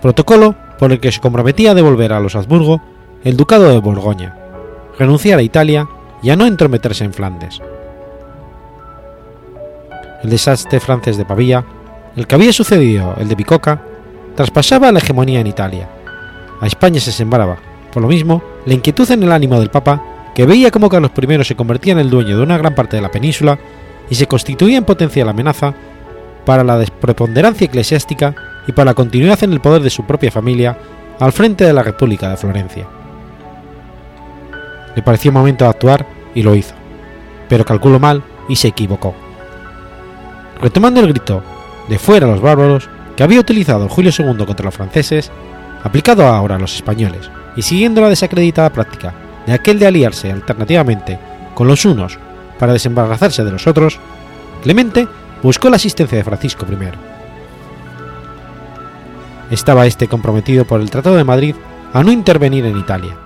protocolo 0.00 0.54
por 0.78 0.92
el 0.92 1.00
que 1.00 1.12
se 1.12 1.20
comprometía 1.20 1.72
a 1.72 1.74
devolver 1.74 2.12
a 2.12 2.20
los 2.20 2.34
Habsburgo 2.34 2.80
el 3.22 3.36
Ducado 3.36 3.68
de 3.68 3.78
Borgoña, 3.78 4.36
renunciar 4.98 5.38
a 5.38 5.42
Italia 5.42 5.86
y 6.22 6.30
a 6.30 6.36
no 6.36 6.46
entrometerse 6.46 7.04
en 7.04 7.12
Flandes. 7.12 7.60
El 10.22 10.30
desastre 10.30 10.80
francés 10.80 11.16
de 11.16 11.24
Pavía, 11.24 11.64
el 12.16 12.26
que 12.26 12.34
había 12.34 12.52
sucedido 12.52 13.14
el 13.18 13.28
de 13.28 13.34
Bicoca, 13.34 13.82
traspasaba 14.34 14.92
la 14.92 14.98
hegemonía 14.98 15.40
en 15.40 15.46
Italia 15.46 15.88
a 16.60 16.66
España 16.66 17.00
se 17.00 17.12
sembraba, 17.12 17.58
por 17.92 18.02
lo 18.02 18.08
mismo, 18.08 18.42
la 18.66 18.74
inquietud 18.74 19.10
en 19.10 19.22
el 19.22 19.32
ánimo 19.32 19.58
del 19.58 19.70
Papa, 19.70 20.02
que 20.34 20.46
veía 20.46 20.70
cómo 20.70 20.88
Carlos 20.88 21.10
I 21.16 21.44
se 21.44 21.56
convertía 21.56 21.92
en 21.92 21.98
el 21.98 22.10
dueño 22.10 22.36
de 22.36 22.42
una 22.42 22.58
gran 22.58 22.74
parte 22.74 22.96
de 22.96 23.02
la 23.02 23.10
península 23.10 23.58
y 24.08 24.14
se 24.14 24.26
constituía 24.26 24.78
en 24.78 24.84
potencial 24.84 25.28
amenaza 25.28 25.74
para 26.44 26.64
la 26.64 26.78
despreponderancia 26.78 27.66
eclesiástica 27.66 28.34
y 28.66 28.72
para 28.72 28.90
la 28.90 28.94
continuidad 28.94 29.42
en 29.42 29.52
el 29.52 29.60
poder 29.60 29.82
de 29.82 29.90
su 29.90 30.04
propia 30.04 30.30
familia 30.30 30.76
al 31.18 31.32
frente 31.32 31.64
de 31.64 31.72
la 31.72 31.82
República 31.82 32.28
de 32.28 32.36
Florencia. 32.36 32.86
Le 34.94 35.02
pareció 35.02 35.32
momento 35.32 35.64
de 35.64 35.70
actuar 35.70 36.06
y 36.34 36.42
lo 36.42 36.54
hizo, 36.54 36.74
pero 37.48 37.64
calculó 37.64 37.98
mal 37.98 38.22
y 38.48 38.56
se 38.56 38.68
equivocó. 38.68 39.14
Retomando 40.60 41.00
el 41.00 41.08
grito 41.08 41.42
de 41.88 41.98
fuera 41.98 42.26
los 42.26 42.40
bárbaros 42.40 42.88
que 43.16 43.22
había 43.22 43.40
utilizado 43.40 43.88
Julio 43.88 44.12
II 44.16 44.44
contra 44.44 44.66
los 44.66 44.74
franceses, 44.74 45.30
aplicado 45.82 46.26
ahora 46.26 46.56
a 46.56 46.58
los 46.58 46.74
españoles 46.74 47.30
y 47.56 47.62
siguiendo 47.62 48.00
la 48.00 48.08
desacreditada 48.08 48.70
práctica 48.70 49.14
de 49.46 49.52
aquel 49.52 49.78
de 49.78 49.86
aliarse 49.86 50.30
alternativamente 50.30 51.18
con 51.54 51.66
los 51.66 51.84
unos 51.84 52.18
para 52.58 52.72
desembarazarse 52.72 53.44
de 53.44 53.52
los 53.52 53.66
otros, 53.66 53.98
Clemente 54.62 55.08
buscó 55.42 55.70
la 55.70 55.76
asistencia 55.76 56.18
de 56.18 56.24
Francisco 56.24 56.66
I. 56.70 56.76
Estaba 59.50 59.86
este 59.86 60.06
comprometido 60.06 60.64
por 60.64 60.80
el 60.80 60.90
Tratado 60.90 61.16
de 61.16 61.24
Madrid 61.24 61.54
a 61.92 62.02
no 62.02 62.12
intervenir 62.12 62.66
en 62.66 62.78
Italia, 62.78 63.16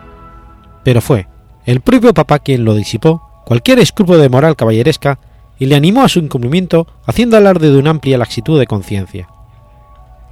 pero 0.84 1.00
fue 1.00 1.26
el 1.66 1.80
propio 1.80 2.14
Papa 2.14 2.38
quien 2.38 2.64
lo 2.64 2.74
disipó 2.74 3.42
cualquier 3.44 3.78
escrúpulo 3.78 4.18
de 4.18 4.28
moral 4.28 4.56
caballeresca 4.56 5.18
y 5.58 5.66
le 5.66 5.76
animó 5.76 6.02
a 6.02 6.08
su 6.08 6.18
incumplimiento 6.18 6.86
haciendo 7.04 7.36
alarde 7.36 7.70
de 7.70 7.78
una 7.78 7.90
amplia 7.90 8.18
laxitud 8.18 8.58
de 8.58 8.66
conciencia. 8.66 9.28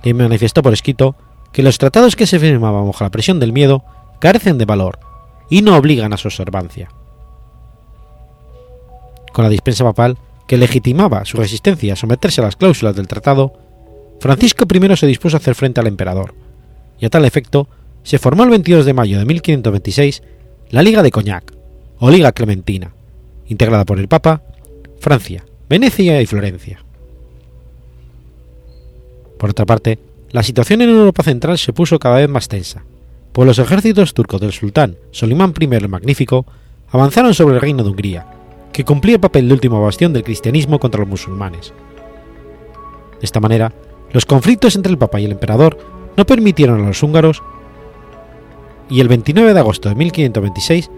Le 0.03 0.14
manifestó 0.14 0.62
por 0.62 0.73
escrito 0.73 1.14
que 1.53 1.63
los 1.63 1.79
tratados 1.79 2.17
que 2.17 2.27
se 2.27 2.39
firmaban 2.39 2.87
bajo 2.87 3.05
la 3.05 3.11
presión 3.11 3.39
del 3.39 3.53
miedo 3.53 3.85
carecen 4.21 4.59
de 4.59 4.65
valor 4.65 4.99
y 5.51 5.63
no 5.63 5.77
obligan 5.77 6.13
a 6.13 6.17
su 6.17 6.29
observancia. 6.29 6.89
Con 9.33 9.45
la 9.45 9.51
dispensa 9.51 9.85
papal, 9.85 10.19
que 10.47 10.57
legitimaba 10.57 11.25
su 11.25 11.37
resistencia 11.37 11.93
a 11.93 11.97
someterse 11.97 12.41
a 12.41 12.45
las 12.45 12.57
cláusulas 12.57 12.97
del 12.97 13.09
tratado, 13.09 13.53
Francisco 14.21 14.65
I 14.71 14.97
se 14.97 15.07
dispuso 15.07 15.37
a 15.37 15.41
hacer 15.41 15.55
frente 15.55 15.81
al 15.81 15.87
emperador, 15.87 16.35
y 16.99 17.07
a 17.07 17.11
tal 17.11 17.25
efecto 17.25 17.69
se 18.03 18.19
formó 18.19 18.45
el 18.45 18.51
22 18.51 18.85
de 18.85 18.95
mayo 18.95 19.19
de 19.19 19.25
1526 19.25 20.23
la 20.71 20.83
Liga 20.83 21.03
de 21.03 21.11
Cognac, 21.11 21.53
o 21.99 22.11
Liga 22.11 22.33
Clementina, 22.33 22.95
integrada 23.47 23.85
por 23.85 23.99
el 23.99 24.09
Papa, 24.09 24.43
Francia, 25.01 25.45
Venecia 25.69 26.21
y 26.23 26.27
Florencia. 26.27 26.85
Por 29.39 29.51
otra 29.51 29.67
parte, 29.67 29.99
la 30.33 30.43
situación 30.43 30.80
en 30.80 30.89
Europa 30.89 31.22
Central 31.22 31.59
se 31.59 31.74
puso 31.74 31.99
cada 31.99 32.16
vez 32.16 32.28
más 32.28 32.49
tensa, 32.49 32.85
pues 33.33 33.47
los 33.47 33.59
ejércitos 33.59 34.14
turcos 34.14 34.41
del 34.41 34.53
sultán 34.53 34.97
Solimán 35.11 35.53
I 35.61 35.64
el 35.74 35.89
Magnífico 35.89 36.47
avanzaron 36.91 37.35
sobre 37.35 37.57
el 37.57 37.61
reino 37.61 37.83
de 37.83 37.91
Hungría, 37.91 38.26
que 38.72 38.85
cumplía 38.85 39.16
el 39.16 39.20
papel 39.20 39.47
de 39.47 39.55
último 39.55 39.83
bastión 39.83 40.12
del 40.12 40.24
cristianismo 40.24 40.78
contra 40.78 41.01
los 41.01 41.09
musulmanes. 41.09 41.74
De 43.20 43.24
esta 43.24 43.41
manera, 43.41 43.72
los 44.12 44.24
conflictos 44.24 44.74
entre 44.74 44.91
el 44.91 44.99
Papa 44.99 45.20
y 45.20 45.26
el 45.26 45.33
emperador 45.33 45.76
no 46.16 46.24
permitieron 46.24 46.83
a 46.83 46.87
los 46.87 47.03
húngaros 47.03 47.43
y 48.89 49.01
el 49.01 49.09
29 49.09 49.53
de 49.53 49.61
agosto 49.61 49.91
de 49.91 49.95
1526 49.95 50.91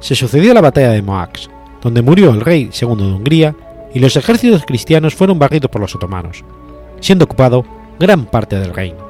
se 0.00 0.14
sucedió 0.14 0.54
la 0.54 0.60
batalla 0.62 0.90
de 0.90 1.02
Moax, 1.02 1.50
donde 1.82 2.02
murió 2.02 2.30
el 2.30 2.40
rey 2.40 2.70
II 2.80 2.96
de 2.96 3.12
Hungría 3.12 3.54
y 3.94 3.98
los 3.98 4.16
ejércitos 4.16 4.64
cristianos 4.64 5.14
fueron 5.14 5.38
barridos 5.38 5.70
por 5.70 5.80
los 5.80 5.94
otomanos, 5.94 6.42
siendo 7.00 7.26
ocupado 7.26 7.64
gran 7.98 8.26
parte 8.26 8.58
del 8.58 8.74
reino. 8.74 9.06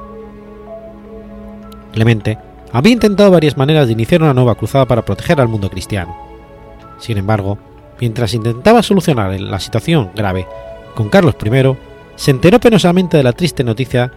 Clemente 1.93 2.39
había 2.73 2.93
intentado 2.93 3.31
varias 3.31 3.57
maneras 3.57 3.87
de 3.87 3.93
iniciar 3.93 4.23
una 4.23 4.35
nueva 4.35 4.55
cruzada 4.55 4.87
para 4.87 5.05
proteger 5.05 5.41
al 5.41 5.49
mundo 5.49 5.71
cristiano. 5.71 6.17
Sin 6.99 7.17
embargo, 7.17 7.59
mientras 8.01 8.35
intentaba 8.35 8.83
solucionar 8.83 9.39
la 9.41 9.61
situación 9.61 10.11
grave 10.15 10.47
con 10.95 11.09
Carlos 11.09 11.37
I, 11.43 11.77
se 12.17 12.31
enteró 12.31 12.59
penosamente 12.59 13.17
de 13.17 13.23
la 13.23 13.33
triste 13.33 13.63
noticia 13.65 14.13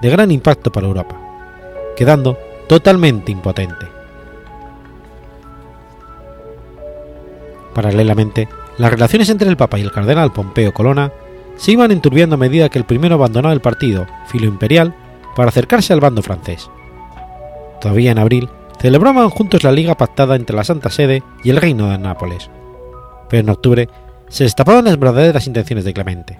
de 0.00 0.10
gran 0.10 0.30
impacto 0.30 0.72
para 0.72 0.86
Europa, 0.86 1.16
quedando 1.96 2.38
totalmente 2.66 3.30
impotente. 3.30 3.86
Paralelamente, 7.74 8.48
las 8.78 8.90
relaciones 8.90 9.28
entre 9.28 9.48
el 9.48 9.56
Papa 9.56 9.78
y 9.78 9.82
el 9.82 9.92
cardenal 9.92 10.32
Pompeo 10.32 10.72
Colonna 10.72 11.12
se 11.62 11.70
iban 11.70 11.92
enturbiando 11.92 12.34
a 12.34 12.38
medida 12.38 12.68
que 12.68 12.78
el 12.80 12.84
primero 12.84 13.14
abandonaba 13.14 13.54
el 13.54 13.60
partido 13.60 14.08
filo 14.26 14.46
imperial 14.46 14.96
para 15.36 15.50
acercarse 15.50 15.92
al 15.92 16.00
bando 16.00 16.20
francés. 16.20 16.68
Todavía 17.80 18.10
en 18.10 18.18
abril 18.18 18.48
celebraban 18.80 19.30
juntos 19.30 19.62
la 19.62 19.70
liga 19.70 19.96
pactada 19.96 20.34
entre 20.34 20.56
la 20.56 20.64
Santa 20.64 20.90
Sede 20.90 21.22
y 21.44 21.50
el 21.50 21.58
Reino 21.58 21.88
de 21.88 21.98
Nápoles, 21.98 22.50
pero 23.30 23.42
en 23.42 23.48
octubre 23.48 23.88
se 24.28 24.42
destapaban 24.42 24.86
las 24.86 24.98
verdaderas 24.98 25.46
intenciones 25.46 25.84
de 25.84 25.92
Clemente. 25.92 26.36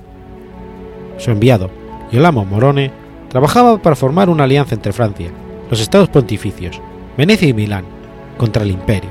Su 1.19 1.31
enviado, 1.31 1.71
Yolamo 2.11 2.45
Morone, 2.45 2.91
trabajaba 3.29 3.81
para 3.81 3.95
formar 3.95 4.29
una 4.29 4.43
alianza 4.43 4.75
entre 4.75 4.93
Francia, 4.93 5.31
los 5.71 5.81
estados 5.81 6.09
pontificios, 6.09 6.81
Venecia 7.17 7.47
y 7.47 7.55
Milán, 7.55 7.85
contra 8.39 8.65
el 8.65 8.73
imperio, 8.73 9.11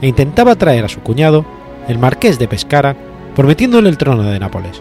e 0.00 0.08
intentaba 0.08 0.56
traer 0.56 0.86
a 0.86 0.88
su 0.88 1.00
cuñado, 1.00 1.44
el 1.88 1.98
marqués 1.98 2.38
de 2.38 2.48
Pescara, 2.48 2.96
prometiéndole 3.36 3.90
el 3.90 3.98
trono 3.98 4.22
de 4.22 4.38
Nápoles. 4.40 4.80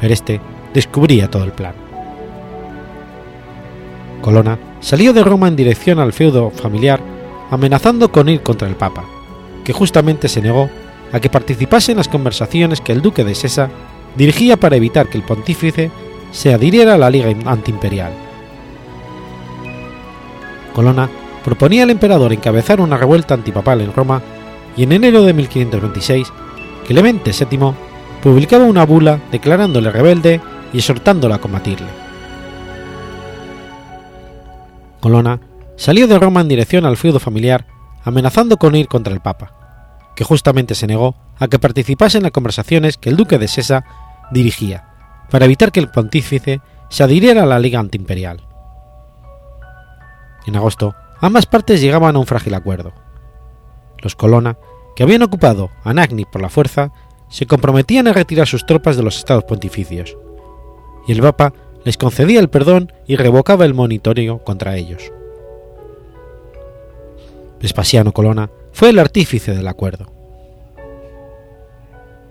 Pero 0.00 0.14
este 0.14 0.40
descubría 0.72 1.28
todo 1.28 1.44
el 1.44 1.52
plan. 1.52 1.74
Colonna 4.22 4.58
salió 4.80 5.12
de 5.12 5.24
Roma 5.24 5.48
en 5.48 5.56
dirección 5.56 5.98
al 5.98 6.12
feudo 6.12 6.50
familiar, 6.50 7.00
amenazando 7.50 8.10
con 8.10 8.28
ir 8.28 8.42
contra 8.42 8.68
el 8.68 8.76
Papa, 8.76 9.04
que 9.64 9.72
justamente 9.72 10.28
se 10.28 10.42
negó 10.42 10.68
a 11.12 11.20
que 11.20 11.30
participase 11.30 11.92
en 11.92 11.98
las 11.98 12.08
conversaciones 12.08 12.80
que 12.80 12.92
el 12.92 13.02
duque 13.02 13.24
de 13.24 13.34
Sesa 13.34 13.70
dirigía 14.16 14.56
para 14.56 14.76
evitar 14.76 15.08
que 15.08 15.18
el 15.18 15.24
pontífice 15.24 15.90
se 16.32 16.52
adhiriera 16.52 16.94
a 16.94 16.98
la 16.98 17.10
Liga 17.10 17.32
Antiimperial. 17.46 18.12
Colonna 20.74 21.08
proponía 21.44 21.84
al 21.84 21.90
emperador 21.90 22.32
encabezar 22.32 22.80
una 22.80 22.98
revuelta 22.98 23.34
antipapal 23.34 23.80
en 23.80 23.94
Roma 23.94 24.22
y 24.76 24.82
en 24.82 24.92
enero 24.92 25.22
de 25.22 25.32
1526 25.32 26.32
Clemente 26.86 27.32
VII 27.32 27.87
publicaba 28.22 28.64
una 28.64 28.84
bula 28.84 29.20
declarándole 29.30 29.90
rebelde 29.90 30.40
y 30.72 30.78
exhortándolo 30.78 31.34
a 31.34 31.38
combatirle. 31.38 31.88
Colonna 35.00 35.40
salió 35.76 36.06
de 36.08 36.18
Roma 36.18 36.40
en 36.40 36.48
dirección 36.48 36.84
al 36.84 36.96
feudo 36.96 37.20
familiar, 37.20 37.66
amenazando 38.04 38.56
con 38.56 38.74
ir 38.74 38.88
contra 38.88 39.12
el 39.12 39.20
Papa, 39.20 39.52
que 40.16 40.24
justamente 40.24 40.74
se 40.74 40.86
negó 40.86 41.14
a 41.38 41.48
que 41.48 41.58
participase 41.58 42.18
en 42.18 42.24
las 42.24 42.32
conversaciones 42.32 42.96
que 42.98 43.10
el 43.10 43.16
duque 43.16 43.38
de 43.38 43.48
Sesa 43.48 43.84
dirigía, 44.32 44.88
para 45.30 45.44
evitar 45.44 45.70
que 45.70 45.80
el 45.80 45.90
pontífice 45.90 46.60
se 46.88 47.04
adhiriera 47.04 47.44
a 47.44 47.46
la 47.46 47.58
Liga 47.58 47.78
Antiimperial. 47.78 48.42
En 50.46 50.56
agosto, 50.56 50.94
ambas 51.20 51.46
partes 51.46 51.80
llegaban 51.80 52.16
a 52.16 52.18
un 52.18 52.26
frágil 52.26 52.54
acuerdo. 52.54 52.92
Los 53.98 54.16
Colonna, 54.16 54.56
que 54.96 55.02
habían 55.02 55.22
ocupado 55.22 55.70
Anagni 55.84 56.24
por 56.24 56.40
la 56.40 56.48
fuerza, 56.48 56.90
se 57.28 57.46
comprometían 57.46 58.08
a 58.08 58.12
retirar 58.12 58.46
sus 58.46 58.66
tropas 58.66 58.96
de 58.96 59.02
los 59.02 59.18
estados 59.18 59.44
pontificios, 59.44 60.16
y 61.06 61.12
el 61.12 61.20
Papa 61.20 61.52
les 61.84 61.96
concedía 61.96 62.40
el 62.40 62.48
perdón 62.48 62.92
y 63.06 63.16
revocaba 63.16 63.64
el 63.64 63.74
monitorio 63.74 64.38
contra 64.38 64.76
ellos. 64.76 65.12
Vespasiano 67.60 68.12
Colonna 68.12 68.50
fue 68.72 68.90
el 68.90 68.98
artífice 68.98 69.54
del 69.54 69.66
acuerdo. 69.66 70.06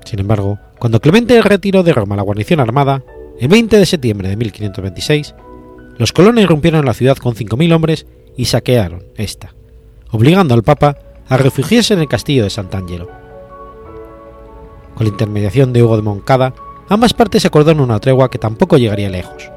Sin 0.05 0.19
embargo, 0.19 0.57
cuando 0.79 1.01
Clemente 1.01 1.41
retiró 1.41 1.83
de 1.83 1.91
Roma 1.93 2.15
la 2.15 2.21
guarnición 2.21 2.59
armada, 2.59 3.03
el 3.39 3.49
20 3.49 3.77
de 3.77 3.85
septiembre 3.85 4.29
de 4.29 4.37
1526, 4.37 5.35
los 5.97 6.13
colonos 6.13 6.43
irrumpieron 6.43 6.85
la 6.85 6.93
ciudad 6.93 7.17
con 7.17 7.33
5.000 7.33 7.73
hombres 7.73 8.05
y 8.37 8.45
saquearon 8.45 9.03
esta, 9.15 9.53
obligando 10.11 10.53
al 10.53 10.63
Papa 10.63 10.97
a 11.27 11.37
refugiarse 11.37 11.93
en 11.93 11.99
el 11.99 12.07
castillo 12.07 12.43
de 12.43 12.49
Sant'Angelo. 12.49 13.16
Con 14.97 15.05
la 15.05 15.11
intermediación 15.11 15.73
de 15.73 15.83
Hugo 15.83 15.95
de 15.95 16.01
Moncada, 16.01 16.55
ambas 16.89 17.13
partes 17.13 17.45
acordaron 17.45 17.81
una 17.83 17.99
tregua 17.99 18.31
que 18.31 18.39
tampoco 18.39 18.77
llegaría 18.77 19.09
lejos. 19.09 19.51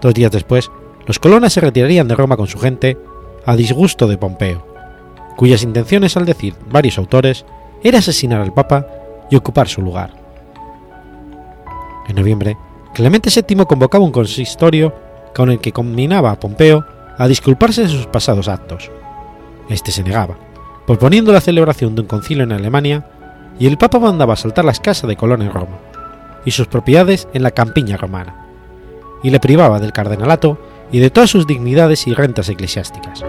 Dos 0.00 0.12
días 0.12 0.32
después, 0.32 0.72
los 1.06 1.20
colonos 1.20 1.52
se 1.52 1.60
retirarían 1.60 2.08
de 2.08 2.16
Roma 2.16 2.36
con 2.36 2.48
su 2.48 2.58
gente, 2.58 2.98
a 3.46 3.54
disgusto 3.54 4.08
de 4.08 4.18
Pompeo, 4.18 4.66
cuyas 5.36 5.62
intenciones, 5.62 6.16
al 6.16 6.24
decir 6.24 6.54
varios 6.68 6.98
autores, 6.98 7.44
era 7.84 8.00
asesinar 8.00 8.40
al 8.40 8.52
Papa 8.52 8.84
y 9.30 9.36
ocupar 9.36 9.68
su 9.68 9.82
lugar. 9.82 10.10
En 12.08 12.16
noviembre, 12.16 12.56
Clemente 12.92 13.30
VII 13.30 13.66
convocaba 13.66 14.04
un 14.04 14.10
consistorio 14.10 14.92
con 15.32 15.48
el 15.50 15.60
que 15.60 15.70
combinaba 15.70 16.32
a 16.32 16.40
Pompeo 16.40 16.84
a 17.18 17.28
disculparse 17.28 17.82
de 17.82 17.88
sus 17.88 18.06
pasados 18.06 18.48
actos. 18.48 18.90
Este 19.68 19.92
se 19.92 20.02
negaba, 20.02 20.36
proponiendo 20.88 21.32
la 21.32 21.40
celebración 21.40 21.94
de 21.94 22.00
un 22.00 22.08
concilio 22.08 22.42
en 22.42 22.52
Alemania, 22.52 23.06
y 23.58 23.66
el 23.66 23.78
Papa 23.78 23.98
mandaba 23.98 24.34
asaltar 24.34 24.64
las 24.64 24.80
casas 24.80 25.08
de 25.08 25.16
Colón 25.16 25.42
en 25.42 25.52
Roma 25.52 25.78
y 26.44 26.50
sus 26.50 26.66
propiedades 26.66 27.28
en 27.32 27.42
la 27.42 27.52
campiña 27.52 27.96
romana, 27.96 28.46
y 29.22 29.30
le 29.30 29.40
privaba 29.40 29.80
del 29.80 29.92
cardenalato 29.92 30.58
y 30.92 30.98
de 30.98 31.10
todas 31.10 31.30
sus 31.30 31.46
dignidades 31.46 32.06
y 32.06 32.14
rentas 32.14 32.48
eclesiásticas. 32.48 33.24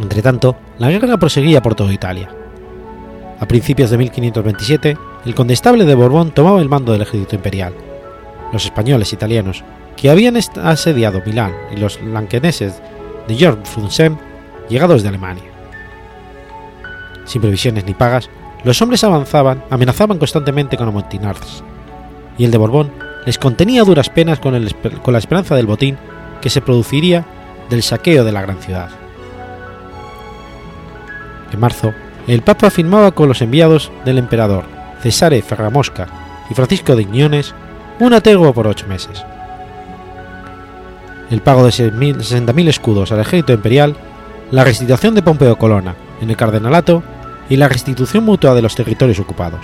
Entretanto, 0.00 0.56
la 0.78 0.90
guerra 0.90 1.18
proseguía 1.18 1.62
por 1.62 1.74
toda 1.74 1.92
Italia. 1.92 2.30
A 3.38 3.46
principios 3.46 3.90
de 3.90 3.98
1527, 3.98 4.96
el 5.24 5.34
condestable 5.34 5.84
de 5.84 5.94
Borbón 5.94 6.30
tomaba 6.32 6.60
el 6.60 6.68
mando 6.68 6.92
del 6.92 7.02
ejército 7.02 7.36
imperial. 7.36 7.74
Los 8.52 8.64
españoles 8.64 9.12
italianos, 9.12 9.62
que 9.96 10.10
habían 10.10 10.36
asediado 10.36 11.22
Milán, 11.24 11.52
y 11.74 11.76
los 11.76 12.00
lanqueneses 12.02 12.82
de 13.28 13.34
Georg 13.34 13.64
Frunsen, 13.66 14.18
llegados 14.68 15.02
de 15.02 15.10
Alemania. 15.10 15.49
Sin 17.30 17.40
previsiones 17.40 17.84
ni 17.84 17.94
pagas, 17.94 18.28
los 18.64 18.82
hombres 18.82 19.04
avanzaban, 19.04 19.62
amenazaban 19.70 20.18
constantemente 20.18 20.76
con 20.76 20.88
amotinarse, 20.88 21.62
y 22.36 22.44
el 22.44 22.50
de 22.50 22.58
Borbón 22.58 22.90
les 23.24 23.38
contenía 23.38 23.84
duras 23.84 24.10
penas 24.10 24.40
con, 24.40 24.52
la 24.52 25.18
esperanza 25.18 25.54
del 25.54 25.66
botín 25.66 25.96
que 26.42 26.50
se 26.50 26.60
produciría 26.60 27.24
del 27.68 27.84
saqueo 27.84 28.24
de 28.24 28.32
la 28.32 28.42
gran 28.42 28.58
ciudad. 28.58 28.88
En 31.52 31.60
marzo, 31.60 31.94
el 32.26 32.42
Papa 32.42 32.68
firmaba 32.68 33.12
con 33.12 33.28
los 33.28 33.42
enviados 33.42 33.92
del 34.04 34.18
emperador 34.18 34.64
Cesare 35.00 35.40
Ferramosca 35.40 36.08
y 36.50 36.54
Francisco 36.54 36.96
de 36.96 37.02
Iñones 37.02 37.54
una 38.00 38.20
tregua 38.20 38.52
por 38.52 38.66
ocho 38.66 38.88
meses. 38.88 39.24
El 41.30 41.42
pago 41.42 41.62
de 41.62 41.70
60.000 41.70 42.68
escudos 42.68 43.12
al 43.12 43.20
ejército 43.20 43.52
imperial, 43.52 43.94
la 44.50 44.64
restitución 44.64 45.14
de 45.14 45.22
Pompeo 45.22 45.56
Colonna 45.56 45.94
en 46.20 46.28
el 46.28 46.36
cardenalato 46.36 47.04
y 47.50 47.56
la 47.56 47.68
restitución 47.68 48.24
mutua 48.24 48.54
de 48.54 48.62
los 48.62 48.74
territorios 48.74 49.18
ocupados. 49.18 49.60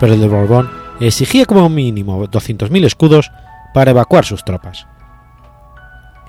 Pero 0.00 0.14
el 0.14 0.20
de 0.20 0.26
Borbón 0.26 0.70
exigía 0.98 1.44
como 1.44 1.68
mínimo 1.68 2.26
200.000 2.26 2.84
escudos 2.84 3.30
para 3.72 3.92
evacuar 3.92 4.24
sus 4.24 4.44
tropas. 4.44 4.86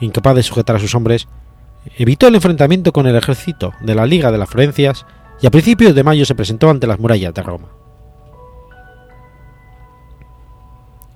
Incapaz 0.02 0.36
de 0.36 0.44
sujetar 0.44 0.76
a 0.76 0.80
sus 0.80 0.94
hombres, 0.94 1.28
evitó 1.98 2.28
el 2.28 2.36
enfrentamiento 2.36 2.92
con 2.92 3.08
el 3.08 3.16
ejército 3.16 3.74
de 3.82 3.96
la 3.96 4.06
Liga 4.06 4.32
de 4.32 4.38
las 4.38 4.50
Florencias 4.50 5.06
y 5.42 5.48
a 5.48 5.52
principios 5.52 5.96
de 5.96 6.04
mayo 6.04 6.26
se 6.26 6.36
presentó 6.36 6.70
ante 6.70 6.88
las 6.88 7.00
murallas 7.00 7.34
de 7.34 7.42
Roma. 7.42 7.70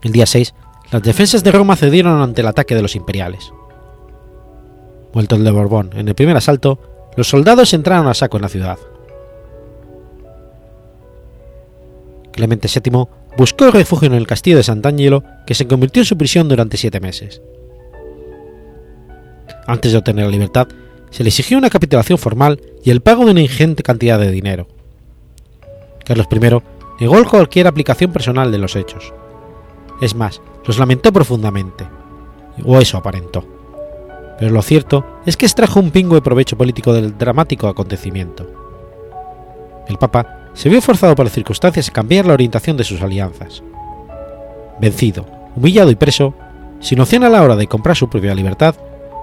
El 0.02 0.12
día 0.12 0.26
6, 0.26 0.54
las 0.92 1.04
defensas 1.04 1.44
de 1.44 1.52
Roma 1.52 1.76
cedieron 1.76 2.22
ante 2.22 2.42
el 2.42 2.48
ataque 2.48 2.76
de 2.76 2.82
los 2.82 2.96
imperiales. 2.96 3.54
Vuelto 5.14 5.36
el 5.36 5.44
de 5.44 5.52
Borbón 5.52 5.92
en 5.94 6.08
el 6.08 6.16
primer 6.16 6.36
asalto, 6.36 6.80
los 7.16 7.28
soldados 7.28 7.74
entraron 7.74 8.08
a 8.08 8.14
saco 8.14 8.38
en 8.38 8.44
la 8.44 8.50
ciudad. 8.50 8.78
Clemente 12.34 12.68
VII 12.68 13.06
buscó 13.38 13.72
refugio 13.72 14.08
en 14.08 14.16
el 14.16 14.28
castillo 14.28 14.58
de 14.58 14.64
Sant'Angelo, 14.64 15.24
que 15.46 15.54
se 15.54 15.68
convirtió 15.68 16.02
en 16.02 16.06
su 16.06 16.18
prisión 16.18 16.50
durante 16.50 16.78
siete 16.78 17.00
meses. 17.00 17.42
Antes 19.66 19.92
de 19.92 20.00
obtener 20.00 20.26
la 20.26 20.32
libertad, 20.32 20.68
se 21.10 21.24
le 21.24 21.30
exigió 21.30 21.58
una 21.58 21.70
capitulación 21.70 22.18
formal 22.18 22.60
y 22.84 22.90
el 22.90 23.02
pago 23.02 23.24
de 23.24 23.32
una 23.32 23.42
ingente 23.42 23.84
cantidad 23.84 24.20
de 24.20 24.32
dinero. 24.32 24.68
Carlos 26.04 26.28
I 26.32 26.40
negó 27.00 27.24
cualquier 27.26 27.68
aplicación 27.68 28.12
personal 28.12 28.52
de 28.52 28.58
los 28.58 28.76
hechos. 28.76 29.14
Es 30.02 30.16
más, 30.16 30.42
los 30.66 30.80
lamentó 30.80 31.14
profundamente, 31.14 31.88
o 32.66 32.80
eso 32.80 32.98
aparentó. 32.98 33.46
pero 34.40 34.52
lo 34.52 34.62
cierto 34.64 35.06
es 35.26 35.38
que 35.38 35.46
extrajo 35.46 35.80
un 35.80 35.92
pingo 35.92 36.16
de 36.16 36.22
provecho 36.22 36.58
político 36.58 36.94
del 36.94 37.18
dramático 37.18 37.68
acontecimiento. 37.68 38.50
El 39.88 39.98
Papa 39.98 40.43
se 40.54 40.70
vio 40.70 40.82
forzado 40.82 41.16
por 41.16 41.26
las 41.26 41.34
circunstancias 41.34 41.90
a 41.90 41.94
cambiar 41.94 42.26
la 42.26 42.34
orientación 42.34 42.78
de 42.78 42.84
sus 42.84 43.02
alianzas. 43.02 43.64
Vencido, 44.80 45.26
humillado 45.56 45.92
y 45.92 45.96
preso, 45.96 46.34
sin 46.80 47.00
opción 47.00 47.24
a 47.24 47.30
la 47.30 47.42
hora 47.42 47.56
de 47.56 47.68
comprar 47.68 47.96
su 47.96 48.10
propia 48.10 48.36
libertad, 48.36 48.76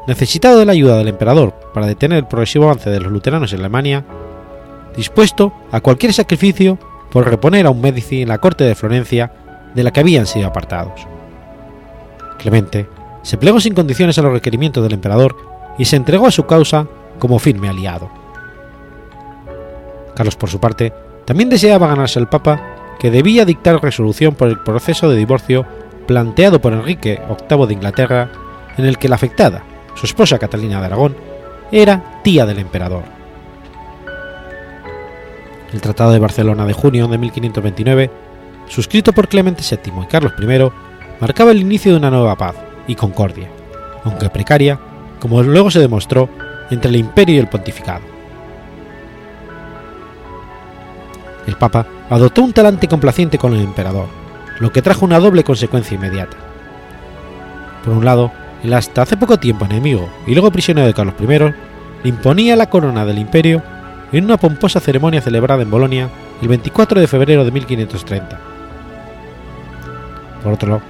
necesitado 0.07 0.59
de 0.59 0.65
la 0.65 0.73
ayuda 0.73 0.97
del 0.97 1.09
emperador 1.09 1.55
para 1.75 1.87
detener 1.87 2.19
el 2.19 2.27
progresivo 2.27 2.65
avance 2.65 2.91
de 2.91 3.01
los 3.01 3.13
luteranos 3.13 3.53
en 3.53 3.61
Alemania, 3.61 4.05
dispuesto 4.97 5.53
a 5.71 5.81
cualquier 5.81 6.13
sacrificio 6.13 6.79
por 7.11 7.29
reponer 7.29 7.67
a 7.67 7.71
un 7.71 7.81
Medici 7.81 8.23
en 8.23 8.29
la 8.29 8.39
corte 8.39 8.65
de 8.65 8.75
Florencia 8.75 9.33
de 9.75 9.83
la 9.83 9.93
que 9.93 10.01
habían 10.01 10.27
sido 10.27 10.49
apartados. 10.49 11.07
Clemente 12.39 12.89
se 13.23 13.37
plegó 13.37 13.61
sin 13.61 13.75
condiciones 13.75 14.19
a 14.19 14.23
los 14.23 14.33
requerimientos 14.33 14.83
del 14.83 14.95
emperador 14.95 15.37
y 15.79 15.85
se 15.85 15.97
entregó 15.97 16.27
a 16.27 16.31
su 16.31 16.47
causa 16.47 16.87
como 17.19 17.39
firme 17.39 17.69
aliado. 17.69 18.11
Carlos, 20.15 20.37
por 20.37 20.49
su 20.49 20.59
parte, 20.59 20.93
también 21.25 21.49
deseaba 21.49 21.89
ganarse 21.89 22.19
al 22.19 22.29
Papa, 22.29 22.97
que 22.99 23.11
debía 23.11 23.45
dictar 23.45 23.83
resolución 23.83 24.35
por 24.35 24.49
el 24.49 24.59
proceso 24.61 25.09
de 25.09 25.17
divorcio 25.17 25.67
planteado 26.07 26.61
por 26.61 26.73
Enrique 26.73 27.21
VIII 27.49 27.67
de 27.67 27.75
Inglaterra, 27.75 28.31
en 28.77 28.85
el 28.85 28.99
que 28.99 29.09
la 29.09 29.15
afectada, 29.15 29.63
su 29.95 30.07
esposa 30.07 30.39
Catalina 30.39 30.81
de 30.81 30.87
Aragón, 30.87 31.17
era 31.73 32.21
tía 32.23 32.47
del 32.47 32.59
emperador. 32.59 33.05
El 35.73 35.81
Tratado 35.81 36.13
de 36.13 36.19
Barcelona 36.19 36.67
de 36.67 36.73
junio 36.73 37.07
de 37.07 37.17
1529, 37.17 38.11
suscrito 38.67 39.13
por 39.13 39.29
Clemente 39.29 39.63
VII 39.63 40.03
y 40.03 40.07
Carlos 40.07 40.33
I, 40.39 40.71
marcaba 41.21 41.53
el 41.53 41.61
inicio 41.61 41.93
de 41.93 41.99
una 41.99 42.11
nueva 42.11 42.37
paz 42.37 42.57
y 42.87 42.97
concordia, 42.97 43.49
aunque 44.05 44.31
precaria, 44.31 44.79
como 45.21 45.43
luego 45.43 45.71
se 45.71 45.79
demostró, 45.79 46.29
entre 46.71 46.91
el 46.91 46.97
imperio 46.97 47.37
y 47.37 47.39
el 47.39 47.49
pontificado. 47.49 48.20
El 51.51 51.57
Papa 51.57 51.85
adoptó 52.09 52.43
un 52.43 52.53
talante 52.53 52.87
complaciente 52.87 53.37
con 53.37 53.55
el 53.55 53.63
emperador, 53.63 54.07
lo 54.61 54.71
que 54.71 54.83
trajo 54.83 55.05
una 55.05 55.19
doble 55.19 55.43
consecuencia 55.43 55.97
inmediata. 55.97 56.37
Por 57.85 57.93
un 57.93 58.05
lado, 58.05 58.31
el 58.63 58.73
hasta 58.73 59.03
hace 59.03 59.17
poco 59.17 59.37
tiempo 59.41 59.65
enemigo 59.65 60.09
y 60.29 60.35
luego 60.35 60.53
prisionero 60.53 60.87
de 60.87 60.95
Carlos 60.95 61.17
I, 61.21 61.27
le 61.27 62.09
imponía 62.09 62.55
la 62.55 62.71
corona 62.71 63.05
del 63.05 63.19
imperio 63.19 63.65
en 64.13 64.27
una 64.27 64.37
pomposa 64.37 64.79
ceremonia 64.79 65.21
celebrada 65.21 65.63
en 65.63 65.73
Bolonia 65.73 66.09
el 66.41 66.47
24 66.47 67.01
de 67.01 67.09
febrero 67.09 67.45
de 67.45 67.51
1530. 67.51 68.41
Por 70.45 70.53
otro 70.53 70.69
lado, 70.69 70.83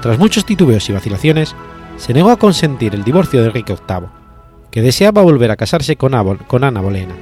tras 0.00 0.18
muchos 0.18 0.44
titubeos 0.44 0.88
y 0.88 0.92
vacilaciones, 0.92 1.54
se 1.96 2.12
negó 2.12 2.30
a 2.30 2.38
consentir 2.38 2.96
el 2.96 3.04
divorcio 3.04 3.40
de 3.40 3.46
Enrique 3.46 3.76
VIII, 3.88 4.08
que 4.72 4.82
deseaba 4.82 5.22
volver 5.22 5.52
a 5.52 5.56
casarse 5.56 5.94
con, 5.94 6.12
Ana 6.16 6.80
Bolena, 6.80 7.14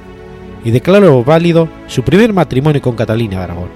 y 0.63 0.71
declaró 0.71 1.23
válido 1.23 1.67
su 1.87 2.03
primer 2.03 2.33
matrimonio 2.33 2.81
con 2.81 2.95
Catalina 2.95 3.37
de 3.37 3.43
Aragón. 3.43 3.69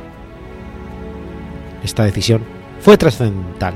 Esta 1.83 2.03
decisión 2.03 2.41
fue 2.79 2.97
trascendental. 2.97 3.73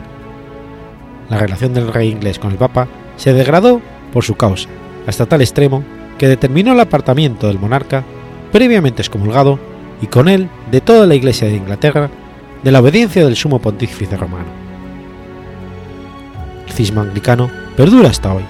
La 1.29 1.37
relación 1.37 1.73
del 1.73 1.91
rey 1.93 2.09
inglés 2.09 2.39
con 2.39 2.51
el 2.51 2.57
Papa 2.57 2.87
se 3.17 3.33
degradó 3.33 3.81
por 4.13 4.23
su 4.23 4.35
causa, 4.35 4.69
hasta 5.07 5.25
tal 5.25 5.41
extremo 5.41 5.83
que 6.17 6.27
determinó 6.27 6.73
el 6.73 6.79
apartamiento 6.79 7.47
del 7.47 7.59
monarca, 7.59 8.03
previamente 8.51 9.01
excomulgado, 9.01 9.59
y 10.01 10.07
con 10.07 10.27
él 10.27 10.49
de 10.71 10.81
toda 10.81 11.05
la 11.05 11.15
Iglesia 11.15 11.47
de 11.47 11.55
Inglaterra, 11.55 12.09
de 12.63 12.71
la 12.71 12.79
obediencia 12.79 13.23
del 13.23 13.35
sumo 13.35 13.59
pontífice 13.59 14.15
romano. 14.17 14.47
El 16.67 16.73
cisma 16.73 17.01
anglicano 17.01 17.49
perdura 17.75 18.09
hasta 18.09 18.33
hoy. 18.33 18.43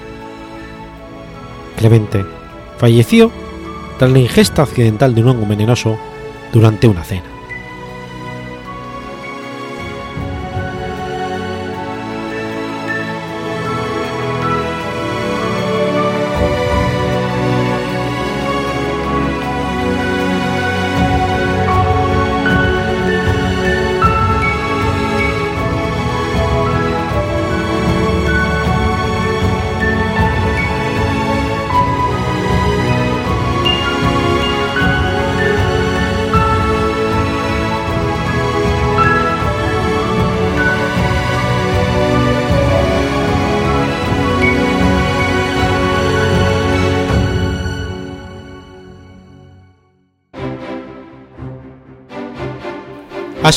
Clemente 1.76 2.24
falleció 2.78 3.30
tras 4.00 4.12
la 4.12 4.18
ingesta 4.18 4.62
accidental 4.62 5.14
de 5.14 5.20
un 5.20 5.28
hongo 5.28 5.46
venenoso 5.46 5.98
durante 6.54 6.88
una 6.88 7.04
cena. 7.04 7.29